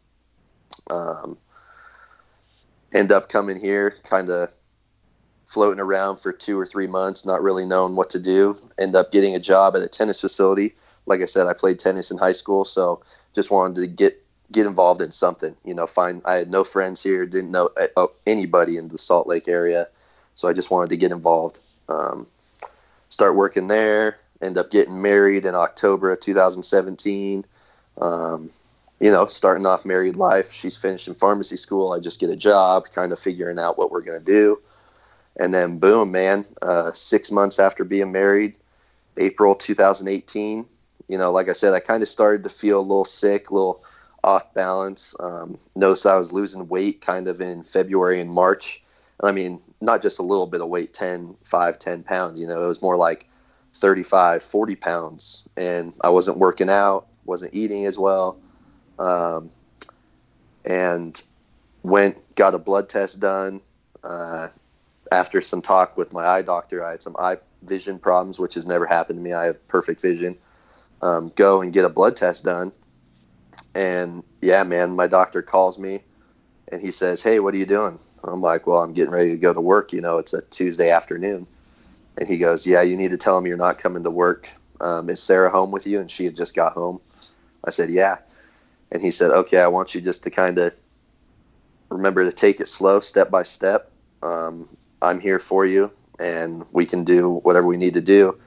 Um, 0.91 1.39
end 2.93 3.13
up 3.13 3.29
coming 3.29 3.61
here, 3.61 3.95
kind 4.05 4.31
of 4.31 4.51
floating 5.45 5.81
around 5.81 6.17
for 6.17 6.33
two 6.33 6.59
or 6.59 6.67
three 6.67 6.87
months, 6.87 7.27
not 7.27 7.43
really 7.43 7.67
knowing 7.67 7.95
what 7.95 8.11
to 8.11 8.19
do. 8.19 8.57
End 8.79 8.97
up 8.97 9.13
getting 9.13 9.35
a 9.35 9.41
job 9.41 9.77
at 9.77 9.83
a 9.83 9.89
tennis 9.89 10.21
facility. 10.21 10.75
Like 11.07 11.21
I 11.21 11.27
said, 11.27 11.47
I 11.47 11.53
played 11.53 11.79
tennis 11.79 12.11
in 12.11 12.19
high 12.19 12.33
school, 12.33 12.65
so 12.65 13.03
just 13.35 13.51
wanted 13.51 13.77
to 13.77 13.87
get 13.87 14.24
get 14.53 14.67
involved 14.67 15.01
in 15.01 15.13
something. 15.13 15.57
You 15.65 15.75
know, 15.75 15.87
find 15.87 16.23
I 16.25 16.37
had 16.37 16.51
no 16.51 16.65
friends 16.65 17.03
here, 17.03 17.27
didn't 17.27 17.51
know 17.51 17.71
uh, 17.97 18.07
anybody 18.27 18.77
in 18.77 18.89
the 18.89 18.99
Salt 18.99 19.27
Lake 19.27 19.49
area, 19.49 19.89
so 20.35 20.49
I 20.49 20.53
just 20.53 20.71
wanted 20.71 20.91
to 20.91 20.97
get 20.97 21.13
involved. 21.13 21.59
Um, 21.89 22.27
start 23.09 23.37
working 23.37 23.69
there. 23.69 24.19
End 24.43 24.59
up 24.59 24.71
getting 24.71 25.01
married 25.01 25.47
in 25.47 25.55
October 25.55 26.11
of 26.11 26.21
2017. 26.21 27.45
Um, 28.01 28.51
you 29.01 29.11
know, 29.11 29.27
starting 29.27 29.67
off 29.67 29.85
married 29.85 30.17
life. 30.17 30.53
She's 30.53 30.77
finishing 30.77 31.15
pharmacy 31.15 31.57
school. 31.57 31.93
I 31.93 32.01
just 32.01 32.21
get 32.21 32.31
a 32.31 32.37
job, 32.37 32.91
kind 32.91 33.13
of 33.13 33.19
figuring 33.19 33.59
out 33.59 33.79
what 33.79 33.91
we're 33.91 34.03
gonna 34.03 34.21
do, 34.21 34.61
and 35.39 35.53
then 35.53 35.79
boom, 35.79 36.13
man. 36.13 36.45
Uh, 36.63 36.93
six 36.93 37.31
months 37.31 37.59
after 37.59 37.85
being 37.85 38.13
married, 38.13 38.57
April 39.17 39.55
2018. 39.55 40.67
You 41.09 41.19
know, 41.19 41.33
like 41.33 41.49
I 41.49 41.53
said, 41.53 41.75
I 41.75 41.81
kind 41.81 42.03
of 42.03 42.09
started 42.09 42.43
to 42.45 42.49
feel 42.49 42.81
a 42.81 42.83
little 42.83 43.05
sick, 43.05 43.51
a 43.51 43.55
little 43.55 43.85
off 44.25 44.53
balance. 44.55 45.15
Um, 45.21 45.59
noticed 45.77 46.07
I 46.07 46.17
was 46.17 46.33
losing 46.33 46.67
weight 46.67 47.03
kind 47.03 47.29
of 47.29 47.41
in 47.41 47.63
February 47.63 48.21
and 48.21 48.31
March. 48.31 48.83
And 49.21 49.29
I 49.29 49.33
mean, 49.33 49.61
not 49.81 50.03
just 50.03 50.19
a 50.19 50.23
little 50.23 50.47
bit 50.47 50.63
of 50.63 50.69
weight 50.69 50.95
10, 50.95 51.37
5, 51.45 51.79
10 51.79 52.03
pounds, 52.03 52.41
you 52.41 52.47
know, 52.47 52.61
it 52.63 52.67
was 52.67 52.83
more 52.83 52.97
like 52.97 53.29
35, 53.75 54.43
40 54.43 54.77
pounds. 54.77 55.49
And 55.57 55.93
I 56.01 56.09
wasn't 56.09 56.39
working 56.39 56.71
out, 56.71 57.07
wasn't 57.27 57.55
eating 57.55 57.85
as 57.85 57.99
well. 57.99 58.39
Um, 58.99 59.51
and 60.65 61.21
went, 61.83 62.17
got 62.35 62.55
a 62.55 62.59
blood 62.59 62.89
test 62.89 63.21
done. 63.21 63.61
Uh, 64.03 64.49
after 65.13 65.43
some 65.43 65.61
talk 65.61 65.99
with 65.99 66.13
my 66.13 66.25
eye 66.25 66.43
doctor, 66.43 66.83
I 66.83 66.93
had 66.93 67.03
some 67.03 67.15
eye 67.19 67.37
vision 67.63 67.99
problems, 67.99 68.39
which 68.39 68.55
has 68.55 68.67
never 68.67 68.87
happened 68.87 69.19
to 69.19 69.23
me. 69.23 69.35
I 69.35 69.45
have 69.47 69.69
perfect 69.69 70.01
vision. 70.01 70.39
Um, 71.03 71.31
go 71.37 71.61
and 71.61 71.75
get 71.75 71.85
a 71.85 71.91
blood 71.91 72.17
test 72.17 72.45
done 72.45 72.73
and 73.75 74.23
yeah, 74.41 74.63
man, 74.63 74.97
my 74.97 75.07
doctor 75.07 75.43
calls 75.43 75.79
me 75.79 76.03
and 76.71 76.81
he 76.81 76.91
says, 76.91 77.23
Hey, 77.23 77.41
what 77.41 77.55
are 77.55 77.59
you 77.59 77.67
doing? 77.67 77.99
I'm 78.25 78.41
like, 78.41 78.67
Well, 78.67 78.83
I'm 78.83 78.93
getting 78.93 79.13
ready 79.13 79.31
to 79.31 79.39
go 79.39 79.53
to 79.53 79.61
work. 79.61 79.93
You 79.93 80.01
know, 80.01 80.19
it's 80.19 80.35
a 80.35 80.43
Tuesday 80.43 80.91
afternoon. 80.91 81.47
And 82.19 82.29
he 82.29 82.39
goes, 82.39 82.67
Yeah, 82.67 82.83
you 82.83 82.97
need 82.97 83.11
to 83.11 83.17
tell 83.17 83.39
him 83.39 83.47
you're 83.47 83.57
not 83.57 83.79
coming 83.79 84.05
to 84.05 84.11
work. 84.11 84.49
Um, 84.81 85.09
is 85.09 85.23
Sarah 85.23 85.51
home 85.51 85.71
with 85.71 85.87
you? 85.87 86.01
And 86.01 86.11
she 86.11 86.25
had 86.25 86.37
just 86.37 86.55
got 86.55 86.73
home. 86.73 87.01
I 87.65 87.71
said, 87.71 87.91
Yeah. 87.91 88.19
And 88.93 89.03
he 89.03 89.11
said, 89.11 89.31
Okay, 89.31 89.59
I 89.59 89.67
want 89.67 89.95
you 89.95 90.01
just 90.01 90.23
to 90.25 90.31
kind 90.31 90.59
of 90.59 90.73
remember 91.91 92.25
to 92.25 92.33
take 92.33 92.61
it 92.61 92.69
slow, 92.69 93.01
step 93.01 93.31
by 93.31 93.43
step. 93.43 93.91
Um, 94.23 94.69
I'm 95.03 95.21
here 95.21 95.39
for 95.39 95.67
you, 95.67 95.93
and 96.19 96.65
we 96.73 96.87
can 96.87 97.05
do 97.05 97.41
whatever 97.43 97.67
we 97.67 97.77
need 97.77 97.95
to 97.95 98.01
do. 98.01 98.39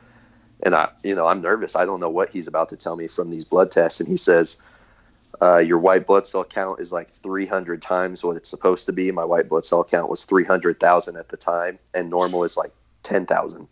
And 0.63 0.73
I, 0.73 0.89
you 1.03 1.13
know, 1.13 1.27
I'm 1.27 1.41
nervous. 1.41 1.75
I 1.75 1.85
don't 1.85 1.99
know 1.99 2.09
what 2.09 2.29
he's 2.29 2.47
about 2.47 2.69
to 2.69 2.77
tell 2.77 2.95
me 2.95 3.07
from 3.07 3.29
these 3.29 3.45
blood 3.45 3.71
tests. 3.71 3.99
And 3.99 4.09
he 4.09 4.17
says, 4.17 4.59
uh, 5.41 5.57
your 5.57 5.77
white 5.77 6.07
blood 6.07 6.25
cell 6.25 6.43
count 6.43 6.79
is 6.79 6.91
like 6.91 7.09
300 7.09 7.81
times 7.81 8.23
what 8.23 8.37
it's 8.37 8.49
supposed 8.49 8.85
to 8.87 8.93
be. 8.93 9.11
My 9.11 9.25
white 9.25 9.47
blood 9.47 9.65
cell 9.65 9.83
count 9.83 10.09
was 10.09 10.25
300,000 10.25 11.15
at 11.15 11.29
the 11.29 11.37
time, 11.37 11.77
and 11.93 12.09
normal 12.09 12.43
is 12.43 12.57
like 12.57 12.71
10,000. 13.03 13.67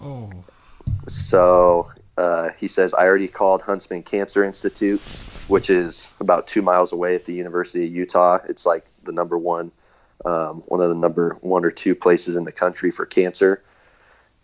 Oh. 0.00 0.30
So 1.06 1.90
uh, 2.16 2.50
he 2.58 2.66
says, 2.66 2.94
I 2.94 3.04
already 3.04 3.28
called 3.28 3.60
Huntsman 3.60 4.04
Cancer 4.04 4.42
Institute, 4.42 5.00
which 5.48 5.68
is 5.68 6.14
about 6.18 6.46
two 6.46 6.62
miles 6.62 6.92
away 6.92 7.14
at 7.14 7.26
the 7.26 7.34
University 7.34 7.86
of 7.86 7.92
Utah. 7.92 8.38
It's 8.48 8.64
like 8.64 8.86
the 9.04 9.12
number 9.12 9.36
one, 9.36 9.72
um, 10.24 10.62
one 10.66 10.80
of 10.80 10.88
the 10.88 10.94
number 10.94 11.36
one 11.42 11.64
or 11.64 11.70
two 11.70 11.94
places 11.94 12.36
in 12.36 12.44
the 12.44 12.52
country 12.52 12.90
for 12.90 13.04
cancer. 13.04 13.62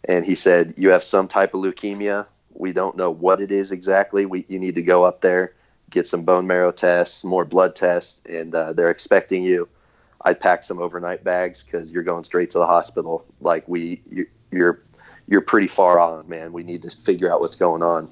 And 0.05 0.27
he 0.27 0.35
said, 0.35 0.75
You 0.77 0.91
have 0.91 1.03
some 1.03 1.29
type 1.29 1.55
of 1.55 1.63
leukemia. 1.63 2.27
We 2.53 2.73
don't 2.73 2.97
know 2.97 3.11
what 3.11 3.41
it 3.41 3.51
is 3.51 3.73
exactly. 3.73 4.27
We, 4.27 4.45
you 4.49 4.59
need 4.59 4.75
to 4.75 4.83
go 4.83 5.05
up 5.05 5.23
there 5.23 5.55
get 5.93 6.07
some 6.07 6.25
bone 6.25 6.47
marrow 6.47 6.73
tests, 6.73 7.23
more 7.23 7.45
blood 7.45 7.77
tests, 7.77 8.25
and 8.27 8.55
uh, 8.55 8.73
they're 8.73 8.91
expecting 8.91 9.45
you. 9.45 9.69
I 10.25 10.35
pack 10.35 10.65
some 10.65 10.81
overnight 10.81 11.23
bags 11.23 11.63
because 11.63 11.93
you're 11.93 12.03
going 12.03 12.25
straight 12.25 12.51
to 12.51 12.59
the 12.59 12.67
hospital. 12.67 13.25
Like 13.41 13.69
we, 13.69 14.01
you, 14.11 14.27
you're 14.51 14.83
you're 15.29 15.41
pretty 15.41 15.67
far 15.67 16.01
on, 16.01 16.29
man. 16.29 16.53
We 16.53 16.63
need 16.63 16.83
to 16.83 16.91
figure 16.91 17.33
out 17.33 17.41
what's 17.41 17.57
going 17.57 17.83
on. 17.83 18.09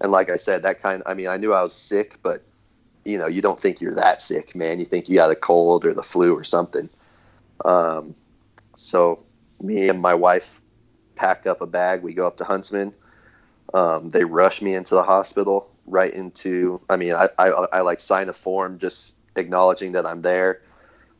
And 0.00 0.12
like 0.12 0.30
I 0.30 0.36
said, 0.36 0.62
that 0.62 0.80
kind. 0.80 1.02
I 1.06 1.14
mean, 1.14 1.28
I 1.28 1.36
knew 1.36 1.52
I 1.52 1.62
was 1.62 1.72
sick, 1.72 2.18
but 2.22 2.42
you 3.04 3.18
know, 3.18 3.26
you 3.26 3.40
don't 3.42 3.60
think 3.60 3.80
you're 3.80 3.94
that 3.94 4.20
sick, 4.20 4.54
man. 4.54 4.80
You 4.80 4.86
think 4.86 5.08
you 5.08 5.16
got 5.16 5.30
a 5.30 5.36
cold 5.36 5.84
or 5.84 5.94
the 5.94 6.02
flu 6.02 6.34
or 6.34 6.44
something. 6.44 6.88
Um, 7.64 8.14
so 8.76 9.24
me 9.60 9.88
and 9.88 10.00
my 10.00 10.14
wife 10.14 10.60
pack 11.14 11.46
up 11.46 11.60
a 11.60 11.66
bag. 11.66 12.02
We 12.02 12.14
go 12.14 12.26
up 12.26 12.36
to 12.38 12.44
Huntsman. 12.44 12.92
Um, 13.74 14.10
they 14.10 14.24
rush 14.24 14.62
me 14.62 14.74
into 14.74 14.94
the 14.94 15.02
hospital 15.02 15.70
right 15.86 16.12
into. 16.12 16.80
I 16.90 16.96
mean, 16.96 17.14
I, 17.14 17.28
I, 17.38 17.48
I 17.48 17.80
like 17.80 18.00
sign 18.00 18.28
a 18.28 18.32
form 18.32 18.78
just 18.78 19.20
acknowledging 19.36 19.92
that 19.92 20.06
I'm 20.06 20.22
there. 20.22 20.60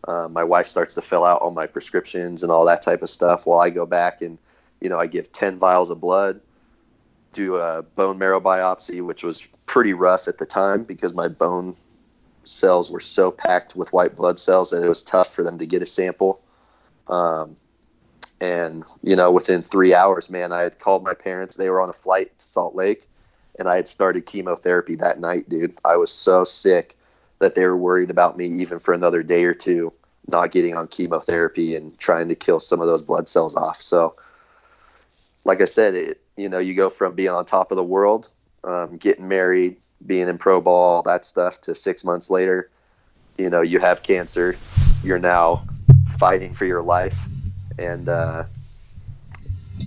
Uh, 0.07 0.29
my 0.29 0.45
wife 0.45 0.67
starts 0.67 0.95
to 0.95 1.01
fill 1.01 1.25
out 1.25 1.41
all 1.43 1.51
my 1.51 1.67
prescriptions 1.67 2.43
and 2.43 2.53
all 2.53 2.65
that 2.65 2.83
type 2.83 3.03
of 3.03 3.09
stuff 3.09 3.47
while 3.47 3.59
I 3.59 3.71
go 3.71 3.87
back 3.87 4.23
and 4.23 4.39
you 4.81 4.89
know 4.89 4.99
I 4.99 5.07
give 5.07 5.33
ten 5.33 5.59
vials 5.59 5.91
of 5.91 6.01
blood, 6.01 6.41
do 7.33 7.57
a 7.57 7.83
bone 7.83 8.19
marrow 8.19 8.41
biopsy, 8.41 9.03
which 9.05 9.23
was 9.23 9.47
pretty 9.67 9.93
rough 9.93 10.29
at 10.29 10.39
the 10.39 10.47
time 10.47 10.85
because 10.85 11.15
my 11.15 11.29
bone 11.29 11.75
cells 12.45 12.91
were 12.91 13.01
so 13.01 13.31
packed 13.31 13.75
with 13.75 13.93
white 13.93 14.15
blood 14.15 14.39
cells 14.39 14.71
that 14.71 14.83
it 14.83 14.89
was 14.89 15.03
tough 15.03 15.35
for 15.35 15.43
them 15.43 15.59
to 15.59 15.67
get 15.67 15.83
a 15.83 15.87
sample. 15.87 16.41
Um, 17.09 17.57
and 18.41 18.85
you 19.03 19.17
know, 19.17 19.33
within 19.33 19.63
three 19.63 19.95
hours, 19.95 20.31
man, 20.31 20.53
I 20.53 20.63
had 20.63 20.79
called 20.79 21.03
my 21.03 21.15
parents. 21.15 21.57
They 21.57 21.71
were 21.71 21.81
on 21.81 21.89
a 21.89 21.95
flight 21.95 22.39
to 22.39 22.47
Salt 22.47 22.75
Lake, 22.75 23.07
and 23.59 23.69
I 23.69 23.77
had 23.77 23.89
started 23.89 24.27
chemotherapy 24.27 24.95
that 24.97 25.21
night, 25.21 25.49
dude. 25.49 25.75
I 25.85 25.97
was 25.97 26.13
so 26.13 26.45
sick 26.45 26.97
that 27.39 27.55
they 27.55 27.65
were 27.65 27.77
worried 27.77 28.11
about 28.11 28.37
me 28.37 28.47
even 28.47 28.79
for 28.79 28.95
another 28.95 29.23
day 29.23 29.45
or 29.45 29.55
two, 29.55 29.93
not 30.29 30.51
getting 30.51 30.77
on 30.77 30.89
chemotherapy 30.89 31.77
and 31.77 31.97
trying 31.99 32.29
to 32.29 32.35
kill 32.35 32.61
some 32.61 32.81
of 32.81 32.87
those 32.87 33.03
blood 33.03 33.29
cells 33.29 33.57
off. 33.57 33.81
So, 33.81 34.15
like 35.45 35.61
I 35.61 35.67
said, 35.67 35.95
it, 35.95 36.21
you 36.37 36.49
know, 36.49 36.59
you 36.59 36.75
go 36.75 36.91
from 36.91 37.15
being 37.15 37.31
on 37.31 37.45
top 37.45 37.71
of 37.71 37.77
the 37.77 37.85
world, 37.85 38.29
um, 38.65 38.97
getting 38.97 39.29
married, 39.29 39.77
being 40.05 40.29
in 40.29 40.39
pro 40.39 40.61
ball, 40.61 41.03
that 41.03 41.25
stuff, 41.25 41.61
to 41.63 41.75
six 41.75 42.05
months 42.05 42.31
later, 42.31 42.71
you 43.39 43.51
know, 43.51 43.63
you 43.63 43.79
have 43.79 44.03
cancer. 44.03 44.57
You're 45.03 45.19
now 45.19 45.65
fighting 46.19 46.53
for 46.53 46.65
your 46.65 46.83
life, 46.83 47.27
and 47.79 48.09
uh, 48.09 48.45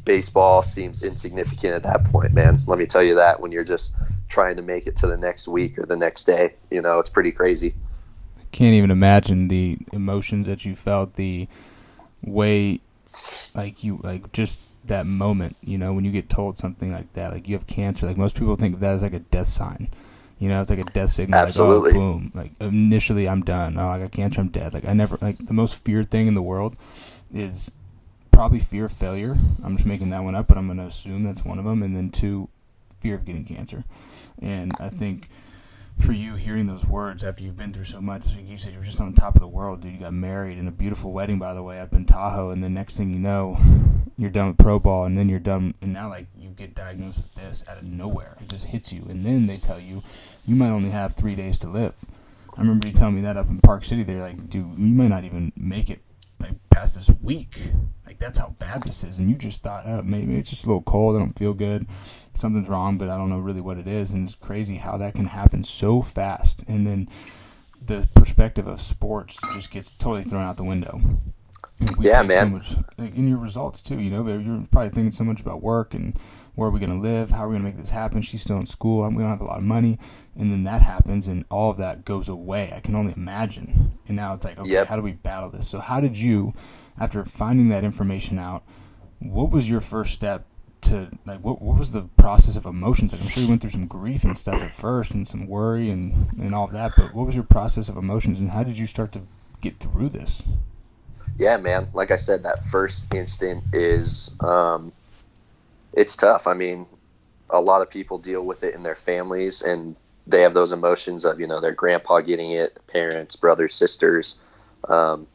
baseball 0.05 0.61
seems 0.61 1.03
insignificant 1.03 1.73
at 1.73 1.83
that 1.83 2.05
point, 2.05 2.33
man. 2.33 2.57
Let 2.67 2.79
me 2.79 2.85
tell 2.85 3.03
you 3.03 3.15
that 3.15 3.39
when 3.39 3.51
you're 3.51 3.63
just 3.63 3.97
trying 4.27 4.55
to 4.57 4.61
make 4.61 4.87
it 4.87 4.95
to 4.97 5.07
the 5.07 5.17
next 5.17 5.47
week 5.47 5.77
or 5.77 5.85
the 5.85 5.95
next 5.95 6.25
day, 6.25 6.55
you 6.69 6.81
know, 6.81 6.99
it's 6.99 7.09
pretty 7.09 7.31
crazy. 7.31 7.73
I 8.37 8.45
can't 8.51 8.73
even 8.73 8.91
imagine 8.91 9.47
the 9.47 9.77
emotions 9.93 10.47
that 10.47 10.65
you 10.65 10.75
felt, 10.75 11.15
the 11.15 11.47
way, 12.23 12.79
like 13.55 13.83
you, 13.83 13.99
like 14.03 14.31
just 14.31 14.61
that 14.85 15.05
moment, 15.05 15.55
you 15.61 15.77
know, 15.77 15.93
when 15.93 16.03
you 16.03 16.11
get 16.11 16.29
told 16.29 16.57
something 16.57 16.91
like 16.91 17.11
that, 17.13 17.31
like 17.31 17.47
you 17.47 17.55
have 17.55 17.67
cancer, 17.67 18.05
like 18.05 18.17
most 18.17 18.35
people 18.35 18.55
think 18.55 18.75
of 18.75 18.79
that 18.81 18.95
as 18.95 19.03
like 19.03 19.13
a 19.13 19.19
death 19.19 19.47
sign. 19.47 19.89
You 20.39 20.47
know, 20.47 20.61
it's 20.61 20.69
like 20.69 20.79
a 20.79 20.83
death 20.83 21.09
signal. 21.09 21.37
Absolutely. 21.37 21.91
Like, 21.91 21.99
oh, 21.99 22.13
boom. 22.13 22.31
Like 22.33 22.51
initially, 22.61 23.27
I'm 23.27 23.41
done. 23.41 23.77
Oh, 23.77 23.89
I 23.89 23.99
got 23.99 24.11
cancer. 24.11 24.39
I'm 24.39 24.47
dead. 24.47 24.73
Like 24.73 24.85
I 24.85 24.93
never. 24.93 25.17
Like 25.21 25.37
the 25.37 25.53
most 25.53 25.83
feared 25.83 26.09
thing 26.09 26.27
in 26.27 26.33
the 26.33 26.41
world 26.41 26.77
is 27.33 27.71
probably 28.39 28.57
fear 28.57 28.85
of 28.85 28.91
failure. 28.93 29.35
I'm 29.65 29.75
just 29.75 29.85
making 29.85 30.11
that 30.11 30.23
one 30.23 30.33
up, 30.33 30.47
but 30.47 30.57
I'm 30.57 30.67
going 30.67 30.77
to 30.77 30.85
assume 30.85 31.25
that's 31.25 31.43
one 31.43 31.59
of 31.59 31.65
them. 31.65 31.83
And 31.83 31.93
then 31.93 32.09
two, 32.09 32.47
fear 33.01 33.15
of 33.15 33.25
getting 33.25 33.43
cancer. 33.43 33.83
And 34.41 34.71
I 34.79 34.87
think 34.87 35.27
for 35.97 36.13
you 36.13 36.35
hearing 36.35 36.65
those 36.65 36.85
words 36.85 37.21
after 37.21 37.43
you've 37.43 37.57
been 37.57 37.73
through 37.73 37.83
so 37.83 37.99
much, 37.99 38.33
like 38.33 38.47
you 38.47 38.55
said, 38.55 38.71
you 38.71 38.79
were 38.79 38.85
just 38.85 39.01
on 39.01 39.11
top 39.11 39.35
of 39.35 39.41
the 39.41 39.47
world, 39.49 39.81
dude. 39.81 39.91
You 39.91 39.99
got 39.99 40.13
married 40.13 40.57
in 40.57 40.69
a 40.69 40.71
beautiful 40.71 41.11
wedding, 41.11 41.37
by 41.37 41.53
the 41.53 41.61
way, 41.61 41.81
up 41.81 41.93
in 41.93 42.05
Tahoe, 42.05 42.51
and 42.51 42.63
the 42.63 42.69
next 42.69 42.95
thing 42.95 43.11
you 43.11 43.19
know, 43.19 43.57
you're 44.17 44.29
done 44.29 44.47
with 44.47 44.57
pro 44.57 44.79
ball, 44.79 45.03
and 45.03 45.17
then 45.17 45.27
you're 45.27 45.39
done, 45.39 45.73
and 45.81 45.91
now 45.91 46.07
like 46.07 46.27
you 46.39 46.47
get 46.51 46.73
diagnosed 46.73 47.17
with 47.17 47.35
this 47.35 47.65
out 47.67 47.79
of 47.79 47.83
nowhere. 47.83 48.37
It 48.39 48.47
just 48.47 48.67
hits 48.67 48.93
you, 48.93 49.05
and 49.09 49.21
then 49.21 49.47
they 49.47 49.57
tell 49.57 49.81
you 49.81 50.01
you 50.47 50.55
might 50.55 50.69
only 50.69 50.91
have 50.91 51.13
three 51.13 51.35
days 51.35 51.57
to 51.57 51.67
live. 51.67 51.93
I 52.55 52.61
remember 52.61 52.87
you 52.87 52.93
telling 52.93 53.15
me 53.15 53.21
that 53.23 53.35
up 53.35 53.49
in 53.49 53.59
Park 53.59 53.83
City. 53.83 54.03
They're 54.03 54.21
like, 54.21 54.49
dude, 54.49 54.77
you 54.77 54.95
might 54.95 55.09
not 55.09 55.25
even 55.25 55.51
make 55.57 55.89
it 55.89 55.99
like 56.39 56.53
past 56.69 56.95
this 56.95 57.11
week. 57.21 57.73
Like 58.19 58.27
that's 58.27 58.37
how 58.37 58.53
bad 58.59 58.81
this 58.83 59.05
is, 59.05 59.19
and 59.19 59.29
you 59.29 59.37
just 59.37 59.63
thought, 59.63 59.85
oh, 59.87 60.01
maybe 60.01 60.35
it's 60.37 60.49
just 60.49 60.65
a 60.65 60.67
little 60.67 60.81
cold. 60.81 61.15
I 61.15 61.19
don't 61.19 61.37
feel 61.39 61.53
good. 61.53 61.87
Something's 62.33 62.67
wrong, 62.67 62.97
but 62.97 63.09
I 63.09 63.15
don't 63.15 63.29
know 63.29 63.39
really 63.39 63.61
what 63.61 63.77
it 63.77 63.87
is. 63.87 64.11
And 64.11 64.27
it's 64.27 64.35
crazy 64.35 64.75
how 64.75 64.97
that 64.97 65.13
can 65.13 65.25
happen 65.25 65.63
so 65.63 66.01
fast, 66.01 66.63
and 66.67 66.85
then 66.85 67.07
the 67.85 68.09
perspective 68.15 68.67
of 68.67 68.81
sports 68.81 69.39
just 69.53 69.71
gets 69.71 69.93
totally 69.93 70.23
thrown 70.23 70.43
out 70.43 70.57
the 70.57 70.65
window. 70.65 70.99
We 71.97 72.07
yeah, 72.07 72.21
man. 72.23 72.47
So 72.47 72.49
much, 72.49 72.85
like, 72.97 73.15
in 73.15 73.27
your 73.27 73.37
results 73.37 73.81
too, 73.81 73.99
you 73.99 74.09
know, 74.09 74.27
you're 74.27 74.65
probably 74.71 74.89
thinking 74.89 75.11
so 75.11 75.23
much 75.23 75.39
about 75.39 75.61
work 75.61 75.93
and 75.93 76.17
where 76.55 76.67
are 76.67 76.71
we 76.71 76.79
going 76.79 76.91
to 76.91 76.97
live? 76.97 77.31
How 77.31 77.45
are 77.45 77.47
we 77.47 77.53
going 77.53 77.63
to 77.63 77.69
make 77.69 77.77
this 77.77 77.89
happen? 77.89 78.21
She's 78.21 78.41
still 78.41 78.57
in 78.57 78.65
school. 78.65 79.07
We 79.09 79.23
don't 79.23 79.31
have 79.31 79.39
a 79.39 79.45
lot 79.45 79.59
of 79.59 79.63
money, 79.63 79.97
and 80.35 80.51
then 80.51 80.65
that 80.65 80.81
happens, 80.81 81.27
and 81.27 81.45
all 81.49 81.71
of 81.71 81.77
that 81.77 82.03
goes 82.03 82.27
away. 82.27 82.73
I 82.75 82.81
can 82.81 82.95
only 82.95 83.13
imagine. 83.15 83.97
And 84.07 84.17
now 84.17 84.33
it's 84.33 84.43
like, 84.43 84.59
okay, 84.59 84.69
yep. 84.69 84.87
how 84.87 84.97
do 84.97 85.01
we 85.01 85.13
battle 85.13 85.49
this? 85.49 85.69
So, 85.69 85.79
how 85.79 86.01
did 86.01 86.17
you, 86.17 86.53
after 86.99 87.23
finding 87.23 87.69
that 87.69 87.85
information 87.85 88.37
out, 88.37 88.63
what 89.19 89.51
was 89.51 89.69
your 89.69 89.79
first 89.79 90.11
step 90.11 90.45
to 90.81 91.09
like 91.25 91.41
what 91.41 91.61
what 91.61 91.77
was 91.77 91.91
the 91.91 92.03
process 92.15 92.55
of 92.55 92.65
emotions 92.65 93.11
like 93.11 93.21
i'm 93.21 93.27
sure 93.27 93.43
you 93.43 93.49
went 93.49 93.59
through 93.59 93.69
some 93.69 93.85
grief 93.85 94.23
and 94.23 94.37
stuff 94.37 94.63
at 94.63 94.71
first 94.71 95.11
and 95.13 95.27
some 95.27 95.45
worry 95.45 95.89
and 95.89 96.31
and 96.39 96.55
all 96.55 96.63
of 96.63 96.71
that 96.71 96.93
but 96.95 97.13
what 97.13 97.25
was 97.25 97.35
your 97.35 97.43
process 97.43 97.89
of 97.89 97.97
emotions 97.97 98.39
and 98.39 98.49
how 98.49 98.63
did 98.63 98.77
you 98.77 98.87
start 98.87 99.11
to 99.11 99.19
get 99.59 99.77
through 99.81 100.07
this 100.07 100.41
yeah, 101.37 101.57
man. 101.57 101.87
Like 101.93 102.11
I 102.11 102.15
said, 102.15 102.43
that 102.43 102.63
first 102.63 103.13
instant 103.13 103.63
is 103.73 104.35
um, 104.41 104.91
it's 105.93 106.15
tough. 106.15 106.47
I 106.47 106.53
mean, 106.53 106.85
a 107.49 107.61
lot 107.61 107.81
of 107.81 107.89
people 107.89 108.17
deal 108.17 108.45
with 108.45 108.63
it 108.63 108.75
in 108.75 108.83
their 108.83 108.95
families, 108.95 109.61
and 109.61 109.95
they 110.27 110.41
have 110.41 110.53
those 110.53 110.71
emotions 110.71 111.25
of 111.25 111.39
you 111.39 111.47
know 111.47 111.61
their 111.61 111.73
grandpa 111.73 112.21
getting 112.21 112.51
it, 112.51 112.79
parents, 112.87 113.35
brothers, 113.35 113.73
sisters, 113.73 114.41
um, 114.87 115.27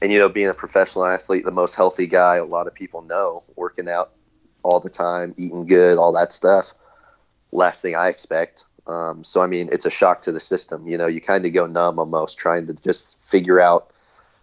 and 0.00 0.12
you 0.12 0.18
know 0.18 0.28
being 0.28 0.48
a 0.48 0.54
professional 0.54 1.04
athlete, 1.04 1.44
the 1.44 1.50
most 1.50 1.74
healthy 1.74 2.06
guy 2.06 2.36
a 2.36 2.44
lot 2.44 2.66
of 2.66 2.74
people 2.74 3.02
know, 3.02 3.42
working 3.56 3.88
out 3.88 4.10
all 4.62 4.80
the 4.80 4.90
time, 4.90 5.34
eating 5.36 5.66
good, 5.66 5.98
all 5.98 6.12
that 6.12 6.32
stuff. 6.32 6.72
Last 7.50 7.82
thing 7.82 7.94
I 7.94 8.08
expect. 8.08 8.64
Um, 8.86 9.22
so 9.24 9.42
I 9.42 9.46
mean, 9.46 9.68
it's 9.72 9.86
a 9.86 9.90
shock 9.90 10.20
to 10.22 10.32
the 10.32 10.40
system. 10.40 10.86
You 10.86 10.98
know, 10.98 11.06
you 11.06 11.20
kind 11.20 11.44
of 11.44 11.52
go 11.52 11.66
numb 11.66 11.98
almost, 11.98 12.38
trying 12.38 12.66
to 12.66 12.74
just 12.74 13.20
figure 13.22 13.60
out 13.60 13.92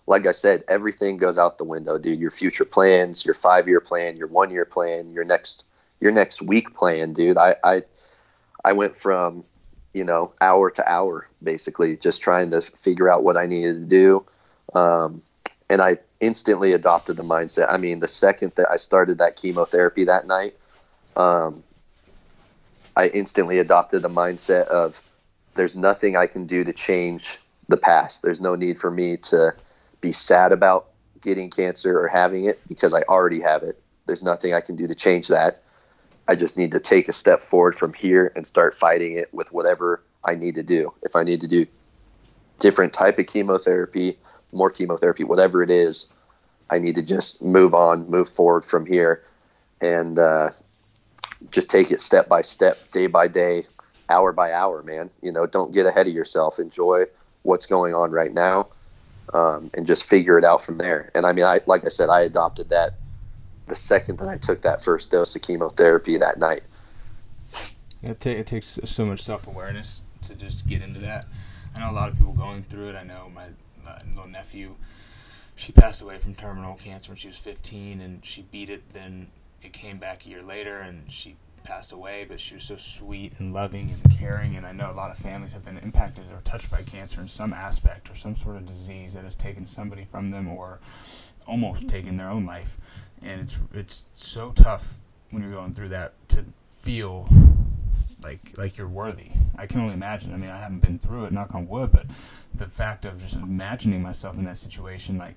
like 0.09 0.25
I 0.25 0.31
said, 0.31 0.63
everything 0.67 1.17
goes 1.17 1.37
out 1.37 1.59
the 1.59 1.63
window, 1.63 1.99
dude. 1.99 2.19
Your 2.19 2.31
future 2.31 2.65
plans, 2.65 3.23
your 3.23 3.35
five 3.35 3.67
year 3.67 3.79
plan, 3.79 4.17
your 4.17 4.27
one 4.27 4.49
year 4.49 4.65
plan, 4.65 5.13
your 5.13 5.23
next 5.23 5.65
your 5.99 6.11
next 6.11 6.41
week 6.41 6.73
plan, 6.73 7.13
dude. 7.13 7.37
I, 7.37 7.55
I 7.63 7.83
I 8.65 8.73
went 8.73 8.95
from, 8.95 9.43
you 9.93 10.03
know, 10.03 10.33
hour 10.41 10.71
to 10.71 10.91
hour 10.91 11.27
basically, 11.43 11.95
just 11.95 12.21
trying 12.21 12.49
to 12.49 12.59
figure 12.59 13.07
out 13.07 13.23
what 13.23 13.37
I 13.37 13.45
needed 13.45 13.81
to 13.81 13.85
do. 13.85 14.25
Um, 14.73 15.21
and 15.69 15.79
I 15.79 15.97
instantly 16.19 16.73
adopted 16.73 17.15
the 17.15 17.23
mindset. 17.23 17.67
I 17.71 17.77
mean, 17.77 17.99
the 17.99 18.07
second 18.07 18.53
that 18.55 18.69
I 18.71 18.77
started 18.77 19.19
that 19.19 19.35
chemotherapy 19.35 20.05
that 20.05 20.25
night, 20.25 20.55
um, 21.17 21.63
I 22.95 23.09
instantly 23.09 23.59
adopted 23.59 24.01
the 24.01 24.09
mindset 24.09 24.65
of 24.69 25.07
there's 25.53 25.75
nothing 25.75 26.17
I 26.17 26.25
can 26.25 26.47
do 26.47 26.63
to 26.63 26.73
change 26.73 27.37
the 27.67 27.77
past. 27.77 28.23
There's 28.23 28.41
no 28.41 28.55
need 28.55 28.79
for 28.79 28.89
me 28.89 29.15
to 29.17 29.53
be 30.01 30.11
sad 30.11 30.51
about 30.51 30.89
getting 31.21 31.49
cancer 31.49 31.99
or 31.99 32.07
having 32.07 32.45
it 32.45 32.59
because 32.67 32.93
I 32.93 33.01
already 33.03 33.41
have 33.41 33.63
it. 33.63 33.81
There's 34.05 34.23
nothing 34.23 34.53
I 34.53 34.61
can 34.61 34.75
do 34.75 34.87
to 34.87 34.95
change 34.95 35.27
that. 35.27 35.61
I 36.27 36.35
just 36.35 36.57
need 36.57 36.71
to 36.71 36.79
take 36.79 37.07
a 37.07 37.13
step 37.13 37.41
forward 37.41 37.75
from 37.75 37.93
here 37.93 38.31
and 38.35 38.45
start 38.45 38.73
fighting 38.73 39.17
it 39.17 39.33
with 39.33 39.51
whatever 39.51 40.01
I 40.23 40.35
need 40.35 40.55
to 40.55 40.63
do. 40.63 40.93
If 41.03 41.15
I 41.15 41.23
need 41.23 41.41
to 41.41 41.47
do 41.47 41.65
different 42.59 42.93
type 42.93 43.17
of 43.19 43.27
chemotherapy, 43.27 44.17
more 44.51 44.69
chemotherapy, 44.69 45.23
whatever 45.23 45.63
it 45.63 45.71
is, 45.71 46.11
I 46.69 46.77
need 46.77 46.95
to 46.95 47.01
just 47.01 47.41
move 47.41 47.73
on, 47.73 48.09
move 48.09 48.29
forward 48.29 48.63
from 48.63 48.85
here, 48.85 49.23
and 49.81 50.19
uh, 50.19 50.51
just 51.51 51.69
take 51.69 51.89
it 51.89 51.99
step 51.99 52.29
by 52.29 52.41
step, 52.41 52.91
day 52.91 53.07
by 53.07 53.27
day, 53.27 53.65
hour 54.09 54.31
by 54.31 54.53
hour. 54.53 54.83
Man, 54.83 55.09
you 55.21 55.31
know, 55.31 55.47
don't 55.47 55.73
get 55.73 55.87
ahead 55.87 56.07
of 56.07 56.13
yourself. 56.13 56.59
Enjoy 56.59 57.05
what's 57.41 57.65
going 57.65 57.95
on 57.95 58.11
right 58.11 58.33
now 58.33 58.67
um, 59.33 59.69
and 59.73 59.85
just 59.85 60.03
figure 60.03 60.37
it 60.37 60.45
out 60.45 60.61
from 60.61 60.77
there. 60.77 61.11
And 61.15 61.25
I 61.25 61.31
mean, 61.31 61.45
I 61.45 61.61
like 61.65 61.85
I 61.85 61.89
said, 61.89 62.09
I 62.09 62.21
adopted 62.21 62.69
that 62.69 62.93
the 63.67 63.75
second 63.75 64.19
that 64.19 64.27
I 64.27 64.37
took 64.37 64.61
that 64.61 64.83
first 64.83 65.11
dose 65.11 65.35
of 65.35 65.41
chemotherapy 65.41 66.17
that 66.17 66.37
night. 66.37 66.63
It, 68.01 68.19
t- 68.19 68.31
it 68.31 68.47
takes 68.47 68.79
so 68.83 69.05
much 69.05 69.21
self 69.21 69.47
awareness 69.47 70.01
to 70.23 70.35
just 70.35 70.67
get 70.67 70.81
into 70.81 70.99
that. 71.01 71.27
I 71.75 71.79
know 71.79 71.91
a 71.91 71.93
lot 71.93 72.09
of 72.09 72.17
people 72.17 72.33
going 72.33 72.63
through 72.63 72.89
it. 72.89 72.95
I 72.95 73.03
know 73.03 73.31
my 73.33 73.47
little 74.09 74.27
nephew, 74.27 74.75
she 75.55 75.71
passed 75.71 76.01
away 76.01 76.17
from 76.17 76.33
terminal 76.33 76.75
cancer 76.75 77.11
when 77.11 77.17
she 77.17 77.27
was 77.27 77.37
15, 77.37 78.01
and 78.01 78.25
she 78.25 78.41
beat 78.43 78.69
it. 78.69 78.93
Then 78.93 79.27
it 79.61 79.73
came 79.73 79.97
back 79.97 80.25
a 80.25 80.29
year 80.29 80.41
later, 80.41 80.75
and 80.75 81.11
she 81.11 81.35
passed 81.63 81.91
away, 81.91 82.25
but 82.27 82.39
she 82.39 82.55
was 82.55 82.63
so 82.63 82.75
sweet 82.75 83.33
and 83.39 83.53
loving 83.53 83.89
and 83.91 84.17
caring. 84.17 84.55
And 84.55 84.65
I 84.65 84.71
know 84.71 84.91
a 84.91 84.93
lot 84.93 85.11
of 85.11 85.17
families 85.17 85.53
have 85.53 85.65
been 85.65 85.77
impacted 85.77 86.25
or 86.31 86.41
touched 86.41 86.71
by 86.71 86.81
cancer 86.81 87.21
in 87.21 87.27
some 87.27 87.53
aspect 87.53 88.09
or 88.09 88.15
some 88.15 88.35
sort 88.35 88.55
of 88.55 88.65
disease 88.65 89.13
that 89.13 89.23
has 89.23 89.35
taken 89.35 89.65
somebody 89.65 90.05
from 90.05 90.29
them 90.29 90.47
or 90.47 90.79
almost 91.47 91.87
taken 91.87 92.17
their 92.17 92.29
own 92.29 92.45
life. 92.45 92.77
And 93.21 93.41
it's 93.41 93.57
it's 93.73 94.03
so 94.15 94.51
tough 94.51 94.97
when 95.31 95.43
you're 95.43 95.51
going 95.51 95.73
through 95.73 95.89
that 95.89 96.13
to 96.29 96.45
feel 96.69 97.27
like 98.23 98.57
like 98.57 98.77
you're 98.77 98.87
worthy. 98.87 99.31
I 99.57 99.65
can 99.65 99.81
only 99.81 99.93
imagine. 99.93 100.33
I 100.33 100.37
mean, 100.37 100.49
I 100.49 100.57
haven't 100.57 100.79
been 100.79 100.99
through 100.99 101.25
it, 101.25 101.33
knock 101.33 101.53
on 101.53 101.67
wood, 101.67 101.91
but 101.91 102.05
the 102.53 102.67
fact 102.67 103.05
of 103.05 103.21
just 103.21 103.35
imagining 103.35 104.01
myself 104.01 104.37
in 104.37 104.45
that 104.45 104.57
situation, 104.57 105.17
like 105.17 105.35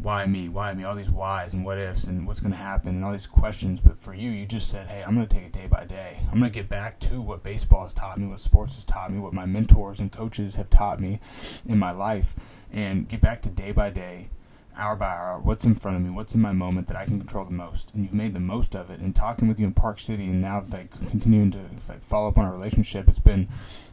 why 0.00 0.24
me, 0.26 0.48
why 0.48 0.72
me, 0.74 0.84
all 0.84 0.94
these 0.94 1.10
whys 1.10 1.54
and 1.54 1.64
what 1.64 1.76
ifs 1.76 2.04
and 2.04 2.26
what's 2.26 2.40
going 2.40 2.52
to 2.52 2.58
happen 2.58 2.90
and 2.90 3.04
all 3.04 3.12
these 3.12 3.26
questions. 3.26 3.80
But 3.80 3.98
for 3.98 4.14
you, 4.14 4.30
you 4.30 4.46
just 4.46 4.70
said, 4.70 4.86
hey, 4.86 5.02
I'm 5.02 5.14
going 5.14 5.26
to 5.26 5.34
take 5.34 5.44
it 5.44 5.52
day 5.52 5.66
by 5.66 5.84
day. 5.84 6.18
I'm 6.30 6.38
going 6.38 6.50
to 6.50 6.58
get 6.58 6.68
back 6.68 7.00
to 7.00 7.20
what 7.20 7.42
baseball 7.42 7.82
has 7.82 7.92
taught 7.92 8.18
me, 8.18 8.26
what 8.26 8.40
sports 8.40 8.76
has 8.76 8.84
taught 8.84 9.12
me, 9.12 9.18
what 9.18 9.32
my 9.32 9.44
mentors 9.44 10.00
and 10.00 10.12
coaches 10.12 10.54
have 10.54 10.70
taught 10.70 11.00
me 11.00 11.18
in 11.66 11.78
my 11.78 11.90
life, 11.90 12.34
and 12.72 13.08
get 13.08 13.20
back 13.20 13.42
to 13.42 13.48
day 13.48 13.72
by 13.72 13.90
day, 13.90 14.30
hour 14.76 14.94
by 14.94 15.08
hour, 15.08 15.40
what's 15.40 15.64
in 15.64 15.74
front 15.74 15.96
of 15.96 16.02
me, 16.04 16.10
what's 16.10 16.34
in 16.34 16.40
my 16.40 16.52
moment 16.52 16.86
that 16.86 16.96
I 16.96 17.04
can 17.04 17.18
control 17.18 17.44
the 17.44 17.50
most, 17.50 17.92
and 17.92 18.04
you've 18.04 18.14
made 18.14 18.34
the 18.34 18.40
most 18.40 18.76
of 18.76 18.90
it. 18.90 19.00
And 19.00 19.14
talking 19.14 19.48
with 19.48 19.58
you 19.58 19.66
in 19.66 19.74
Park 19.74 19.98
City, 19.98 20.24
and 20.24 20.40
now 20.40 20.64
like 20.70 20.90
continuing 21.10 21.50
to 21.50 21.58
like 21.88 22.02
follow 22.02 22.28
up 22.28 22.38
on 22.38 22.44
our 22.44 22.52
relationship, 22.52 23.08
it's 23.08 23.18
been 23.18 23.48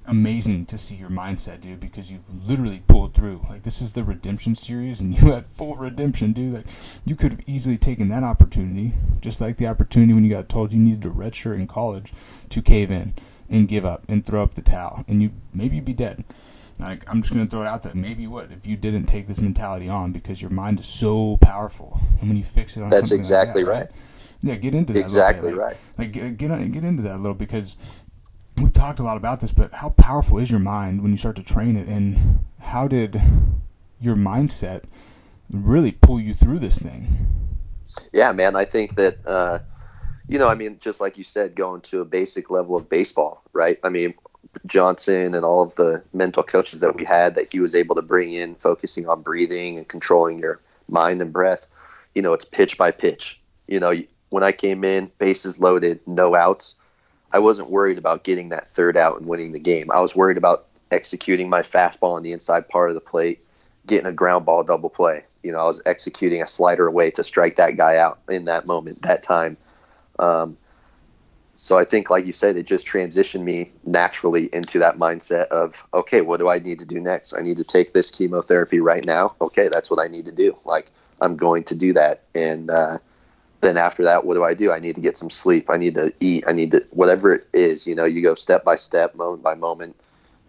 amazing 0.08 0.66
to 0.68 0.78
see 0.78 0.96
your 0.96 1.10
mindset, 1.10 1.62
dude. 1.62 1.80
Because 1.80 2.12
you've 2.12 2.48
literally 2.48 2.82
pulled 2.88 3.14
through. 3.14 3.46
Like 3.50 3.64
this 3.64 3.82
is 3.82 3.94
the 3.94 4.04
redemption 4.04 4.56
series, 4.56 5.02
and 5.02 5.18
you 5.22 5.32
had 5.32 5.46
full 5.48 5.76
redemption, 5.76 6.34
dude. 6.34 6.54
Like 6.54 6.68
you 7.06 7.16
could 7.16 7.34
have 7.34 7.42
easily 7.48 7.78
taken 7.78 8.10
that 8.10 8.24
opportunity, 8.24 8.94
just 9.22 9.42
like 9.42 9.58
the 9.58 9.68
opportunity 9.68 10.14
when 10.14 10.24
you 10.24 10.30
got 10.30 10.50
told 10.50 10.72
you 10.72 10.80
needed 10.80 11.06
a 11.06 11.10
redshirt 11.14 11.56
in 11.56 11.68
college, 11.68 12.14
to 12.50 12.62
cave 12.62 12.92
in 12.92 13.14
and 13.50 13.68
give 13.68 13.86
up 13.86 14.04
and 14.08 14.26
throw 14.26 14.44
up 14.44 14.56
the 14.56 14.62
towel, 14.62 15.04
and 15.08 15.22
you 15.22 15.32
maybe 15.54 15.76
you'd 15.76 15.86
be 15.86 15.94
dead. 15.94 16.24
Like 16.80 17.10
I'm 17.10 17.22
just 17.22 17.34
gonna 17.34 17.48
throw 17.48 17.62
it 17.62 17.68
out 17.68 17.84
there. 17.84 17.96
Maybe 17.96 18.24
you 18.24 18.32
would 18.32 18.52
if 18.52 18.68
you 18.68 18.76
didn't 18.76 19.06
take 19.06 19.28
this 19.28 19.40
mentality 19.40 19.88
on 19.88 20.12
because 20.12 20.42
your 20.42 20.52
mind 20.52 20.80
is 20.80 20.88
so 20.88 21.38
powerful, 21.38 22.00
and 22.20 22.30
when 22.30 22.38
you 22.38 22.44
fix 22.44 22.76
it 22.76 22.84
on 22.84 22.90
that's 22.90 23.12
exactly 23.12 23.64
like 23.64 23.74
that, 23.74 23.82
right. 23.82 23.92
Yeah, 24.42 24.56
get 24.56 24.76
into 24.76 24.94
that. 24.94 25.00
Exactly 25.00 25.54
like, 25.54 25.60
right. 25.60 25.78
Like 25.98 26.12
get 26.12 26.38
get, 26.38 26.72
get 26.72 26.84
into 26.84 27.02
that 27.04 27.16
a 27.16 27.18
little 27.18 27.34
because 27.34 27.78
we've 28.58 28.74
talked 28.74 29.00
a 29.00 29.04
lot 29.04 29.18
about 29.18 29.40
this, 29.40 29.52
but 29.52 29.74
how 29.74 29.90
powerful 29.90 30.38
is 30.38 30.50
your 30.50 30.60
mind 30.60 31.02
when 31.02 31.12
you 31.12 31.18
start 31.18 31.36
to 31.38 31.44
train 31.44 31.76
it, 31.76 31.88
and 31.88 32.40
how 32.60 32.88
did 32.88 33.22
your 34.00 34.16
mindset 34.16 34.84
really 35.50 35.92
pull 35.92 36.20
you 36.20 36.34
through 36.34 36.60
this 36.60 36.82
thing? 36.82 37.28
Yeah, 38.14 38.32
man. 38.32 38.56
I 38.56 38.66
think 38.66 38.96
that. 38.96 39.18
Uh, 39.26 39.60
you 40.28 40.40
know, 40.40 40.48
I 40.48 40.56
mean, 40.56 40.80
just 40.80 41.00
like 41.00 41.18
you 41.18 41.24
said, 41.24 41.56
going 41.56 41.82
to 41.82 42.02
a 42.02 42.06
basic 42.06 42.50
level 42.50 42.76
of 42.76 42.90
baseball, 42.90 43.44
right? 43.54 43.78
I 43.84 43.90
mean, 43.90 44.14
Johnson 44.66 45.36
and 45.36 45.46
all 45.46 45.62
of 45.62 45.76
the 45.76 46.04
mental 46.14 46.44
coaches 46.44 46.82
that 46.82 46.96
we 46.96 47.04
had 47.04 47.36
that 47.36 47.52
he 47.52 47.60
was 47.60 47.76
able 47.76 47.96
to 47.96 48.02
bring 48.02 48.34
in, 48.34 48.56
focusing 48.56 49.08
on 49.08 49.22
breathing 49.22 49.78
and 49.78 49.88
controlling 49.88 50.40
your 50.40 50.60
mind 50.88 51.22
and 51.22 51.32
breath. 51.32 51.72
You 52.16 52.22
know, 52.22 52.34
it's 52.34 52.46
pitch 52.46 52.78
by 52.78 52.92
pitch. 52.92 53.40
You 53.68 53.80
know, 53.80 53.94
when 54.30 54.44
I 54.44 54.52
came 54.52 54.84
in, 54.84 55.12
bases 55.20 55.60
loaded, 55.60 56.00
no 56.08 56.36
outs, 56.36 56.76
I 57.32 57.40
wasn't 57.40 57.70
worried 57.70 57.98
about 57.98 58.24
getting 58.24 58.50
that 58.50 58.68
third 58.68 58.98
out 58.98 59.18
and 59.18 59.28
winning 59.28 59.52
the 59.52 59.60
game. 59.60 59.92
I 59.92 60.00
was 60.00 60.16
worried 60.16 60.38
about 60.38 60.66
executing 60.92 61.50
my 61.50 61.62
fastball 61.62 62.16
on 62.16 62.24
the 62.24 62.32
inside 62.32 62.70
part 62.70 62.90
of 62.90 62.96
the 62.96 63.02
plate, 63.02 63.44
getting 63.88 64.06
a 64.06 64.14
ground 64.14 64.46
ball 64.46 64.64
double 64.64 64.90
play. 64.90 65.24
You 65.44 65.52
know, 65.52 65.60
I 65.60 65.66
was 65.66 65.82
executing 65.86 66.42
a 66.42 66.48
slider 66.48 66.88
away 66.88 67.12
to 67.12 67.24
strike 67.24 67.56
that 67.58 67.78
guy 67.78 67.98
out 67.98 68.20
in 68.30 68.46
that 68.46 68.66
moment, 68.66 69.02
that 69.04 69.22
time. 69.22 69.58
Um, 70.20 70.58
so 71.58 71.78
I 71.78 71.86
think, 71.86 72.10
like 72.10 72.26
you 72.26 72.34
said, 72.34 72.58
it 72.58 72.66
just 72.66 72.86
transitioned 72.86 73.44
me 73.44 73.70
naturally 73.86 74.50
into 74.54 74.80
that 74.80 74.98
mindset 74.98 75.48
of, 75.48 75.88
okay, 75.94 76.22
what 76.22 76.38
do 76.38 76.50
I 76.50 76.60
need 76.60 76.80
to 76.80 76.86
do 76.86 77.00
next? 77.00 77.34
I 77.34 77.42
need 77.42 77.58
to 77.58 77.64
take 77.64 77.94
this 77.94 78.12
chemotherapy 78.12 78.80
right 78.80 79.06
now. 79.06 79.36
Okay, 79.40 79.70
that's 79.70 79.90
what 79.90 80.00
I 80.04 80.08
need 80.08 80.26
to 80.26 80.34
do. 80.34 80.58
Like, 80.66 80.92
I'm 81.22 81.38
going 81.38 81.64
to 81.66 81.76
do 81.76 81.94
that. 81.94 82.24
And 82.34 82.70
uh, 82.70 82.98
then 83.62 83.78
after 83.78 84.04
that, 84.04 84.26
what 84.26 84.36
do 84.36 84.44
I 84.44 84.54
do? 84.54 84.72
I 84.72 84.80
need 84.80 84.96
to 84.96 85.02
get 85.02 85.18
some 85.18 85.30
sleep. 85.30 85.70
I 85.70 85.78
need 85.78 85.96
to 85.96 86.14
eat. 86.20 86.44
I 86.48 86.52
need 86.52 86.72
to, 86.72 86.86
whatever 86.92 87.34
it 87.34 87.46
is, 87.54 87.88
you 87.88 87.96
know, 87.96 88.06
you 88.06 88.22
go 88.22 88.36
step 88.36 88.64
by 88.64 88.76
step, 88.76 89.16
moment 89.16 89.44
by 89.44 89.56
moment, 89.56 89.96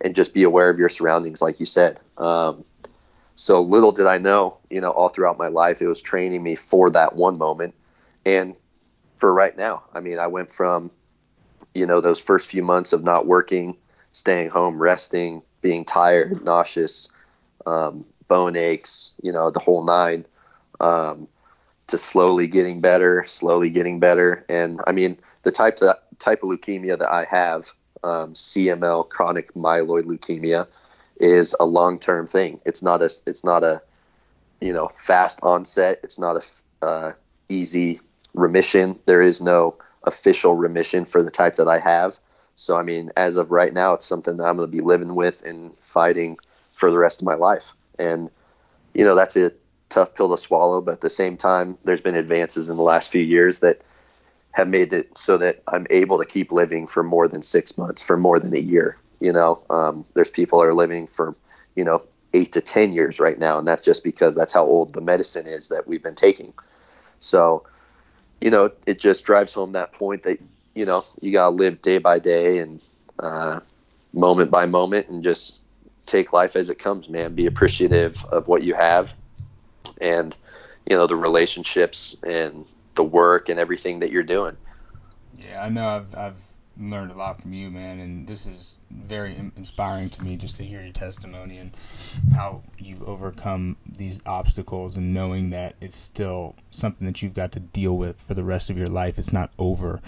and 0.01 0.15
just 0.15 0.35
be 0.35 0.43
aware 0.43 0.69
of 0.69 0.79
your 0.79 0.89
surroundings, 0.89 1.41
like 1.41 1.59
you 1.61 1.67
said. 1.67 2.01
Um, 2.19 2.65
so 3.37 3.61
little 3.61 3.93
did 3.93 4.07
I 4.07 4.19
know, 4.19 4.59
you 4.71 4.81
know, 4.81 4.91
all 4.91 5.09
throughout 5.09 5.39
my 5.39 5.49
life, 5.49 5.81
it 5.81 5.87
was 5.87 6.01
training 6.01 6.43
me 6.43 6.55
for 6.57 6.91
that 6.91 7.15
one 7.15 7.39
moment. 7.39 7.75
And 8.25 8.55
for 9.17 9.33
right 9.33 9.57
now, 9.57 9.85
I 9.95 10.01
mean, 10.01 10.19
I 10.19 10.27
went 10.27 10.51
from 10.51 10.91
you 11.77 11.87
know 11.87 12.01
those 12.01 12.19
first 12.19 12.51
few 12.51 12.63
months 12.63 12.93
of 12.93 13.05
not 13.05 13.27
working, 13.27 13.77
staying 14.13 14.51
home, 14.51 14.81
resting, 14.81 15.43
being 15.61 15.85
tired, 15.85 16.45
nauseous, 16.45 17.09
um, 17.67 18.05
bone 18.29 18.57
aches, 18.57 19.15
you 19.23 19.31
know 19.31 19.51
the 19.51 19.61
whole 19.61 19.85
nine, 19.85 20.25
um, 20.81 21.29
to 21.89 21.99
slowly 21.99 22.47
getting 22.47 22.81
better, 22.81 23.25
slowly 23.25 23.71
getting 23.71 24.01
better, 24.01 24.45
and 24.49 24.81
I 24.87 24.93
mean 24.93 25.19
the 25.43 25.53
type 25.53 25.77
that 25.79 25.99
type 26.19 26.43
of 26.43 26.49
leukemia 26.49 26.99
that 26.99 27.11
I 27.11 27.25
have, 27.25 27.71
um, 28.03 28.35
CML, 28.35 29.09
chronic 29.09 29.49
myeloid 29.55 30.05
leukemia, 30.05 30.67
is 31.19 31.55
a 31.61 31.65
long 31.65 31.99
term 31.99 32.27
thing. 32.27 32.61
It's 32.67 32.83
not 32.83 33.03
a 33.03 33.11
it's 33.27 33.45
not 33.45 33.65
a 33.65 33.83
you 34.61 34.73
know 34.73 34.89
fast 34.89 35.41
onset. 35.43 36.01
It's 36.03 36.19
not 36.19 36.37
a 36.37 36.87
uh, 36.87 37.13
easy 37.49 38.01
remission. 38.35 38.99
There 39.07 39.23
is 39.23 39.41
no 39.41 39.77
official 40.05 40.57
remission 40.57 41.05
for 41.05 41.23
the 41.23 41.31
type 41.31 41.55
that 41.55 41.69
I 41.69 41.79
have. 41.79 42.17
So, 42.55 42.77
I 42.77 42.83
mean, 42.83 43.11
as 43.17 43.37
of 43.37 43.53
right 43.53 43.73
now, 43.73 43.95
it's 43.95 44.07
something 44.07 44.37
that 44.39 44.45
I'm 44.45 44.57
going 44.57 44.71
to 44.71 44.77
be 44.77 44.83
living 44.83 45.15
with 45.15 45.45
and 45.45 45.77
fighting 45.79 46.39
for 46.73 46.91
the 46.91 46.99
rest 46.99 47.21
of 47.21 47.27
my 47.27 47.35
life. 47.35 47.73
And, 47.99 48.31
you 48.95 49.05
know, 49.05 49.15
that's 49.15 49.37
a 49.37 49.53
tough 49.97 50.15
pill 50.15 50.31
to 50.31 50.37
swallow. 50.37 50.81
But 50.81 50.95
at 50.95 51.01
the 51.01 51.11
same 51.11 51.37
time, 51.37 51.79
there's 51.85 52.01
been 52.01 52.17
advances 52.17 52.69
in 52.69 52.77
the 52.77 52.83
last 52.83 53.11
few 53.11 53.23
years 53.23 53.61
that 53.61 53.83
have 54.53 54.69
made 54.69 54.93
it 54.93 55.17
so 55.17 55.37
that 55.39 55.63
I'm 55.69 55.87
able 55.91 56.19
to 56.19 56.25
keep 56.25 56.53
living 56.53 56.87
for 56.87 57.03
more 57.03 57.29
than 57.29 57.43
six 57.43 57.77
months, 57.77 58.05
for 58.07 58.17
more 58.17 58.39
than 58.39 58.55
a 58.55 58.61
year. 58.61 58.97
You 59.21 59.33
know, 59.33 59.63
um, 59.71 60.05
there's 60.15 60.31
people 60.31 60.63
are 60.63 60.75
living 60.75 61.07
for, 61.07 61.35
you 61.75 61.85
know, 61.85 62.01
eight 62.35 62.53
to 62.53 62.61
10 62.61 62.93
years 62.93 63.19
right 63.19 63.39
now. 63.39 63.59
And 63.59 63.67
that's 63.67 63.85
just 63.85 64.05
because 64.05 64.35
that's 64.35 64.53
how 64.53 64.65
old 64.65 64.93
the 64.93 65.01
medicine 65.01 65.47
is 65.47 65.69
that 65.69 65.87
we've 65.87 66.03
been 66.03 66.15
taking. 66.15 66.53
So, 67.21 67.65
you 68.41 68.51
know, 68.51 68.71
it 68.87 69.01
just 69.01 69.25
drives 69.25 69.55
home 69.55 69.73
that 69.73 69.93
point 69.93 70.23
that 70.25 70.39
you 70.75 70.85
know 70.85 71.05
you 71.21 71.33
gotta 71.33 71.55
live 71.55 71.83
day 71.83 71.99
by 71.99 72.19
day 72.19 72.59
and 72.59 72.81
uh, 73.19 73.61
moment 74.13 74.51
by 74.51 74.67
moment, 74.67 75.09
and 75.09 75.25
just 75.25 75.61
take 76.05 76.33
life 76.33 76.55
as 76.55 76.69
it 76.71 76.79
comes, 76.79 77.09
man. 77.09 77.35
Be 77.35 77.47
appreciative 77.47 78.25
of 78.31 78.47
what 78.47 78.63
you 78.63 78.75
have, 78.75 79.15
and 80.01 80.37
you 80.87 80.97
know 80.97 81.07
the 81.07 81.17
relationships 81.17 82.17
and 82.23 82.65
the 82.95 83.05
work 83.05 83.49
and 83.49 83.59
everything 83.59 84.01
that 84.01 84.11
you're 84.11 84.23
doing. 84.23 84.57
Yeah, 85.39 85.63
I 85.63 85.69
know. 85.69 85.87
I've 85.87 86.15
I've 86.15 86.41
learned 86.79 87.11
a 87.11 87.15
lot 87.15 87.41
from 87.41 87.53
you, 87.53 87.71
man, 87.71 88.01
and 88.01 88.27
this 88.27 88.47
is 88.47 88.79
very 88.91 89.37
inspiring 89.57 90.11
to 90.11 90.23
me 90.23 90.37
just 90.37 90.57
to 90.57 90.65
hear 90.65 90.83
your 90.83 90.93
testimony 90.93 91.59
and 91.59 91.71
how 92.35 92.63
you've 92.79 93.03
overcome 93.03 93.77
these 93.97 94.21
obstacles 94.27 94.97
and 94.97 95.15
knowing 95.15 95.51
that 95.51 95.75
it's 95.81 95.97
still 95.97 96.55
something 96.71 97.07
that 97.07 97.23
you've 97.23 97.35
got 97.35 97.53
to 97.53 97.61
deal 97.61 97.97
with 97.97 98.21
for 98.21 98.35
the 98.35 98.45
rest 98.45 98.71
of 98.71 98.77
your 98.77 98.89
life. 98.89 99.19
It's 99.19 99.33
not 99.33 99.51
over, 99.59 100.01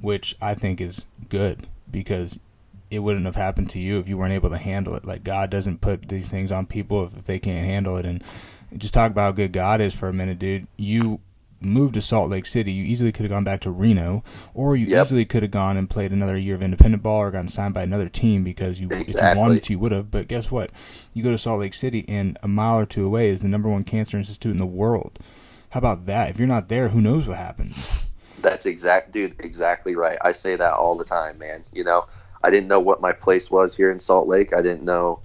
which 0.00 0.36
I 0.40 0.54
think 0.54 0.80
is 0.80 1.06
good 1.28 1.66
because 1.90 2.38
it 2.90 3.00
wouldn't 3.00 3.26
have 3.26 3.36
happened 3.36 3.70
to 3.70 3.78
you 3.78 3.98
if 3.98 4.08
you 4.08 4.16
weren't 4.16 4.32
able 4.32 4.50
to 4.50 4.58
handle 4.58 4.94
it. 4.94 5.04
Like 5.04 5.24
God 5.24 5.50
doesn't 5.50 5.80
put 5.80 6.08
these 6.08 6.30
things 6.30 6.52
on 6.52 6.66
people 6.66 7.04
if, 7.04 7.16
if 7.16 7.24
they 7.24 7.38
can't 7.38 7.66
handle 7.66 7.96
it. 7.96 8.06
And 8.06 8.22
just 8.76 8.94
talk 8.94 9.10
about 9.10 9.22
how 9.22 9.32
good 9.32 9.52
God 9.52 9.80
is 9.80 9.94
for 9.94 10.08
a 10.08 10.12
minute, 10.12 10.38
dude. 10.38 10.66
You 10.76 11.20
moved 11.64 11.94
to 11.94 12.00
Salt 12.00 12.30
Lake 12.30 12.46
City, 12.46 12.72
you 12.72 12.84
easily 12.84 13.12
could 13.12 13.22
have 13.22 13.30
gone 13.30 13.44
back 13.44 13.60
to 13.62 13.70
Reno, 13.70 14.22
or 14.52 14.76
you 14.76 14.86
yep. 14.86 15.06
easily 15.06 15.24
could 15.24 15.42
have 15.42 15.50
gone 15.50 15.76
and 15.76 15.88
played 15.88 16.12
another 16.12 16.36
year 16.36 16.54
of 16.54 16.62
independent 16.62 17.02
ball 17.02 17.20
or 17.20 17.30
gotten 17.30 17.48
signed 17.48 17.74
by 17.74 17.82
another 17.82 18.08
team 18.08 18.44
because 18.44 18.80
you, 18.80 18.88
exactly. 18.90 19.30
if 19.30 19.34
you 19.34 19.40
wanted 19.40 19.64
to, 19.64 19.72
you 19.72 19.78
would 19.78 19.92
have. 19.92 20.10
But 20.10 20.28
guess 20.28 20.50
what? 20.50 20.70
You 21.12 21.22
go 21.22 21.30
to 21.30 21.38
Salt 21.38 21.60
Lake 21.60 21.74
City, 21.74 22.04
and 22.08 22.38
a 22.42 22.48
mile 22.48 22.78
or 22.78 22.86
two 22.86 23.06
away 23.06 23.30
is 23.30 23.42
the 23.42 23.48
number 23.48 23.68
one 23.68 23.84
cancer 23.84 24.16
institute 24.16 24.52
in 24.52 24.58
the 24.58 24.66
world. 24.66 25.18
How 25.70 25.78
about 25.78 26.06
that? 26.06 26.30
If 26.30 26.38
you're 26.38 26.48
not 26.48 26.68
there, 26.68 26.88
who 26.88 27.00
knows 27.00 27.26
what 27.26 27.36
happens? 27.36 28.14
That's 28.40 28.66
exact, 28.66 29.10
dude. 29.10 29.40
Exactly 29.40 29.96
right. 29.96 30.18
I 30.22 30.32
say 30.32 30.54
that 30.56 30.74
all 30.74 30.96
the 30.96 31.04
time, 31.04 31.38
man. 31.38 31.64
You 31.72 31.82
know, 31.82 32.06
I 32.42 32.50
didn't 32.50 32.68
know 32.68 32.80
what 32.80 33.00
my 33.00 33.12
place 33.12 33.50
was 33.50 33.74
here 33.74 33.90
in 33.90 33.98
Salt 33.98 34.28
Lake. 34.28 34.52
I 34.52 34.60
didn't 34.60 34.82
know 34.82 35.20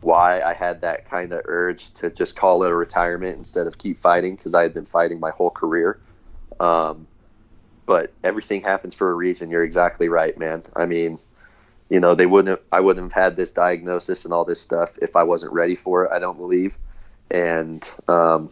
why 0.00 0.40
I 0.40 0.54
had 0.54 0.80
that 0.82 1.04
kind 1.04 1.32
of 1.32 1.42
urge 1.44 1.92
to 1.94 2.10
just 2.10 2.36
call 2.36 2.62
it 2.62 2.70
a 2.70 2.74
retirement 2.74 3.36
instead 3.36 3.66
of 3.66 3.78
keep 3.78 3.96
fighting 3.96 4.36
because 4.36 4.54
I 4.54 4.62
had 4.62 4.74
been 4.74 4.84
fighting 4.84 5.20
my 5.20 5.30
whole 5.30 5.50
career. 5.50 6.00
Um, 6.58 7.06
but 7.86 8.12
everything 8.24 8.62
happens 8.62 8.94
for 8.94 9.10
a 9.10 9.14
reason. 9.14 9.50
You're 9.50 9.64
exactly 9.64 10.08
right, 10.08 10.36
man. 10.38 10.62
I 10.76 10.86
mean, 10.86 11.18
you 11.88 12.00
know, 12.00 12.14
they 12.14 12.26
wouldn't. 12.26 12.58
Have, 12.58 12.66
I 12.72 12.80
wouldn't 12.80 13.12
have 13.12 13.22
had 13.22 13.36
this 13.36 13.52
diagnosis 13.52 14.24
and 14.24 14.32
all 14.32 14.44
this 14.44 14.60
stuff 14.60 14.96
if 15.02 15.16
I 15.16 15.24
wasn't 15.24 15.52
ready 15.52 15.74
for 15.74 16.04
it. 16.04 16.12
I 16.12 16.18
don't 16.18 16.36
believe. 16.36 16.78
And 17.30 17.88
um, 18.08 18.50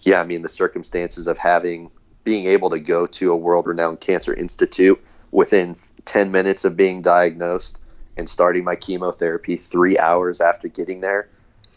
yeah, 0.00 0.20
I 0.20 0.24
mean, 0.24 0.42
the 0.42 0.48
circumstances 0.48 1.26
of 1.26 1.38
having 1.38 1.90
being 2.24 2.46
able 2.46 2.70
to 2.70 2.78
go 2.78 3.06
to 3.06 3.32
a 3.32 3.36
world-renowned 3.36 4.00
cancer 4.00 4.34
institute 4.34 5.02
within 5.30 5.76
10 6.06 6.32
minutes 6.32 6.64
of 6.64 6.76
being 6.76 7.00
diagnosed 7.00 7.78
and 8.16 8.28
starting 8.28 8.64
my 8.64 8.76
chemotherapy 8.76 9.56
three 9.56 9.98
hours 9.98 10.40
after 10.40 10.68
getting 10.68 11.00
there. 11.00 11.28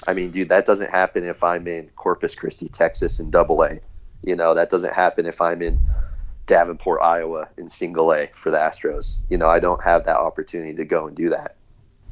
I 0.07 0.13
mean, 0.13 0.31
dude, 0.31 0.49
that 0.49 0.65
doesn't 0.65 0.89
happen 0.89 1.23
if 1.25 1.43
I'm 1.43 1.67
in 1.67 1.89
Corpus 1.95 2.35
Christi, 2.35 2.69
Texas, 2.69 3.19
in 3.19 3.29
Double 3.29 3.63
A. 3.63 3.79
You 4.23 4.35
know, 4.35 4.53
that 4.53 4.69
doesn't 4.69 4.93
happen 4.93 5.25
if 5.25 5.41
I'm 5.41 5.61
in 5.61 5.79
Davenport, 6.45 7.01
Iowa, 7.01 7.49
in 7.57 7.67
Single 7.67 8.13
A 8.13 8.27
for 8.27 8.51
the 8.51 8.57
Astros. 8.57 9.19
You 9.29 9.37
know, 9.37 9.49
I 9.49 9.59
don't 9.59 9.83
have 9.83 10.05
that 10.05 10.17
opportunity 10.17 10.73
to 10.75 10.85
go 10.85 11.07
and 11.07 11.15
do 11.15 11.29
that. 11.29 11.55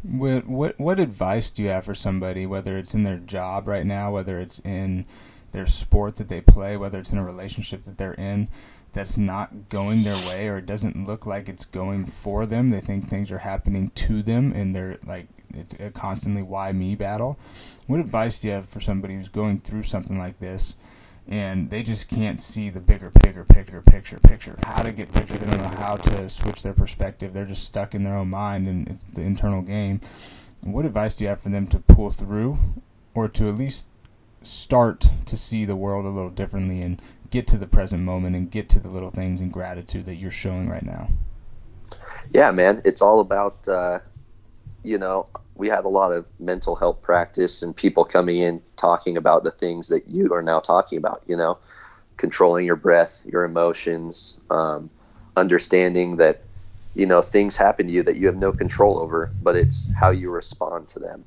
What 0.04 0.48
what 0.48 0.80
what 0.80 1.00
advice 1.00 1.50
do 1.50 1.64
you 1.64 1.70
have 1.70 1.86
for 1.86 1.96
somebody, 1.96 2.46
whether 2.46 2.78
it's 2.78 2.94
in 2.94 3.04
their 3.04 3.18
job 3.18 3.68
right 3.68 3.86
now, 3.86 4.12
whether 4.12 4.40
it's 4.40 4.60
in 4.60 5.06
their 5.52 5.66
sport 5.66 6.18
that 6.18 6.30
they 6.30 6.42
play, 6.42 6.78
whether 6.78 7.00
it's 7.00 7.12
in 7.12 7.18
a 7.18 7.26
relationship 7.26 7.84
that 7.84 7.98
they're 7.98 8.14
in, 8.14 8.48
that's 8.98 9.16
not 9.16 9.70
going 9.70 10.02
their 10.02 10.16
way 10.28 10.48
or 10.48 10.58
it 10.58 10.66
doesn't 10.66 11.06
look 11.06 11.28
like 11.28 11.48
it's 11.48 11.66
going 11.66 12.04
for 12.04 12.48
them. 12.48 12.72
They 12.72 12.80
think 12.80 13.06
things 13.06 13.32
are 13.32 13.38
happening 13.38 13.92
to 13.92 14.24
them 14.24 14.54
and 14.54 14.74
they're 14.74 14.98
like 15.06 15.28
it's 15.54 15.80
a 15.80 15.92
constantly 15.92 16.42
why 16.42 16.72
me 16.72 16.96
battle. 16.96 17.38
What 17.86 18.00
advice 18.00 18.40
do 18.40 18.48
you 18.48 18.54
have 18.54 18.68
for 18.68 18.80
somebody 18.80 19.14
who's 19.14 19.30
going 19.30 19.60
through 19.60 19.84
something 19.84 20.18
like 20.18 20.40
this? 20.40 20.76
and 21.30 21.70
they 21.70 21.84
just 21.84 22.08
can't 22.08 22.40
see 22.40 22.70
the 22.70 22.80
bigger, 22.80 23.12
bigger, 23.22 23.44
picture, 23.44 23.82
picture, 23.82 24.18
picture. 24.20 24.56
How 24.64 24.82
to 24.82 24.94
get 24.94 25.12
picture? 25.12 25.38
They 25.38 25.46
don't 25.46 25.62
know 25.62 25.78
how 25.78 25.98
to 25.98 26.30
switch 26.30 26.64
their 26.64 26.72
perspective. 26.72 27.34
They're 27.34 27.44
just 27.44 27.66
stuck 27.66 27.94
in 27.94 28.04
their 28.04 28.16
own 28.16 28.30
mind, 28.30 28.66
and 28.66 28.88
it's 28.88 29.04
the 29.04 29.24
internal 29.24 29.62
game. 29.62 30.00
What 30.62 30.86
advice 30.86 31.18
do 31.18 31.26
you 31.26 31.30
have 31.30 31.42
for 31.42 31.50
them 31.50 31.68
to 31.68 31.80
pull 31.80 32.12
through, 32.12 32.58
or 33.14 33.28
to 33.28 33.50
at 33.50 33.56
least 33.56 33.88
start 34.42 35.10
to 35.26 35.38
see 35.38 35.66
the 35.66 35.76
world 35.76 36.06
a 36.06 36.10
little 36.10 36.30
differently 36.30 36.82
and 36.82 37.02
get 37.30 37.48
to 37.48 37.58
the 37.58 37.68
present 37.68 38.02
moment 38.04 38.36
and 38.36 38.50
get 38.50 38.70
to 38.70 38.80
the 38.80 38.90
little 38.90 39.10
things 39.10 39.42
and 39.42 39.52
gratitude 39.52 40.06
that 40.06 40.16
you're 40.16 40.32
showing 40.32 40.70
right 40.70 40.86
now? 40.86 41.10
Yeah, 42.34 42.52
man, 42.52 42.82
it's 42.84 43.02
all 43.02 43.20
about 43.20 43.68
uh, 43.68 44.00
you 44.84 44.98
know 44.98 45.28
we 45.56 45.68
had 45.68 45.86
a 45.86 45.90
lot 45.90 46.12
of 46.12 46.26
mental 46.40 46.76
health 46.76 47.02
practice 47.02 47.62
and 47.62 47.76
people 47.76 48.06
coming 48.06 48.38
in 48.38 48.62
talking 48.76 49.18
about 49.18 49.44
the 49.44 49.52
things 49.52 49.88
that 49.90 50.08
you 50.08 50.34
are 50.34 50.42
now 50.42 50.60
talking 50.60 50.98
about 50.98 51.22
you 51.28 51.36
know 51.36 51.58
controlling 52.18 52.66
your 52.66 52.76
breath 52.76 53.24
your 53.26 53.44
emotions 53.44 54.40
um, 54.50 54.90
understanding 55.36 56.18
that 56.18 56.44
you 56.96 57.06
know 57.06 57.22
things 57.22 57.56
happen 57.56 57.88
to 57.88 57.94
you 57.94 58.04
that 58.04 58.16
you 58.16 58.28
have 58.28 58.38
no 58.38 58.52
control 58.52 58.98
over 59.00 59.32
but 59.44 59.56
it's 59.56 59.92
how 59.94 60.10
you 60.10 60.30
respond 60.32 60.88
to 60.88 61.00
them 61.00 61.26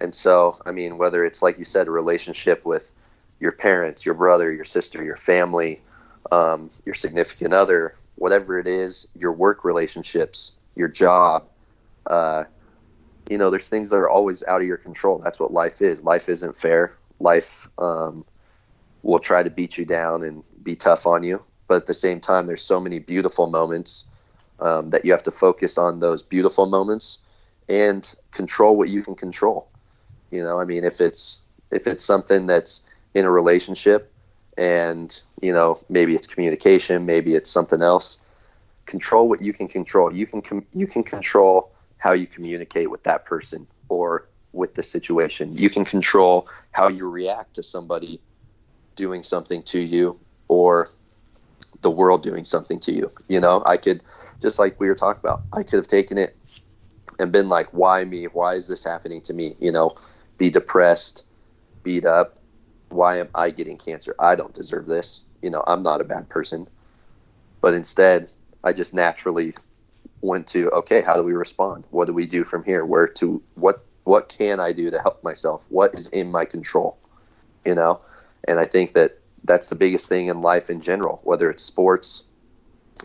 and 0.00 0.14
so 0.14 0.56
i 0.66 0.72
mean 0.72 0.98
whether 0.98 1.24
it's 1.24 1.42
like 1.42 1.58
you 1.58 1.64
said 1.64 1.86
a 1.86 1.90
relationship 1.90 2.64
with 2.64 2.92
your 3.40 3.52
parents 3.52 4.04
your 4.06 4.14
brother 4.14 4.52
your 4.52 4.64
sister 4.64 5.02
your 5.04 5.16
family 5.16 5.80
um, 6.32 6.70
your 6.84 6.94
significant 6.94 7.52
other 7.52 7.94
whatever 8.16 8.58
it 8.58 8.66
is 8.66 9.08
your 9.14 9.32
work 9.32 9.64
relationships 9.64 10.56
your 10.76 10.88
job 10.88 11.46
uh, 12.06 12.44
you 13.30 13.38
know, 13.38 13.48
there's 13.48 13.68
things 13.68 13.90
that 13.90 13.96
are 13.96 14.10
always 14.10 14.44
out 14.44 14.60
of 14.60 14.66
your 14.66 14.76
control. 14.76 15.18
That's 15.18 15.38
what 15.38 15.52
life 15.52 15.80
is. 15.80 16.04
Life 16.04 16.28
isn't 16.28 16.56
fair. 16.56 16.96
Life 17.20 17.68
um, 17.78 18.24
will 19.02 19.20
try 19.20 19.44
to 19.44 19.50
beat 19.50 19.78
you 19.78 19.84
down 19.84 20.24
and 20.24 20.42
be 20.64 20.74
tough 20.74 21.06
on 21.06 21.22
you. 21.22 21.44
But 21.68 21.76
at 21.76 21.86
the 21.86 21.94
same 21.94 22.20
time, 22.20 22.48
there's 22.48 22.62
so 22.62 22.80
many 22.80 22.98
beautiful 22.98 23.46
moments 23.46 24.08
um, 24.58 24.90
that 24.90 25.04
you 25.04 25.12
have 25.12 25.22
to 25.22 25.30
focus 25.30 25.78
on 25.78 26.00
those 26.00 26.22
beautiful 26.22 26.66
moments 26.66 27.20
and 27.68 28.12
control 28.32 28.76
what 28.76 28.88
you 28.88 29.00
can 29.00 29.14
control. 29.14 29.68
You 30.32 30.42
know, 30.42 30.58
I 30.58 30.64
mean, 30.64 30.82
if 30.82 31.00
it's 31.00 31.40
if 31.70 31.86
it's 31.86 32.04
something 32.04 32.46
that's 32.46 32.84
in 33.14 33.24
a 33.24 33.30
relationship 33.30 34.12
and 34.56 35.22
you 35.40 35.52
know 35.52 35.78
maybe 35.88 36.14
it's 36.14 36.26
communication, 36.26 37.06
maybe 37.06 37.34
it's 37.34 37.50
something 37.50 37.82
else. 37.82 38.22
Control 38.86 39.28
what 39.28 39.40
you 39.40 39.52
can 39.52 39.68
control. 39.68 40.12
You 40.12 40.26
can 40.26 40.42
com- 40.42 40.66
you 40.74 40.86
can 40.86 41.02
control 41.02 41.72
how 41.98 42.12
you 42.12 42.26
communicate 42.26 42.90
with 42.90 43.02
that 43.04 43.24
person 43.24 43.66
or 43.88 44.28
with 44.52 44.74
the 44.74 44.82
situation. 44.82 45.54
You 45.54 45.70
can 45.70 45.84
control 45.84 46.48
how 46.72 46.88
you 46.88 47.08
react 47.08 47.54
to 47.54 47.62
somebody 47.62 48.20
doing 48.96 49.22
something 49.22 49.62
to 49.62 49.80
you 49.80 50.18
or 50.48 50.90
the 51.82 51.90
world 51.90 52.22
doing 52.22 52.44
something 52.44 52.80
to 52.80 52.92
you. 52.92 53.10
You 53.28 53.40
know, 53.40 53.62
I 53.64 53.76
could 53.76 54.02
just 54.42 54.58
like 54.58 54.78
we 54.80 54.88
were 54.88 54.94
talking 54.94 55.20
about, 55.20 55.44
I 55.52 55.62
could 55.62 55.76
have 55.76 55.86
taken 55.86 56.18
it 56.18 56.36
and 57.18 57.32
been 57.32 57.48
like, 57.48 57.68
why 57.72 58.04
me? 58.04 58.24
Why 58.24 58.54
is 58.54 58.66
this 58.66 58.84
happening 58.84 59.22
to 59.22 59.32
me? 59.32 59.56
You 59.60 59.72
know, 59.72 59.94
be 60.38 60.50
depressed, 60.50 61.22
beat 61.82 62.04
up. 62.04 62.39
Why 62.90 63.18
am 63.18 63.28
I 63.34 63.50
getting 63.50 63.78
cancer? 63.78 64.14
I 64.18 64.34
don't 64.36 64.54
deserve 64.54 64.86
this. 64.86 65.22
You 65.42 65.50
know, 65.50 65.64
I'm 65.66 65.82
not 65.82 66.00
a 66.00 66.04
bad 66.04 66.28
person. 66.28 66.68
But 67.60 67.74
instead, 67.74 68.32
I 68.62 68.72
just 68.72 68.94
naturally 68.94 69.54
went 70.22 70.46
to 70.48 70.70
okay 70.70 71.00
how 71.00 71.14
do 71.14 71.22
we 71.22 71.32
respond 71.32 71.84
what 71.90 72.06
do 72.06 72.12
we 72.12 72.26
do 72.26 72.44
from 72.44 72.62
here 72.64 72.84
where 72.84 73.06
to 73.06 73.42
what 73.54 73.86
what 74.04 74.28
can 74.28 74.60
i 74.60 74.72
do 74.72 74.90
to 74.90 75.00
help 75.00 75.22
myself 75.24 75.66
what 75.70 75.94
is 75.94 76.08
in 76.10 76.30
my 76.30 76.44
control 76.44 76.98
you 77.64 77.74
know 77.74 78.00
and 78.46 78.58
i 78.58 78.64
think 78.64 78.92
that 78.92 79.18
that's 79.44 79.68
the 79.68 79.74
biggest 79.74 80.08
thing 80.08 80.28
in 80.28 80.42
life 80.42 80.68
in 80.68 80.80
general 80.80 81.20
whether 81.24 81.50
it's 81.50 81.62
sports 81.62 82.26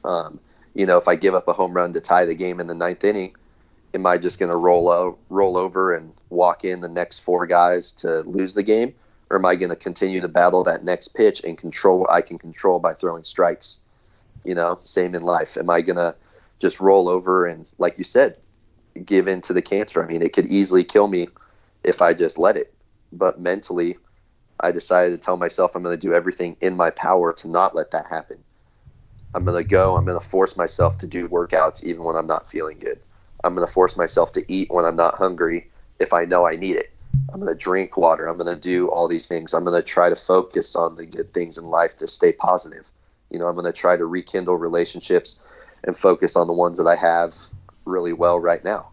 um, 0.03 0.39
you 0.73 0.85
know 0.85 0.97
if 0.97 1.07
i 1.07 1.15
give 1.15 1.35
up 1.35 1.47
a 1.47 1.53
home 1.53 1.73
run 1.73 1.93
to 1.93 2.01
tie 2.01 2.25
the 2.25 2.35
game 2.35 2.59
in 2.59 2.67
the 2.67 2.75
ninth 2.75 3.03
inning 3.03 3.33
am 3.93 4.05
i 4.05 4.17
just 4.17 4.39
going 4.39 4.51
to 4.51 4.57
roll 4.57 4.91
out 4.91 5.17
roll 5.29 5.55
over 5.57 5.93
and 5.93 6.13
walk 6.29 6.65
in 6.65 6.81
the 6.81 6.89
next 6.89 7.19
four 7.19 7.45
guys 7.47 7.93
to 7.93 8.21
lose 8.21 8.53
the 8.53 8.63
game 8.63 8.93
or 9.29 9.37
am 9.37 9.45
i 9.45 9.55
going 9.55 9.69
to 9.69 9.75
continue 9.75 10.21
to 10.21 10.27
battle 10.27 10.63
that 10.63 10.83
next 10.83 11.09
pitch 11.09 11.43
and 11.43 11.57
control 11.57 11.99
what 11.99 12.11
i 12.11 12.21
can 12.21 12.37
control 12.37 12.79
by 12.79 12.93
throwing 12.93 13.23
strikes 13.23 13.81
you 14.43 14.55
know 14.55 14.79
same 14.83 15.15
in 15.15 15.23
life 15.23 15.57
am 15.57 15.69
i 15.69 15.81
going 15.81 15.97
to 15.97 16.15
just 16.59 16.79
roll 16.79 17.09
over 17.09 17.45
and, 17.45 17.67
like 17.77 17.97
you 17.97 18.03
said, 18.03 18.37
give 19.05 19.27
in 19.27 19.41
to 19.41 19.53
the 19.53 19.61
cancer. 19.61 20.03
I 20.03 20.07
mean, 20.07 20.21
it 20.21 20.33
could 20.33 20.47
easily 20.47 20.83
kill 20.83 21.07
me 21.07 21.27
if 21.83 22.01
I 22.01 22.13
just 22.13 22.37
let 22.37 22.57
it. 22.57 22.73
But 23.13 23.39
mentally, 23.39 23.97
I 24.59 24.71
decided 24.71 25.11
to 25.11 25.17
tell 25.23 25.37
myself 25.37 25.75
I'm 25.75 25.83
going 25.83 25.97
to 25.97 26.07
do 26.07 26.13
everything 26.13 26.57
in 26.61 26.75
my 26.75 26.91
power 26.91 27.33
to 27.33 27.47
not 27.49 27.75
let 27.75 27.91
that 27.91 28.07
happen. 28.07 28.43
I'm 29.33 29.45
going 29.45 29.61
to 29.61 29.69
go, 29.69 29.97
I'm 29.97 30.05
going 30.05 30.19
to 30.19 30.25
force 30.25 30.57
myself 30.57 30.97
to 30.99 31.07
do 31.07 31.29
workouts 31.29 31.83
even 31.83 32.03
when 32.03 32.17
I'm 32.17 32.27
not 32.27 32.49
feeling 32.49 32.79
good. 32.79 33.01
I'm 33.43 33.55
going 33.55 33.67
to 33.67 33.73
force 33.73 33.97
myself 33.97 34.33
to 34.33 34.53
eat 34.53 34.69
when 34.71 34.85
I'm 34.85 34.95
not 34.95 35.15
hungry 35.15 35.69
if 35.99 36.13
I 36.13 36.25
know 36.25 36.47
I 36.47 36.55
need 36.55 36.77
it. 36.77 36.94
I'm 37.33 37.39
going 37.39 37.51
to 37.51 37.59
drink 37.63 37.97
water. 37.97 38.27
I'm 38.27 38.37
going 38.37 38.53
to 38.53 38.59
do 38.59 38.87
all 38.87 39.07
these 39.07 39.27
things. 39.27 39.53
I'm 39.53 39.65
going 39.65 39.81
to 39.81 39.85
try 39.85 40.09
to 40.09 40.15
focus 40.15 40.75
on 40.75 40.95
the 40.95 41.05
good 41.05 41.33
things 41.33 41.57
in 41.57 41.65
life 41.65 41.97
to 41.97 42.07
stay 42.07 42.31
positive. 42.31 42.89
You 43.29 43.39
know, 43.39 43.47
I'm 43.47 43.55
going 43.55 43.65
to 43.65 43.73
try 43.73 43.97
to 43.97 44.05
rekindle 44.05 44.57
relationships 44.57 45.41
and 45.83 45.97
focus 45.97 46.35
on 46.35 46.47
the 46.47 46.53
ones 46.53 46.77
that 46.77 46.87
I 46.87 46.95
have 46.95 47.35
really 47.85 48.13
well 48.13 48.39
right 48.39 48.63
now. 48.63 48.89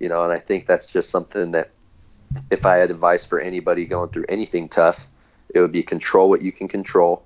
You 0.00 0.08
know, 0.08 0.24
and 0.24 0.32
I 0.32 0.38
think 0.38 0.66
that's 0.66 0.90
just 0.90 1.10
something 1.10 1.52
that 1.52 1.70
if 2.50 2.66
I 2.66 2.76
had 2.76 2.90
advice 2.90 3.24
for 3.24 3.40
anybody 3.40 3.86
going 3.86 4.10
through 4.10 4.26
anything 4.28 4.68
tough, 4.68 5.08
it 5.54 5.60
would 5.60 5.72
be 5.72 5.82
control 5.82 6.28
what 6.28 6.42
you 6.42 6.52
can 6.52 6.68
control, 6.68 7.24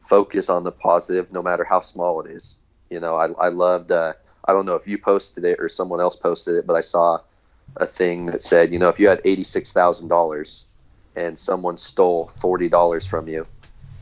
focus 0.00 0.48
on 0.48 0.64
the 0.64 0.72
positive, 0.72 1.30
no 1.32 1.42
matter 1.42 1.64
how 1.64 1.80
small 1.80 2.20
it 2.20 2.30
is. 2.30 2.58
You 2.90 3.00
know, 3.00 3.16
I, 3.16 3.30
I 3.32 3.48
loved, 3.48 3.92
uh, 3.92 4.14
I 4.44 4.52
don't 4.52 4.66
know 4.66 4.74
if 4.74 4.88
you 4.88 4.98
posted 4.98 5.44
it 5.44 5.58
or 5.60 5.68
someone 5.68 6.00
else 6.00 6.16
posted 6.16 6.56
it, 6.56 6.66
but 6.66 6.74
I 6.74 6.80
saw 6.80 7.20
a 7.76 7.86
thing 7.86 8.26
that 8.26 8.42
said, 8.42 8.72
you 8.72 8.78
know, 8.78 8.88
if 8.88 8.98
you 9.00 9.08
had 9.08 9.22
$86,000 9.24 10.66
and 11.16 11.38
someone 11.38 11.76
stole 11.76 12.28
$40 12.28 12.70
from 13.06 13.28
you, 13.28 13.46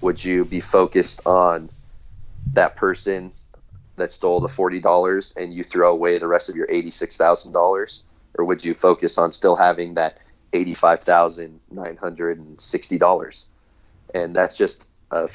would 0.00 0.24
you 0.24 0.44
be 0.44 0.60
focused 0.60 1.20
on 1.26 1.70
that 2.54 2.76
person 2.76 3.32
that 3.96 4.12
stole 4.12 4.40
the 4.40 4.48
forty 4.48 4.80
dollars 4.80 5.34
and 5.36 5.52
you 5.54 5.64
throw 5.64 5.90
away 5.92 6.18
the 6.18 6.28
rest 6.28 6.48
of 6.48 6.56
your 6.56 6.66
eighty 6.70 6.90
six 6.90 7.16
thousand 7.16 7.52
dollars, 7.52 8.02
or 8.38 8.44
would 8.44 8.64
you 8.64 8.74
focus 8.74 9.18
on 9.18 9.32
still 9.32 9.56
having 9.56 9.94
that 9.94 10.20
eighty 10.52 10.74
five 10.74 11.00
thousand 11.00 11.60
nine 11.70 11.96
hundred 11.96 12.38
and 12.38 12.60
sixty 12.60 12.98
dollars? 12.98 13.50
And 14.14 14.34
that's 14.34 14.56
just 14.56 14.86
a 15.10 15.28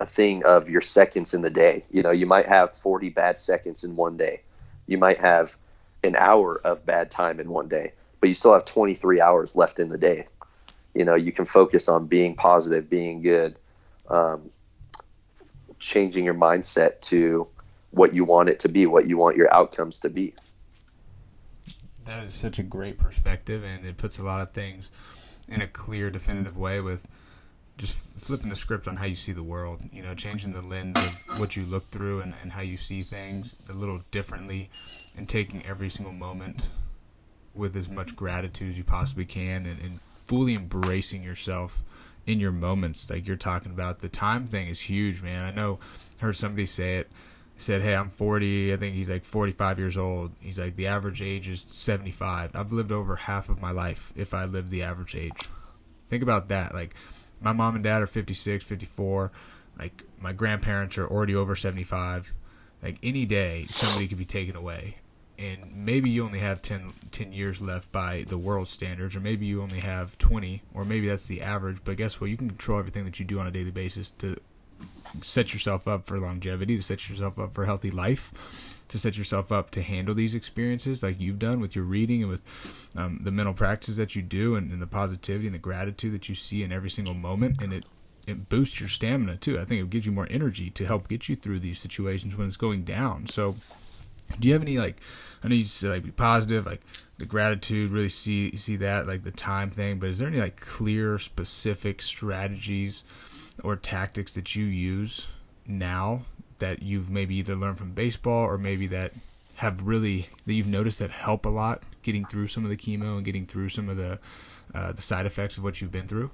a 0.00 0.06
thing 0.06 0.44
of 0.44 0.68
your 0.70 0.80
seconds 0.80 1.34
in 1.34 1.42
the 1.42 1.50
day. 1.50 1.84
You 1.90 2.02
know, 2.02 2.10
you 2.12 2.26
might 2.26 2.46
have 2.46 2.76
forty 2.76 3.10
bad 3.10 3.38
seconds 3.38 3.84
in 3.84 3.96
one 3.96 4.16
day. 4.16 4.42
You 4.86 4.98
might 4.98 5.18
have 5.18 5.56
an 6.04 6.16
hour 6.16 6.60
of 6.64 6.84
bad 6.86 7.10
time 7.10 7.40
in 7.40 7.50
one 7.50 7.68
day, 7.68 7.92
but 8.20 8.28
you 8.28 8.34
still 8.34 8.52
have 8.52 8.64
twenty 8.64 8.94
three 8.94 9.20
hours 9.20 9.56
left 9.56 9.78
in 9.78 9.88
the 9.88 9.98
day. 9.98 10.26
You 10.94 11.04
know, 11.04 11.14
you 11.14 11.32
can 11.32 11.44
focus 11.44 11.88
on 11.88 12.06
being 12.06 12.34
positive, 12.34 12.88
being 12.88 13.22
good. 13.22 13.58
Um, 14.08 14.50
changing 15.78 16.24
your 16.24 16.34
mindset 16.34 17.00
to 17.02 17.46
what 17.90 18.12
you 18.14 18.24
want 18.24 18.48
it 18.48 18.58
to 18.60 18.68
be, 18.68 18.86
what 18.86 19.06
you 19.06 19.16
want 19.16 19.36
your 19.36 19.52
outcomes 19.54 20.00
to 20.00 20.08
be. 20.08 20.34
That 22.04 22.26
is 22.26 22.34
such 22.34 22.58
a 22.58 22.62
great 22.62 22.98
perspective, 22.98 23.62
and 23.62 23.84
it 23.84 23.96
puts 23.96 24.18
a 24.18 24.22
lot 24.22 24.40
of 24.40 24.50
things 24.50 24.90
in 25.48 25.60
a 25.60 25.66
clear, 25.66 26.10
definitive 26.10 26.56
way 26.56 26.80
with 26.80 27.06
just 27.76 27.96
flipping 27.96 28.48
the 28.48 28.56
script 28.56 28.88
on 28.88 28.96
how 28.96 29.04
you 29.04 29.14
see 29.14 29.32
the 29.32 29.42
world, 29.42 29.82
you 29.92 30.02
know, 30.02 30.14
changing 30.14 30.52
the 30.52 30.62
lens 30.62 30.96
of 30.96 31.38
what 31.38 31.54
you 31.54 31.62
look 31.62 31.88
through 31.90 32.20
and, 32.20 32.34
and 32.42 32.52
how 32.52 32.60
you 32.60 32.76
see 32.76 33.00
things 33.02 33.62
a 33.68 33.72
little 33.72 34.00
differently, 34.10 34.68
and 35.18 35.28
taking 35.28 35.64
every 35.66 35.90
single 35.90 36.14
moment 36.14 36.70
with 37.54 37.76
as 37.76 37.88
much 37.88 38.16
gratitude 38.16 38.70
as 38.70 38.78
you 38.78 38.84
possibly 38.84 39.24
can 39.24 39.66
and, 39.66 39.80
and 39.80 40.00
fully 40.24 40.54
embracing 40.54 41.22
yourself 41.22 41.82
in 42.26 42.38
your 42.38 42.52
moments. 42.52 43.10
Like 43.10 43.26
you're 43.26 43.36
talking 43.36 43.72
about 43.72 43.98
the 43.98 44.08
time 44.08 44.46
thing 44.46 44.68
is 44.68 44.80
huge 44.82 45.22
man. 45.22 45.44
I 45.44 45.50
know 45.50 45.78
I 46.20 46.26
heard 46.26 46.36
somebody 46.36 46.66
say 46.66 46.98
it 46.98 47.10
said 47.60 47.82
hey 47.82 47.92
i'm 47.92 48.08
40 48.08 48.72
i 48.72 48.76
think 48.76 48.94
he's 48.94 49.10
like 49.10 49.24
45 49.24 49.80
years 49.80 49.96
old. 49.96 50.30
He's 50.40 50.60
like 50.60 50.76
the 50.76 50.86
average 50.86 51.20
age 51.20 51.48
is 51.48 51.60
75 51.60 52.54
i've 52.54 52.72
lived 52.72 52.92
over 52.92 53.16
half 53.16 53.48
of 53.48 53.60
my 53.60 53.72
life 53.72 54.12
if 54.14 54.32
i 54.32 54.44
lived 54.44 54.70
the 54.70 54.84
average 54.84 55.16
age. 55.16 55.48
Think 56.06 56.22
about 56.22 56.48
that. 56.48 56.72
Like 56.72 56.94
my 57.40 57.52
mom 57.52 57.74
and 57.74 57.82
dad 57.82 58.00
are 58.00 58.06
56 58.06 58.64
54 58.64 59.32
like 59.78 60.04
my 60.20 60.32
grandparents 60.32 60.98
are 60.98 61.08
already 61.08 61.34
over 61.34 61.56
75 61.56 62.32
like 62.80 62.96
any 63.02 63.24
day 63.24 63.64
somebody 63.68 64.06
could 64.06 64.18
be 64.18 64.24
taken 64.24 64.54
away 64.54 64.96
and 65.38 65.72
maybe 65.74 66.10
you 66.10 66.24
only 66.24 66.40
have 66.40 66.62
10, 66.62 66.90
10, 67.12 67.32
years 67.32 67.62
left 67.62 67.90
by 67.92 68.24
the 68.26 68.38
world 68.38 68.68
standards, 68.68 69.14
or 69.14 69.20
maybe 69.20 69.46
you 69.46 69.62
only 69.62 69.80
have 69.80 70.18
20, 70.18 70.62
or 70.74 70.84
maybe 70.84 71.08
that's 71.08 71.26
the 71.26 71.42
average. 71.42 71.78
But 71.84 71.96
guess 71.96 72.20
what? 72.20 72.30
You 72.30 72.36
can 72.36 72.48
control 72.48 72.78
everything 72.78 73.04
that 73.04 73.20
you 73.20 73.24
do 73.24 73.38
on 73.38 73.46
a 73.46 73.50
daily 73.50 73.70
basis 73.70 74.10
to 74.18 74.36
set 75.22 75.52
yourself 75.52 75.88
up 75.88 76.04
for 76.04 76.18
longevity, 76.18 76.76
to 76.76 76.82
set 76.82 77.08
yourself 77.08 77.38
up 77.38 77.52
for 77.52 77.62
a 77.62 77.66
healthy 77.66 77.90
life, 77.90 78.82
to 78.88 78.98
set 78.98 79.16
yourself 79.16 79.52
up 79.52 79.70
to 79.70 79.82
handle 79.82 80.14
these 80.14 80.34
experiences 80.34 81.02
like 81.02 81.20
you've 81.20 81.38
done 81.38 81.60
with 81.60 81.76
your 81.76 81.84
reading 81.84 82.22
and 82.22 82.30
with 82.30 82.90
um, 82.96 83.18
the 83.22 83.30
mental 83.30 83.54
practices 83.54 83.96
that 83.96 84.16
you 84.16 84.22
do 84.22 84.56
and, 84.56 84.72
and 84.72 84.80
the 84.80 84.86
positivity 84.86 85.46
and 85.46 85.54
the 85.54 85.58
gratitude 85.58 86.12
that 86.12 86.28
you 86.28 86.34
see 86.34 86.62
in 86.62 86.72
every 86.72 86.90
single 86.90 87.14
moment. 87.14 87.60
And 87.60 87.72
it, 87.72 87.86
it 88.26 88.48
boosts 88.48 88.80
your 88.80 88.88
stamina 88.88 89.36
too. 89.36 89.58
I 89.58 89.64
think 89.64 89.82
it 89.82 89.90
gives 89.90 90.06
you 90.06 90.12
more 90.12 90.26
energy 90.30 90.70
to 90.70 90.86
help 90.86 91.08
get 91.08 91.28
you 91.28 91.36
through 91.36 91.60
these 91.60 91.78
situations 91.78 92.36
when 92.36 92.46
it's 92.46 92.56
going 92.56 92.84
down. 92.84 93.26
So, 93.26 93.56
do 94.38 94.48
you 94.48 94.54
have 94.54 94.62
any 94.62 94.78
like? 94.78 95.00
I 95.42 95.48
know 95.48 95.54
you 95.54 95.64
said 95.64 95.90
like 95.90 96.04
be 96.04 96.10
positive, 96.10 96.66
like 96.66 96.82
the 97.18 97.26
gratitude, 97.26 97.90
really 97.90 98.08
see 98.08 98.56
see 98.56 98.76
that 98.76 99.06
like 99.06 99.24
the 99.24 99.30
time 99.30 99.70
thing. 99.70 99.98
But 99.98 100.10
is 100.10 100.18
there 100.18 100.28
any 100.28 100.40
like 100.40 100.60
clear, 100.60 101.18
specific 101.18 102.02
strategies 102.02 103.04
or 103.62 103.76
tactics 103.76 104.34
that 104.34 104.54
you 104.54 104.64
use 104.64 105.28
now 105.66 106.22
that 106.58 106.82
you've 106.82 107.10
maybe 107.10 107.36
either 107.36 107.54
learned 107.54 107.78
from 107.78 107.92
baseball 107.92 108.44
or 108.44 108.58
maybe 108.58 108.86
that 108.88 109.12
have 109.56 109.82
really 109.82 110.28
that 110.46 110.54
you've 110.54 110.66
noticed 110.66 110.98
that 111.00 111.10
help 111.10 111.46
a 111.46 111.48
lot 111.48 111.82
getting 112.02 112.24
through 112.24 112.46
some 112.46 112.64
of 112.64 112.70
the 112.70 112.76
chemo 112.76 113.16
and 113.16 113.24
getting 113.24 113.46
through 113.46 113.68
some 113.68 113.88
of 113.88 113.96
the 113.96 114.18
uh, 114.74 114.92
the 114.92 115.02
side 115.02 115.26
effects 115.26 115.56
of 115.56 115.64
what 115.64 115.80
you've 115.80 115.92
been 115.92 116.06
through? 116.06 116.30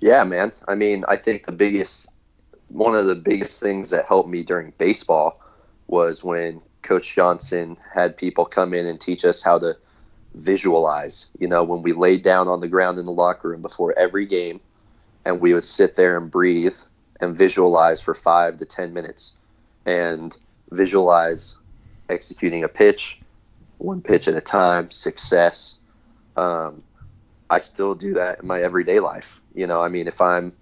Yeah, 0.00 0.24
man. 0.24 0.52
I 0.68 0.74
mean, 0.74 1.04
I 1.08 1.16
think 1.16 1.46
the 1.46 1.52
biggest 1.52 2.14
one 2.68 2.94
of 2.94 3.06
the 3.06 3.14
biggest 3.14 3.62
things 3.62 3.90
that 3.90 4.06
helped 4.06 4.28
me 4.28 4.42
during 4.42 4.72
baseball 4.78 5.40
was 5.86 6.24
when 6.24 6.60
Coach 6.84 7.14
Johnson 7.14 7.76
had 7.92 8.16
people 8.16 8.44
come 8.44 8.72
in 8.72 8.86
and 8.86 9.00
teach 9.00 9.24
us 9.24 9.42
how 9.42 9.58
to 9.58 9.76
visualize. 10.34 11.30
You 11.38 11.48
know, 11.48 11.64
when 11.64 11.82
we 11.82 11.92
laid 11.92 12.22
down 12.22 12.46
on 12.46 12.60
the 12.60 12.68
ground 12.68 12.98
in 12.98 13.04
the 13.04 13.10
locker 13.10 13.48
room 13.48 13.62
before 13.62 13.98
every 13.98 14.26
game, 14.26 14.60
and 15.24 15.40
we 15.40 15.54
would 15.54 15.64
sit 15.64 15.96
there 15.96 16.16
and 16.16 16.30
breathe 16.30 16.76
and 17.20 17.36
visualize 17.36 18.00
for 18.00 18.14
five 18.14 18.58
to 18.58 18.66
ten 18.66 18.92
minutes 18.92 19.38
and 19.86 20.36
visualize 20.70 21.56
executing 22.08 22.62
a 22.62 22.68
pitch, 22.68 23.20
one 23.78 24.02
pitch 24.02 24.28
at 24.28 24.34
a 24.34 24.40
time, 24.40 24.90
success. 24.90 25.78
Um, 26.36 26.82
I 27.50 27.58
still 27.58 27.94
do 27.94 28.14
that 28.14 28.40
in 28.40 28.46
my 28.46 28.60
everyday 28.60 29.00
life. 29.00 29.40
You 29.54 29.66
know, 29.66 29.82
I 29.82 29.88
mean, 29.88 30.06
if 30.06 30.20
I'm 30.20 30.52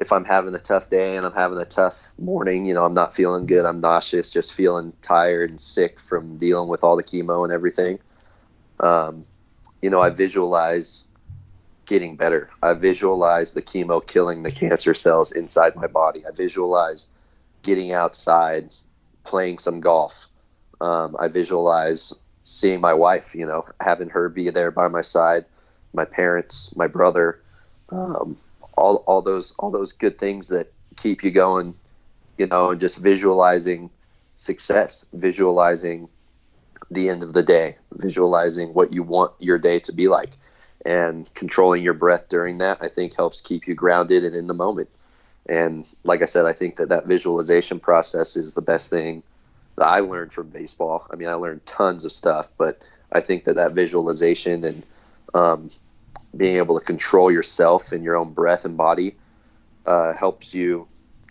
if 0.00 0.12
I'm 0.12 0.24
having 0.24 0.54
a 0.54 0.58
tough 0.58 0.88
day 0.88 1.14
and 1.16 1.26
I'm 1.26 1.32
having 1.32 1.58
a 1.58 1.66
tough 1.66 2.12
morning, 2.18 2.64
you 2.64 2.72
know, 2.72 2.86
I'm 2.86 2.94
not 2.94 3.14
feeling 3.14 3.44
good, 3.44 3.66
I'm 3.66 3.80
nauseous, 3.80 4.30
just 4.30 4.54
feeling 4.54 4.94
tired 5.02 5.50
and 5.50 5.60
sick 5.60 6.00
from 6.00 6.38
dealing 6.38 6.68
with 6.68 6.82
all 6.82 6.96
the 6.96 7.04
chemo 7.04 7.44
and 7.44 7.52
everything. 7.52 7.98
Um, 8.80 9.26
you 9.82 9.90
know, 9.90 10.00
I 10.00 10.08
visualize 10.08 11.06
getting 11.84 12.16
better. 12.16 12.48
I 12.62 12.72
visualize 12.72 13.52
the 13.52 13.60
chemo 13.60 14.04
killing 14.04 14.42
the 14.42 14.50
cancer 14.50 14.94
cells 14.94 15.32
inside 15.32 15.76
my 15.76 15.86
body. 15.86 16.24
I 16.26 16.30
visualize 16.30 17.08
getting 17.62 17.92
outside, 17.92 18.70
playing 19.24 19.58
some 19.58 19.80
golf. 19.80 20.28
Um, 20.80 21.14
I 21.20 21.28
visualize 21.28 22.14
seeing 22.44 22.80
my 22.80 22.94
wife, 22.94 23.34
you 23.34 23.44
know, 23.44 23.66
having 23.80 24.08
her 24.08 24.30
be 24.30 24.48
there 24.48 24.70
by 24.70 24.88
my 24.88 25.02
side, 25.02 25.44
my 25.92 26.06
parents, 26.06 26.74
my 26.74 26.86
brother, 26.86 27.38
um, 27.90 28.38
all, 28.80 28.96
all 29.06 29.22
those 29.22 29.52
all 29.58 29.70
those 29.70 29.92
good 29.92 30.18
things 30.18 30.48
that 30.48 30.72
keep 30.96 31.22
you 31.22 31.30
going, 31.30 31.74
you 32.38 32.46
know, 32.46 32.70
and 32.70 32.80
just 32.80 32.98
visualizing 32.98 33.90
success, 34.34 35.06
visualizing 35.12 36.08
the 36.90 37.08
end 37.08 37.22
of 37.22 37.34
the 37.34 37.42
day, 37.42 37.76
visualizing 37.92 38.72
what 38.74 38.92
you 38.92 39.02
want 39.02 39.32
your 39.38 39.58
day 39.58 39.78
to 39.80 39.92
be 39.92 40.08
like. 40.08 40.30
And 40.86 41.32
controlling 41.34 41.82
your 41.82 41.92
breath 41.92 42.30
during 42.30 42.56
that 42.58 42.78
i 42.80 42.88
think 42.88 43.14
helps 43.14 43.42
keep 43.42 43.68
you 43.68 43.74
grounded 43.74 44.24
and 44.24 44.34
in 44.34 44.46
the 44.46 44.54
moment. 44.54 44.88
And 45.46 45.86
like 46.04 46.22
i 46.22 46.24
said 46.24 46.46
i 46.46 46.54
think 46.54 46.76
that 46.76 46.88
that 46.88 47.06
visualization 47.06 47.78
process 47.78 48.34
is 48.34 48.54
the 48.54 48.62
best 48.62 48.88
thing 48.88 49.22
that 49.76 49.86
i 49.86 50.00
learned 50.00 50.32
from 50.32 50.48
baseball. 50.48 51.06
I 51.10 51.16
mean 51.16 51.28
i 51.28 51.34
learned 51.34 51.66
tons 51.66 52.06
of 52.06 52.12
stuff 52.12 52.50
but 52.56 52.90
i 53.12 53.20
think 53.20 53.44
that 53.44 53.56
that 53.56 53.72
visualization 53.72 54.64
and 54.64 54.86
um, 55.34 55.68
being 56.36 56.56
able 56.56 56.78
to 56.78 56.84
control 56.84 57.30
yourself 57.30 57.92
and 57.92 58.04
your 58.04 58.16
own 58.16 58.32
breath 58.32 58.64
and 58.64 58.76
body 58.76 59.14
uh, 59.86 60.12
helps 60.12 60.54
you 60.54 60.86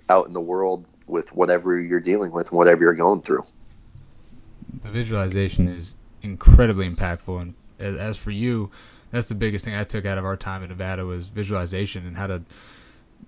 out 0.09 0.27
in 0.27 0.33
the 0.33 0.41
world 0.41 0.87
with 1.07 1.33
whatever 1.33 1.79
you're 1.79 1.99
dealing 1.99 2.31
with 2.31 2.49
and 2.49 2.57
whatever 2.57 2.83
you're 2.83 2.93
going 2.93 3.21
through. 3.21 3.43
The 4.81 4.89
visualization 4.89 5.67
is 5.67 5.95
incredibly 6.21 6.87
impactful 6.87 7.41
and 7.41 7.55
as 7.79 8.17
for 8.17 8.31
you 8.31 8.69
that's 9.11 9.27
the 9.27 9.35
biggest 9.35 9.65
thing 9.65 9.75
I 9.75 9.83
took 9.83 10.05
out 10.05 10.17
of 10.17 10.25
our 10.25 10.37
time 10.37 10.63
in 10.63 10.69
Nevada 10.69 11.05
was 11.05 11.29
visualization 11.29 12.05
and 12.05 12.17
how 12.17 12.27
to 12.27 12.41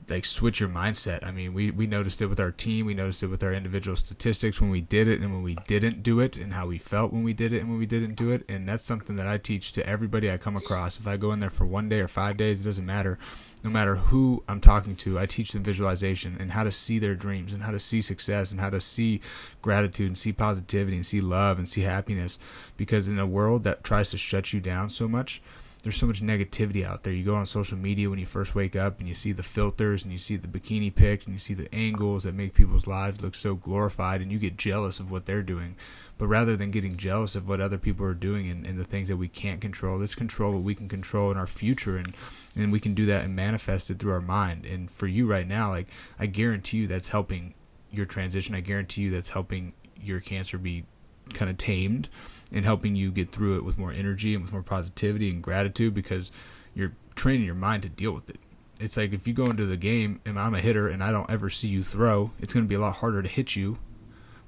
like 0.09 0.25
switch 0.25 0.59
your 0.59 0.69
mindset. 0.69 1.25
I 1.25 1.31
mean, 1.31 1.53
we, 1.53 1.71
we 1.71 1.87
noticed 1.87 2.21
it 2.21 2.27
with 2.27 2.39
our 2.39 2.51
team, 2.51 2.85
we 2.85 2.93
noticed 2.93 3.23
it 3.23 3.27
with 3.27 3.43
our 3.43 3.53
individual 3.53 3.95
statistics 3.95 4.59
when 4.59 4.69
we 4.69 4.81
did 4.81 5.07
it 5.07 5.21
and 5.21 5.31
when 5.31 5.41
we 5.41 5.55
didn't 5.67 6.03
do 6.03 6.19
it 6.19 6.37
and 6.37 6.53
how 6.53 6.67
we 6.67 6.77
felt 6.77 7.13
when 7.13 7.23
we 7.23 7.33
did 7.33 7.53
it 7.53 7.61
and 7.61 7.69
when 7.69 7.79
we 7.79 7.85
didn't 7.85 8.15
do 8.15 8.29
it. 8.29 8.43
And 8.49 8.67
that's 8.67 8.83
something 8.83 9.15
that 9.15 9.27
I 9.27 9.37
teach 9.37 9.71
to 9.73 9.87
everybody 9.87 10.29
I 10.29 10.37
come 10.37 10.57
across. 10.57 10.99
If 10.99 11.07
I 11.07 11.17
go 11.17 11.31
in 11.31 11.39
there 11.39 11.49
for 11.49 11.65
one 11.65 11.87
day 11.87 12.01
or 12.01 12.07
five 12.07 12.37
days, 12.37 12.61
it 12.61 12.65
doesn't 12.65 12.85
matter. 12.85 13.17
No 13.63 13.69
matter 13.69 13.95
who 13.95 14.43
I'm 14.47 14.59
talking 14.59 14.95
to, 14.97 15.17
I 15.17 15.25
teach 15.25 15.53
them 15.53 15.63
visualization 15.63 16.35
and 16.39 16.51
how 16.51 16.63
to 16.63 16.71
see 16.71 16.99
their 16.99 17.15
dreams 17.15 17.53
and 17.53 17.63
how 17.63 17.71
to 17.71 17.79
see 17.79 18.01
success 18.01 18.51
and 18.51 18.59
how 18.59 18.69
to 18.69 18.81
see 18.81 19.21
gratitude 19.61 20.07
and 20.07 20.17
see 20.17 20.33
positivity 20.33 20.97
and 20.97 21.05
see 21.05 21.21
love 21.21 21.57
and 21.57 21.67
see 21.67 21.81
happiness. 21.81 22.37
Because 22.75 23.07
in 23.07 23.19
a 23.19 23.25
world 23.25 23.63
that 23.63 23.83
tries 23.83 24.09
to 24.11 24.17
shut 24.17 24.51
you 24.51 24.59
down 24.59 24.89
so 24.89 25.07
much, 25.07 25.41
there's 25.83 25.97
so 25.97 26.05
much 26.05 26.21
negativity 26.21 26.85
out 26.85 27.03
there. 27.03 27.13
You 27.13 27.23
go 27.23 27.35
on 27.35 27.45
social 27.45 27.77
media 27.77 28.09
when 28.09 28.19
you 28.19 28.25
first 28.25 28.53
wake 28.53 28.75
up 28.75 28.99
and 28.99 29.07
you 29.07 29.15
see 29.15 29.31
the 29.31 29.43
filters 29.43 30.03
and 30.03 30.11
you 30.11 30.17
see 30.17 30.35
the 30.35 30.47
bikini 30.47 30.93
pics 30.93 31.25
and 31.25 31.33
you 31.33 31.39
see 31.39 31.55
the 31.55 31.73
angles 31.73 32.23
that 32.23 32.35
make 32.35 32.53
people's 32.53 32.85
lives 32.85 33.23
look 33.23 33.33
so 33.33 33.55
glorified 33.55 34.21
and 34.21 34.31
you 34.31 34.37
get 34.37 34.57
jealous 34.57 34.99
of 34.99 35.09
what 35.09 35.25
they're 35.25 35.41
doing. 35.41 35.75
But 36.19 36.27
rather 36.27 36.55
than 36.55 36.69
getting 36.69 36.97
jealous 36.97 37.35
of 37.35 37.47
what 37.47 37.61
other 37.61 37.79
people 37.79 38.05
are 38.05 38.13
doing 38.13 38.47
and, 38.49 38.63
and 38.65 38.79
the 38.79 38.83
things 38.83 39.07
that 39.07 39.17
we 39.17 39.27
can't 39.27 39.59
control, 39.59 39.97
let's 39.97 40.13
control 40.13 40.53
what 40.53 40.61
we 40.61 40.75
can 40.75 40.87
control 40.87 41.31
in 41.31 41.37
our 41.37 41.47
future 41.47 41.97
and, 41.97 42.13
and 42.55 42.71
we 42.71 42.79
can 42.79 42.93
do 42.93 43.07
that 43.07 43.25
and 43.25 43.35
manifest 43.35 43.89
it 43.89 43.97
through 43.97 44.13
our 44.13 44.21
mind. 44.21 44.65
And 44.65 44.91
for 44.91 45.07
you 45.07 45.25
right 45.25 45.47
now, 45.47 45.71
like 45.71 45.87
I 46.19 46.27
guarantee 46.27 46.77
you 46.77 46.87
that's 46.87 47.09
helping 47.09 47.55
your 47.89 48.05
transition. 48.05 48.53
I 48.53 48.61
guarantee 48.61 49.01
you 49.01 49.11
that's 49.11 49.31
helping 49.31 49.73
your 49.99 50.19
cancer 50.19 50.59
be 50.59 50.85
kind 51.33 51.49
of 51.49 51.57
tamed 51.57 52.09
and 52.51 52.65
helping 52.65 52.95
you 52.95 53.11
get 53.11 53.31
through 53.31 53.57
it 53.57 53.63
with 53.63 53.77
more 53.77 53.91
energy 53.91 54.33
and 54.33 54.43
with 54.43 54.51
more 54.51 54.63
positivity 54.63 55.29
and 55.29 55.41
gratitude 55.41 55.93
because 55.93 56.31
you're 56.73 56.93
training 57.15 57.45
your 57.45 57.55
mind 57.55 57.83
to 57.83 57.89
deal 57.89 58.11
with 58.11 58.29
it. 58.29 58.39
It's 58.79 58.97
like 58.97 59.13
if 59.13 59.27
you 59.27 59.33
go 59.33 59.45
into 59.45 59.65
the 59.65 59.77
game 59.77 60.19
and 60.25 60.39
I'm 60.39 60.55
a 60.55 60.59
hitter 60.59 60.87
and 60.87 61.03
I 61.03 61.11
don't 61.11 61.29
ever 61.29 61.49
see 61.49 61.67
you 61.67 61.83
throw, 61.83 62.31
it's 62.39 62.53
going 62.53 62.65
to 62.65 62.69
be 62.69 62.75
a 62.75 62.79
lot 62.79 62.95
harder 62.95 63.21
to 63.21 63.29
hit 63.29 63.55
you. 63.55 63.77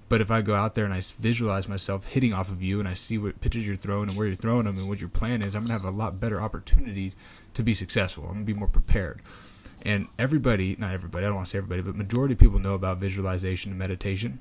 But 0.09 0.21
if 0.21 0.31
I 0.31 0.41
go 0.41 0.53
out 0.53 0.75
there 0.75 0.85
and 0.85 0.93
I 0.93 1.01
visualize 1.19 1.67
myself 1.67 2.05
hitting 2.05 2.33
off 2.33 2.51
of 2.51 2.61
you 2.61 2.79
and 2.79 2.87
I 2.87 2.93
see 2.93 3.17
what 3.17 3.39
pitches 3.41 3.65
you're 3.65 3.75
throwing 3.75 4.09
and 4.09 4.17
where 4.17 4.27
you're 4.27 4.35
throwing 4.35 4.65
them 4.65 4.77
and 4.77 4.89
what 4.89 4.99
your 4.99 5.09
plan 5.09 5.41
is, 5.41 5.55
I'm 5.55 5.65
going 5.65 5.79
to 5.79 5.85
have 5.85 5.93
a 5.93 5.97
lot 5.97 6.19
better 6.19 6.41
opportunity 6.41 7.13
to 7.53 7.63
be 7.63 7.73
successful. 7.73 8.25
I'm 8.25 8.33
going 8.33 8.45
to 8.45 8.53
be 8.53 8.59
more 8.59 8.67
prepared. 8.67 9.21
And 9.83 10.07
everybody, 10.17 10.75
not 10.77 10.93
everybody, 10.93 11.25
I 11.25 11.29
don't 11.29 11.35
want 11.35 11.47
to 11.47 11.51
say 11.51 11.57
everybody, 11.57 11.81
but 11.81 11.95
majority 11.95 12.33
of 12.33 12.39
people 12.39 12.59
know 12.59 12.73
about 12.73 12.97
visualization 12.97 13.71
and 13.71 13.79
meditation 13.79 14.39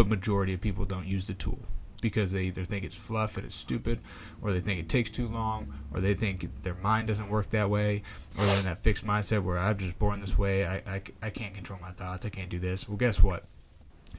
but 0.00 0.08
majority 0.08 0.54
of 0.54 0.62
people 0.62 0.86
don't 0.86 1.06
use 1.06 1.26
the 1.26 1.34
tool 1.34 1.58
because 2.00 2.32
they 2.32 2.44
either 2.44 2.64
think 2.64 2.86
it's 2.86 2.96
fluff 2.96 3.36
and 3.36 3.44
it's 3.44 3.54
stupid, 3.54 4.00
or 4.40 4.50
they 4.50 4.60
think 4.60 4.80
it 4.80 4.88
takes 4.88 5.10
too 5.10 5.28
long, 5.28 5.70
or 5.92 6.00
they 6.00 6.14
think 6.14 6.62
their 6.62 6.76
mind 6.76 7.06
doesn't 7.06 7.28
work 7.28 7.50
that 7.50 7.68
way, 7.68 8.02
or 8.38 8.46
they're 8.46 8.60
in 8.60 8.64
that 8.64 8.82
fixed 8.82 9.06
mindset 9.06 9.42
where 9.42 9.58
I'm 9.58 9.76
just 9.76 9.98
born 9.98 10.20
this 10.20 10.38
way, 10.38 10.64
I, 10.64 10.76
I, 10.76 11.02
I 11.20 11.28
can't 11.28 11.52
control 11.52 11.78
my 11.82 11.90
thoughts, 11.90 12.24
I 12.24 12.30
can't 12.30 12.48
do 12.48 12.58
this. 12.58 12.88
Well, 12.88 12.96
guess 12.96 13.22
what? 13.22 13.44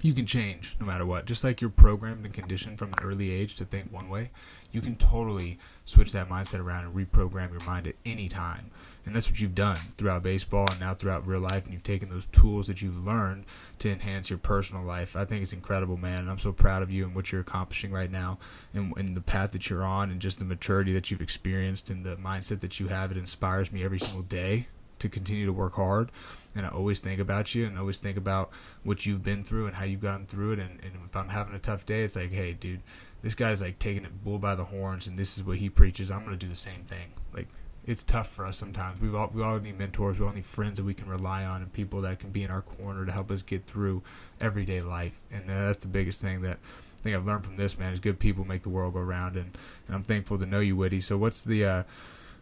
You 0.03 0.13
can 0.13 0.27
change 0.27 0.77
no 0.79 0.85
matter 0.85 1.03
what. 1.07 1.25
Just 1.25 1.43
like 1.43 1.59
you're 1.59 1.71
programmed 1.71 2.23
and 2.23 2.31
conditioned 2.31 2.77
from 2.77 2.89
an 2.89 2.99
early 3.03 3.31
age 3.31 3.55
to 3.55 3.65
think 3.65 3.91
one 3.91 4.07
way, 4.07 4.29
you 4.71 4.81
can 4.81 4.95
totally 4.95 5.57
switch 5.85 6.11
that 6.11 6.29
mindset 6.29 6.59
around 6.59 6.85
and 6.85 6.95
reprogram 6.95 7.49
your 7.49 7.65
mind 7.65 7.87
at 7.87 7.95
any 8.05 8.27
time. 8.29 8.69
And 9.05 9.15
that's 9.15 9.27
what 9.27 9.39
you've 9.39 9.55
done 9.55 9.77
throughout 9.97 10.23
baseball 10.23 10.67
and 10.69 10.79
now 10.79 10.93
throughout 10.93 11.25
real 11.25 11.39
life. 11.39 11.63
And 11.63 11.73
you've 11.73 11.83
taken 11.83 12.09
those 12.09 12.27
tools 12.27 12.67
that 12.67 12.81
you've 12.81 13.05
learned 13.05 13.45
to 13.79 13.91
enhance 13.91 14.29
your 14.29 14.39
personal 14.39 14.83
life. 14.83 15.15
I 15.15 15.25
think 15.25 15.41
it's 15.41 15.53
incredible, 15.53 15.97
man. 15.97 16.19
And 16.19 16.29
I'm 16.29 16.37
so 16.37 16.51
proud 16.51 16.83
of 16.83 16.91
you 16.91 17.05
and 17.05 17.15
what 17.15 17.31
you're 17.31 17.41
accomplishing 17.41 17.91
right 17.91 18.11
now 18.11 18.37
and, 18.73 18.95
and 18.97 19.17
the 19.17 19.21
path 19.21 19.51
that 19.53 19.69
you're 19.69 19.83
on 19.83 20.11
and 20.11 20.21
just 20.21 20.39
the 20.39 20.45
maturity 20.45 20.93
that 20.93 21.09
you've 21.09 21.21
experienced 21.21 21.89
and 21.89 22.05
the 22.05 22.15
mindset 22.17 22.59
that 22.59 22.79
you 22.79 22.87
have. 22.89 23.11
It 23.11 23.17
inspires 23.17 23.71
me 23.71 23.83
every 23.83 23.99
single 23.99 24.21
day 24.23 24.67
to 24.99 25.09
continue 25.09 25.47
to 25.47 25.53
work 25.53 25.73
hard. 25.73 26.11
And 26.55 26.65
I 26.65 26.69
always 26.69 26.99
think 26.99 27.19
about 27.19 27.53
you 27.53 27.65
and 27.65 27.77
always 27.77 27.99
think 27.99 28.17
about 28.17 28.51
what 28.83 29.05
you've 29.05 29.23
been 29.23 29.43
through 29.43 29.67
and 29.67 29.75
how 29.75 29.85
you've 29.85 30.01
gotten 30.01 30.25
through 30.27 30.53
it. 30.53 30.59
And, 30.59 30.79
and 30.83 30.91
if 31.05 31.15
I'm 31.15 31.27
having 31.27 31.55
a 31.55 31.59
tough 31.59 31.85
day, 31.85 32.03
it's 32.03 32.15
like, 32.15 32.31
hey, 32.31 32.53
dude, 32.53 32.81
this 33.21 33.35
guy's 33.35 33.61
like 33.61 33.79
taking 33.79 34.05
it 34.05 34.23
bull 34.23 34.39
by 34.39 34.55
the 34.55 34.63
horns 34.63 35.07
and 35.07 35.17
this 35.17 35.37
is 35.37 35.43
what 35.43 35.57
he 35.57 35.69
preaches. 35.69 36.11
I'm 36.11 36.23
going 36.23 36.37
to 36.37 36.45
do 36.45 36.49
the 36.49 36.55
same 36.55 36.83
thing. 36.83 37.11
Like, 37.33 37.47
it's 37.85 38.03
tough 38.03 38.29
for 38.29 38.45
us 38.45 38.57
sometimes. 38.57 39.01
We 39.01 39.15
all 39.15 39.31
we 39.33 39.41
all 39.41 39.59
need 39.59 39.77
mentors. 39.77 40.19
We 40.19 40.25
all 40.25 40.33
need 40.33 40.45
friends 40.45 40.77
that 40.77 40.83
we 40.83 40.93
can 40.93 41.07
rely 41.07 41.43
on 41.45 41.61
and 41.61 41.73
people 41.73 42.01
that 42.01 42.19
can 42.19 42.29
be 42.29 42.43
in 42.43 42.51
our 42.51 42.61
corner 42.61 43.05
to 43.05 43.11
help 43.11 43.31
us 43.31 43.41
get 43.41 43.65
through 43.65 44.03
everyday 44.39 44.81
life. 44.81 45.19
And 45.31 45.49
uh, 45.49 45.67
that's 45.67 45.83
the 45.83 45.87
biggest 45.87 46.21
thing 46.21 46.41
that 46.41 46.57
I 46.57 47.01
think 47.01 47.15
I've 47.15 47.25
learned 47.25 47.45
from 47.45 47.57
this 47.57 47.79
man 47.79 47.91
is 47.93 47.99
good 47.99 48.19
people 48.19 48.45
make 48.45 48.63
the 48.63 48.69
world 48.69 48.93
go 48.93 48.99
round. 49.01 49.35
And, 49.35 49.57
and 49.87 49.95
I'm 49.95 50.03
thankful 50.03 50.37
to 50.37 50.45
know 50.45 50.59
you, 50.59 50.75
Whitty. 50.75 50.99
So 50.99 51.17
what's 51.17 51.43
the 51.43 51.65
uh, 51.65 51.83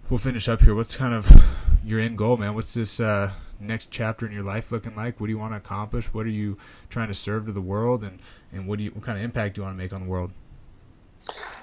we'll 0.10 0.18
finish 0.18 0.50
up 0.50 0.62
here. 0.62 0.76
What's 0.76 0.96
kind 0.96 1.14
of 1.14 1.30
your 1.84 2.00
end 2.00 2.18
goal, 2.18 2.38
man? 2.38 2.56
What's 2.56 2.74
this 2.74 3.00
uh, 3.00 3.32
next 3.60 3.92
chapter 3.92 4.26
in 4.26 4.32
your 4.32 4.44
life 4.44 4.72
looking 4.72 4.96
like? 4.96 5.20
What 5.20 5.28
do 5.28 5.32
you 5.32 5.40
want 5.40 5.54
to 5.54 5.58
accomplish? 5.58 6.14
What 6.14 6.26
are 6.26 6.30
you 6.30 6.58
trying 6.90 7.08
to 7.08 7.14
serve 7.14 7.46
to 7.46 7.52
the 7.52 7.62
world, 7.62 8.04
and 8.04 8.20
and 8.52 8.68
what 8.68 8.78
do 8.78 8.86
you 8.86 8.92
what 8.92 9.04
kind 9.04 9.18
of 9.18 9.24
impact 9.24 9.56
do 9.56 9.62
you 9.62 9.66
want 9.66 9.78
to 9.78 9.82
make 9.82 9.94
on 9.94 10.04
the 10.04 10.10
world? 10.10 10.32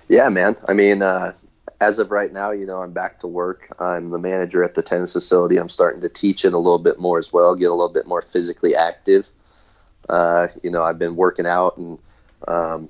Yeah, 0.08 0.28
man. 0.28 0.56
I 0.68 0.72
mean, 0.72 1.02
uh, 1.02 1.32
as 1.80 1.98
of 1.98 2.10
right 2.10 2.32
now, 2.32 2.50
you 2.50 2.66
know, 2.66 2.78
I'm 2.78 2.92
back 2.92 3.20
to 3.20 3.26
work. 3.26 3.68
I'm 3.78 4.10
the 4.10 4.18
manager 4.18 4.62
at 4.62 4.74
the 4.74 4.82
tennis 4.82 5.12
facility. 5.12 5.58
I'm 5.58 5.68
starting 5.68 6.00
to 6.02 6.08
teach 6.08 6.44
it 6.44 6.54
a 6.54 6.58
little 6.58 6.78
bit 6.78 6.98
more 6.98 7.18
as 7.18 7.32
well, 7.32 7.54
get 7.54 7.66
a 7.66 7.74
little 7.74 7.92
bit 7.92 8.06
more 8.06 8.22
physically 8.22 8.74
active. 8.74 9.26
Uh, 10.08 10.48
you 10.62 10.70
know, 10.70 10.82
I've 10.82 10.98
been 10.98 11.16
working 11.16 11.46
out 11.46 11.76
and 11.76 11.98
um, 12.48 12.88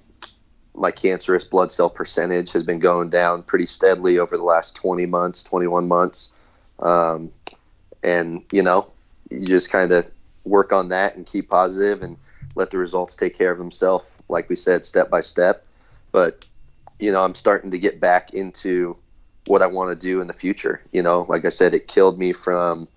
my 0.75 0.91
cancerous 0.91 1.45
blood 1.45 1.71
cell 1.71 1.89
percentage 1.89 2.53
has 2.53 2.63
been 2.63 2.79
going 2.79 3.09
down 3.09 3.43
pretty 3.43 3.67
steadily 3.67 4.19
over 4.19 4.37
the 4.37 4.43
last 4.43 4.77
20 4.77 5.07
months, 5.07 5.43
21 5.43 5.89
months. 5.89 6.35
Um, 6.81 7.33
and, 8.03 8.45
you 8.53 8.63
know, 8.63 8.91
you 9.31 9.47
just 9.47 9.73
kind 9.73 9.91
of 9.91 10.11
work 10.45 10.73
on 10.73 10.91
that 10.91 11.17
and 11.17 11.27
keep 11.27 11.49
positive 11.49 12.03
and 12.03 12.17
let 12.55 12.71
the 12.71 12.79
results 12.79 13.17
take 13.17 13.35
care 13.35 13.51
of 13.51 13.59
themselves, 13.59 14.23
like 14.29 14.49
we 14.49 14.55
said, 14.55 14.85
step 14.85 15.11
by 15.11 15.21
step. 15.23 15.65
But, 16.13 16.45
you 16.99 17.13
know, 17.13 17.23
I'm 17.23 17.35
starting 17.35 17.71
to 17.71 17.79
get 17.79 18.01
back 18.01 18.35
into 18.35 18.97
what 19.47 19.63
I 19.63 19.67
want 19.67 19.99
to 19.99 20.07
do 20.07 20.21
in 20.21 20.27
the 20.27 20.33
future. 20.33 20.83
You 20.93 21.03
know, 21.03 21.27
like 21.29 21.45
I 21.45 21.51
said, 21.51 21.75
it 21.75 21.89
killed 21.89 22.19
me 22.19 22.33
from 22.33 22.89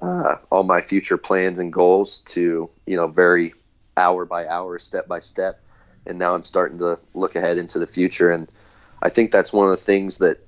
uh, 0.00 0.36
all 0.50 0.62
my 0.62 0.80
future 0.80 1.18
plans 1.18 1.58
and 1.58 1.72
goals 1.72 2.18
to, 2.20 2.70
you 2.86 2.96
know, 2.96 3.08
very 3.08 3.52
hour 3.96 4.24
by 4.24 4.46
hour, 4.46 4.78
step 4.78 5.06
by 5.06 5.20
step 5.20 5.62
and 6.06 6.18
now 6.18 6.34
I'm 6.34 6.44
starting 6.44 6.78
to 6.78 6.98
look 7.14 7.36
ahead 7.36 7.58
into 7.58 7.78
the 7.78 7.86
future. 7.86 8.30
And 8.30 8.48
I 9.02 9.08
think 9.08 9.30
that's 9.30 9.52
one 9.52 9.66
of 9.66 9.70
the 9.70 9.84
things 9.84 10.18
that 10.18 10.38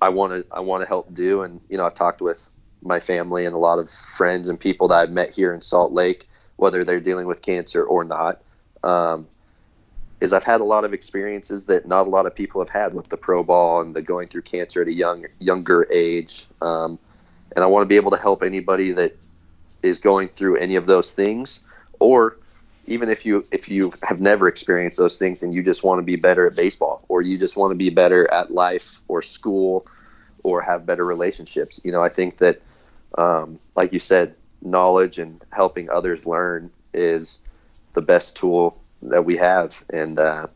I 0.00 0.08
want 0.08 0.32
to 0.32 0.54
I 0.54 0.60
want 0.60 0.82
to 0.82 0.88
help 0.88 1.12
do. 1.14 1.42
And 1.42 1.60
you 1.68 1.76
know, 1.76 1.86
I've 1.86 1.94
talked 1.94 2.20
with 2.20 2.50
my 2.82 3.00
family 3.00 3.46
and 3.46 3.54
a 3.54 3.58
lot 3.58 3.78
of 3.78 3.88
friends 3.88 4.48
and 4.48 4.58
people 4.58 4.88
that 4.88 4.96
I've 4.96 5.10
met 5.10 5.30
here 5.30 5.54
in 5.54 5.60
Salt 5.60 5.92
Lake, 5.92 6.28
whether 6.56 6.84
they're 6.84 7.00
dealing 7.00 7.26
with 7.26 7.42
cancer 7.42 7.84
or 7.84 8.04
not. 8.04 8.42
Um, 8.82 9.28
is 10.22 10.32
I've 10.32 10.44
had 10.44 10.60
a 10.60 10.64
lot 10.64 10.84
of 10.84 10.94
experiences 10.94 11.66
that 11.66 11.86
not 11.86 12.06
a 12.06 12.10
lot 12.10 12.26
of 12.26 12.34
people 12.34 12.60
have 12.60 12.68
had 12.68 12.94
with 12.94 13.08
the 13.08 13.16
pro 13.16 13.42
ball 13.42 13.82
and 13.82 13.94
the 13.94 14.02
going 14.02 14.28
through 14.28 14.42
cancer 14.42 14.80
at 14.80 14.86
a 14.86 14.92
young 14.92 15.26
younger 15.40 15.86
age. 15.90 16.46
Um, 16.62 16.98
and 17.56 17.64
I 17.64 17.66
want 17.66 17.82
to 17.82 17.88
be 17.88 17.96
able 17.96 18.12
to 18.12 18.16
help 18.16 18.44
anybody 18.44 18.92
that 18.92 19.16
is 19.82 19.98
going 19.98 20.28
through 20.28 20.56
any 20.58 20.76
of 20.76 20.86
those 20.86 21.12
things 21.12 21.64
or 21.98 22.36
even 22.86 23.08
if 23.08 23.26
you 23.26 23.44
if 23.50 23.68
you 23.68 23.92
have 24.04 24.20
never 24.20 24.46
experienced 24.46 24.96
those 24.96 25.18
things 25.18 25.42
and 25.42 25.52
you 25.52 25.62
just 25.62 25.82
want 25.82 25.98
to 25.98 26.02
be 26.02 26.16
better 26.16 26.46
at 26.46 26.54
baseball 26.54 27.04
or 27.08 27.20
you 27.20 27.36
just 27.36 27.56
want 27.56 27.72
to 27.72 27.76
be 27.76 27.90
better 27.90 28.32
at 28.32 28.52
life 28.52 29.00
or 29.08 29.22
school 29.22 29.84
or 30.44 30.60
have 30.62 30.86
better 30.86 31.04
relationships 31.04 31.80
you 31.84 31.92
know 31.92 32.02
i 32.02 32.08
think 32.08 32.38
that 32.38 32.60
um, 33.18 33.58
like 33.76 33.92
you 33.92 33.98
said 33.98 34.34
knowledge 34.62 35.18
and 35.18 35.42
helping 35.52 35.90
others 35.90 36.26
learn 36.26 36.70
is 36.94 37.42
the 37.94 38.00
best 38.02 38.36
tool 38.36 38.81
that 39.02 39.24
we 39.24 39.36
have 39.36 39.84
and 39.92 40.18
uh, 40.18 40.46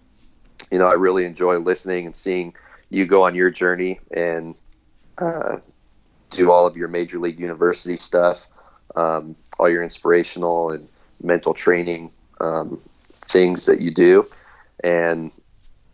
you 0.71 0.79
know 0.79 0.87
i 0.89 0.93
really 0.93 1.25
enjoy 1.25 1.59
listening 1.59 2.07
and 2.07 2.15
seeing 2.15 2.55
you 2.91 3.05
go 3.05 3.25
on 3.25 3.35
your 3.35 3.51
journey 3.51 3.99
and 4.13 4.55
uh, 5.19 5.59
do 6.31 6.51
all 6.51 6.67
of 6.67 6.77
your 6.77 6.89
major 6.89 7.19
league 7.19 7.41
university 7.41 7.97
stuff 7.97 8.47
um, 8.97 9.37
all 9.59 9.69
your 9.69 9.83
inspirational 9.83 10.71
and 10.71 10.89
mental 11.23 11.55
training 11.55 12.11
um, 12.41 12.81
things 13.13 13.67
that 13.67 13.81
you 13.81 13.91
do, 13.91 14.27
and 14.83 15.31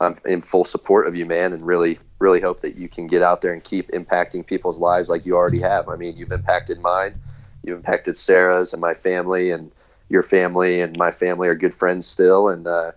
I'm 0.00 0.16
in 0.24 0.40
full 0.40 0.64
support 0.64 1.06
of 1.06 1.14
you, 1.14 1.26
man, 1.26 1.52
and 1.52 1.64
really, 1.64 1.98
really 2.18 2.40
hope 2.40 2.60
that 2.60 2.76
you 2.76 2.88
can 2.88 3.06
get 3.06 3.22
out 3.22 3.40
there 3.40 3.52
and 3.52 3.62
keep 3.62 3.88
impacting 3.92 4.46
people's 4.46 4.78
lives 4.78 5.08
like 5.08 5.24
you 5.24 5.36
already 5.36 5.60
have. 5.60 5.88
I 5.88 5.96
mean, 5.96 6.16
you've 6.16 6.32
impacted 6.32 6.80
mine, 6.80 7.14
you've 7.62 7.76
impacted 7.76 8.16
Sarah's 8.16 8.72
and 8.72 8.80
my 8.80 8.94
family, 8.94 9.50
and 9.50 9.70
your 10.12 10.22
family 10.22 10.82
and 10.82 10.98
my 10.98 11.10
family 11.10 11.48
are 11.48 11.54
good 11.54 11.74
friends 11.74 12.06
still, 12.06 12.50
and 12.50 12.66
uh, 12.66 12.92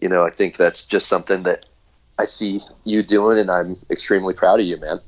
you 0.00 0.08
know, 0.08 0.24
I 0.24 0.30
think 0.30 0.56
that's 0.56 0.86
just 0.86 1.06
something 1.06 1.42
that 1.42 1.66
I 2.18 2.24
see 2.24 2.62
you 2.84 3.02
doing, 3.02 3.38
and 3.38 3.50
I'm 3.50 3.76
extremely 3.90 4.32
proud 4.32 4.58
of 4.58 4.66
you, 4.66 4.78
man. 4.78 5.00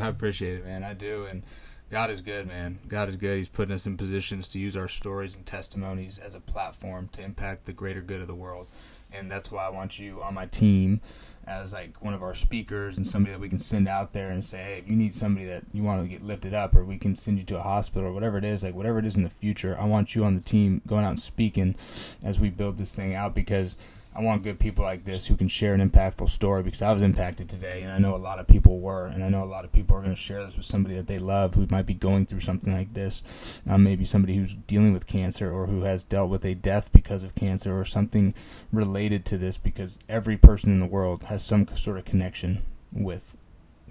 I 0.00 0.06
appreciate 0.06 0.60
it, 0.60 0.64
man. 0.64 0.84
I 0.84 0.94
do, 0.94 1.24
and 1.24 1.42
God 1.90 2.10
is 2.10 2.20
good, 2.20 2.46
man. 2.46 2.78
God 2.86 3.08
is 3.08 3.16
good. 3.16 3.38
He's 3.38 3.48
putting 3.48 3.74
us 3.74 3.86
in 3.86 3.96
positions 3.96 4.46
to 4.48 4.60
use 4.60 4.76
our 4.76 4.86
stories 4.86 5.34
and 5.34 5.44
testimonies 5.44 6.18
as 6.18 6.36
a 6.36 6.40
platform 6.40 7.08
to 7.14 7.22
impact 7.22 7.64
the 7.64 7.72
greater 7.72 8.00
good 8.00 8.20
of 8.20 8.28
the 8.28 8.34
world. 8.34 8.68
And 9.12 9.28
that's 9.28 9.50
why 9.50 9.64
I 9.64 9.70
want 9.70 9.98
you 9.98 10.22
on 10.22 10.34
my 10.34 10.44
team 10.44 11.00
as 11.48 11.72
like 11.72 12.02
one 12.02 12.14
of 12.14 12.22
our 12.22 12.34
speakers 12.34 12.96
and 12.96 13.06
somebody 13.06 13.32
that 13.32 13.40
we 13.40 13.48
can 13.48 13.58
send 13.58 13.88
out 13.88 14.12
there 14.12 14.30
and 14.30 14.44
say, 14.44 14.58
hey, 14.58 14.78
if 14.78 14.88
you 14.88 14.94
need 14.94 15.14
somebody 15.14 15.46
that 15.46 15.64
you 15.72 15.82
want 15.82 16.02
to 16.02 16.08
get 16.08 16.22
lifted 16.22 16.52
up, 16.52 16.74
or 16.76 16.84
we 16.84 16.98
can 16.98 17.16
send 17.16 17.38
you 17.38 17.44
to 17.44 17.58
a 17.58 17.62
hospital 17.62 18.08
or 18.08 18.12
whatever 18.12 18.36
it 18.36 18.44
is, 18.44 18.62
like 18.62 18.74
whatever 18.74 18.98
it 18.98 19.06
is 19.06 19.16
in 19.16 19.22
the 19.22 19.30
future, 19.30 19.76
I 19.80 19.84
want 19.84 20.14
you 20.14 20.24
on 20.24 20.36
the 20.36 20.42
team 20.42 20.82
going 20.86 21.04
out 21.04 21.10
and 21.10 21.20
speaking 21.20 21.74
as 22.22 22.38
we 22.38 22.50
build 22.50 22.76
this 22.76 22.94
thing 22.94 23.14
out 23.14 23.34
because 23.34 24.07
I 24.18 24.22
want 24.22 24.42
good 24.42 24.58
people 24.58 24.82
like 24.82 25.04
this 25.04 25.28
who 25.28 25.36
can 25.36 25.46
share 25.46 25.74
an 25.74 25.90
impactful 25.90 26.28
story 26.28 26.64
because 26.64 26.82
I 26.82 26.92
was 26.92 27.02
impacted 27.02 27.48
today, 27.48 27.82
and 27.82 27.92
I 27.92 27.98
know 27.98 28.16
a 28.16 28.18
lot 28.18 28.40
of 28.40 28.48
people 28.48 28.80
were, 28.80 29.06
and 29.06 29.22
I 29.22 29.28
know 29.28 29.44
a 29.44 29.46
lot 29.46 29.64
of 29.64 29.70
people 29.70 29.96
are 29.96 30.00
going 30.00 30.14
to 30.14 30.20
share 30.20 30.44
this 30.44 30.56
with 30.56 30.66
somebody 30.66 30.96
that 30.96 31.06
they 31.06 31.20
love 31.20 31.54
who 31.54 31.68
might 31.70 31.86
be 31.86 31.94
going 31.94 32.26
through 32.26 32.40
something 32.40 32.72
like 32.72 32.94
this. 32.94 33.22
Um, 33.70 33.84
maybe 33.84 34.04
somebody 34.04 34.34
who's 34.34 34.54
dealing 34.54 34.92
with 34.92 35.06
cancer 35.06 35.52
or 35.52 35.66
who 35.66 35.82
has 35.82 36.02
dealt 36.02 36.30
with 36.30 36.44
a 36.44 36.54
death 36.54 36.90
because 36.90 37.22
of 37.22 37.36
cancer 37.36 37.78
or 37.78 37.84
something 37.84 38.34
related 38.72 39.24
to 39.26 39.38
this 39.38 39.56
because 39.56 40.00
every 40.08 40.36
person 40.36 40.72
in 40.72 40.80
the 40.80 40.86
world 40.86 41.22
has 41.24 41.44
some 41.44 41.68
sort 41.76 41.96
of 41.96 42.04
connection 42.04 42.62
with 42.90 43.36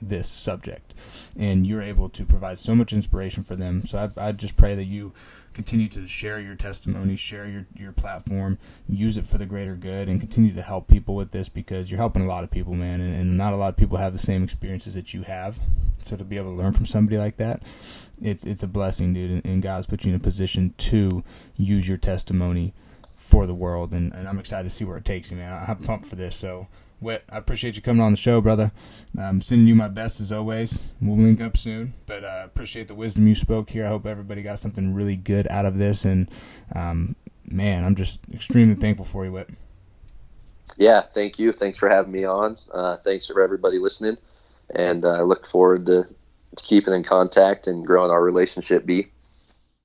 this 0.01 0.27
subject 0.27 0.93
and 1.35 1.65
you're 1.65 1.81
able 1.81 2.07
to 2.07 2.23
provide 2.23 2.59
so 2.59 2.75
much 2.75 2.93
inspiration 2.93 3.41
for 3.41 3.55
them 3.55 3.81
so 3.81 4.07
I, 4.17 4.27
I 4.27 4.31
just 4.31 4.55
pray 4.55 4.75
that 4.75 4.83
you 4.83 5.11
continue 5.57 5.87
to 5.87 6.05
share 6.07 6.39
your 6.39 6.53
testimony, 6.53 7.15
share 7.15 7.47
your, 7.47 7.65
your 7.75 7.91
platform, 7.91 8.59
use 8.87 9.17
it 9.17 9.25
for 9.25 9.39
the 9.39 9.45
greater 9.47 9.75
good, 9.75 10.07
and 10.07 10.19
continue 10.19 10.53
to 10.53 10.61
help 10.61 10.87
people 10.87 11.15
with 11.15 11.31
this 11.31 11.49
because 11.49 11.89
you're 11.89 11.97
helping 11.97 12.21
a 12.21 12.29
lot 12.29 12.43
of 12.43 12.51
people, 12.51 12.75
man. 12.75 13.01
And, 13.01 13.15
and 13.15 13.35
not 13.35 13.53
a 13.53 13.57
lot 13.57 13.69
of 13.69 13.75
people 13.75 13.97
have 13.97 14.13
the 14.13 14.19
same 14.19 14.43
experiences 14.43 14.93
that 14.93 15.15
you 15.15 15.23
have. 15.23 15.59
So 16.03 16.15
to 16.15 16.23
be 16.23 16.37
able 16.37 16.51
to 16.51 16.55
learn 16.55 16.73
from 16.73 16.85
somebody 16.85 17.17
like 17.17 17.37
that, 17.37 17.63
it's 18.21 18.45
it's 18.45 18.61
a 18.61 18.67
blessing, 18.67 19.15
dude. 19.15 19.31
And, 19.31 19.45
and 19.47 19.63
God's 19.63 19.87
put 19.87 20.05
you 20.05 20.11
in 20.11 20.15
a 20.15 20.19
position 20.19 20.75
to 20.77 21.23
use 21.55 21.87
your 21.87 21.97
testimony 21.97 22.75
for 23.15 23.47
the 23.47 23.55
world, 23.55 23.95
and, 23.95 24.13
and 24.13 24.27
I'm 24.27 24.37
excited 24.37 24.69
to 24.69 24.75
see 24.75 24.85
where 24.85 24.97
it 24.97 25.05
takes 25.05 25.31
you, 25.31 25.37
man. 25.37 25.65
I'm 25.67 25.77
pumped 25.77 26.05
for 26.05 26.15
this. 26.15 26.35
So 26.35 26.67
Whit, 26.99 27.23
I 27.29 27.37
appreciate 27.37 27.75
you 27.75 27.81
coming 27.81 28.01
on 28.01 28.11
the 28.11 28.17
show, 28.17 28.41
brother. 28.41 28.71
I'm 29.19 29.39
sending 29.41 29.67
you 29.67 29.75
my 29.75 29.87
best 29.87 30.19
as 30.19 30.31
always. 30.31 30.91
We'll 30.99 31.17
link 31.17 31.39
up 31.39 31.55
soon, 31.55 31.93
but 32.07 32.25
I 32.25 32.41
uh, 32.41 32.45
appreciate 32.45 32.87
the 32.87 32.95
wisdom 32.95 33.27
you 33.27 33.35
spoke 33.35 33.69
here. 33.69 33.85
I 33.85 33.89
hope 33.89 34.07
everybody 34.07 34.41
got 34.41 34.59
something 34.59 34.95
really 34.95 35.15
good 35.15 35.47
out 35.49 35.65
of 35.65 35.77
this, 35.77 36.05
and 36.05 36.29
um, 36.73 37.15
man, 37.45 37.85
I'm 37.85 37.93
just 37.93 38.19
extremely 38.33 38.73
thankful 38.73 39.05
for 39.05 39.25
you, 39.25 39.31
Whit. 39.31 39.49
Yeah, 40.77 41.01
thank 41.01 41.37
you. 41.37 41.51
Thanks 41.51 41.77
for 41.77 41.87
having 41.87 42.11
me 42.11 42.25
on. 42.25 42.57
Uh, 42.73 42.97
thanks 42.97 43.27
for 43.27 43.41
everybody 43.41 43.77
listening, 43.77 44.17
and 44.73 45.05
uh, 45.05 45.19
I 45.19 45.21
look 45.21 45.45
forward 45.45 45.85
to, 45.85 46.07
to 46.55 46.63
keeping 46.63 46.95
in 46.95 47.03
contact 47.03 47.67
and 47.67 47.85
growing 47.85 48.09
our 48.09 48.23
relationship. 48.23 48.87
Be. 48.87 49.11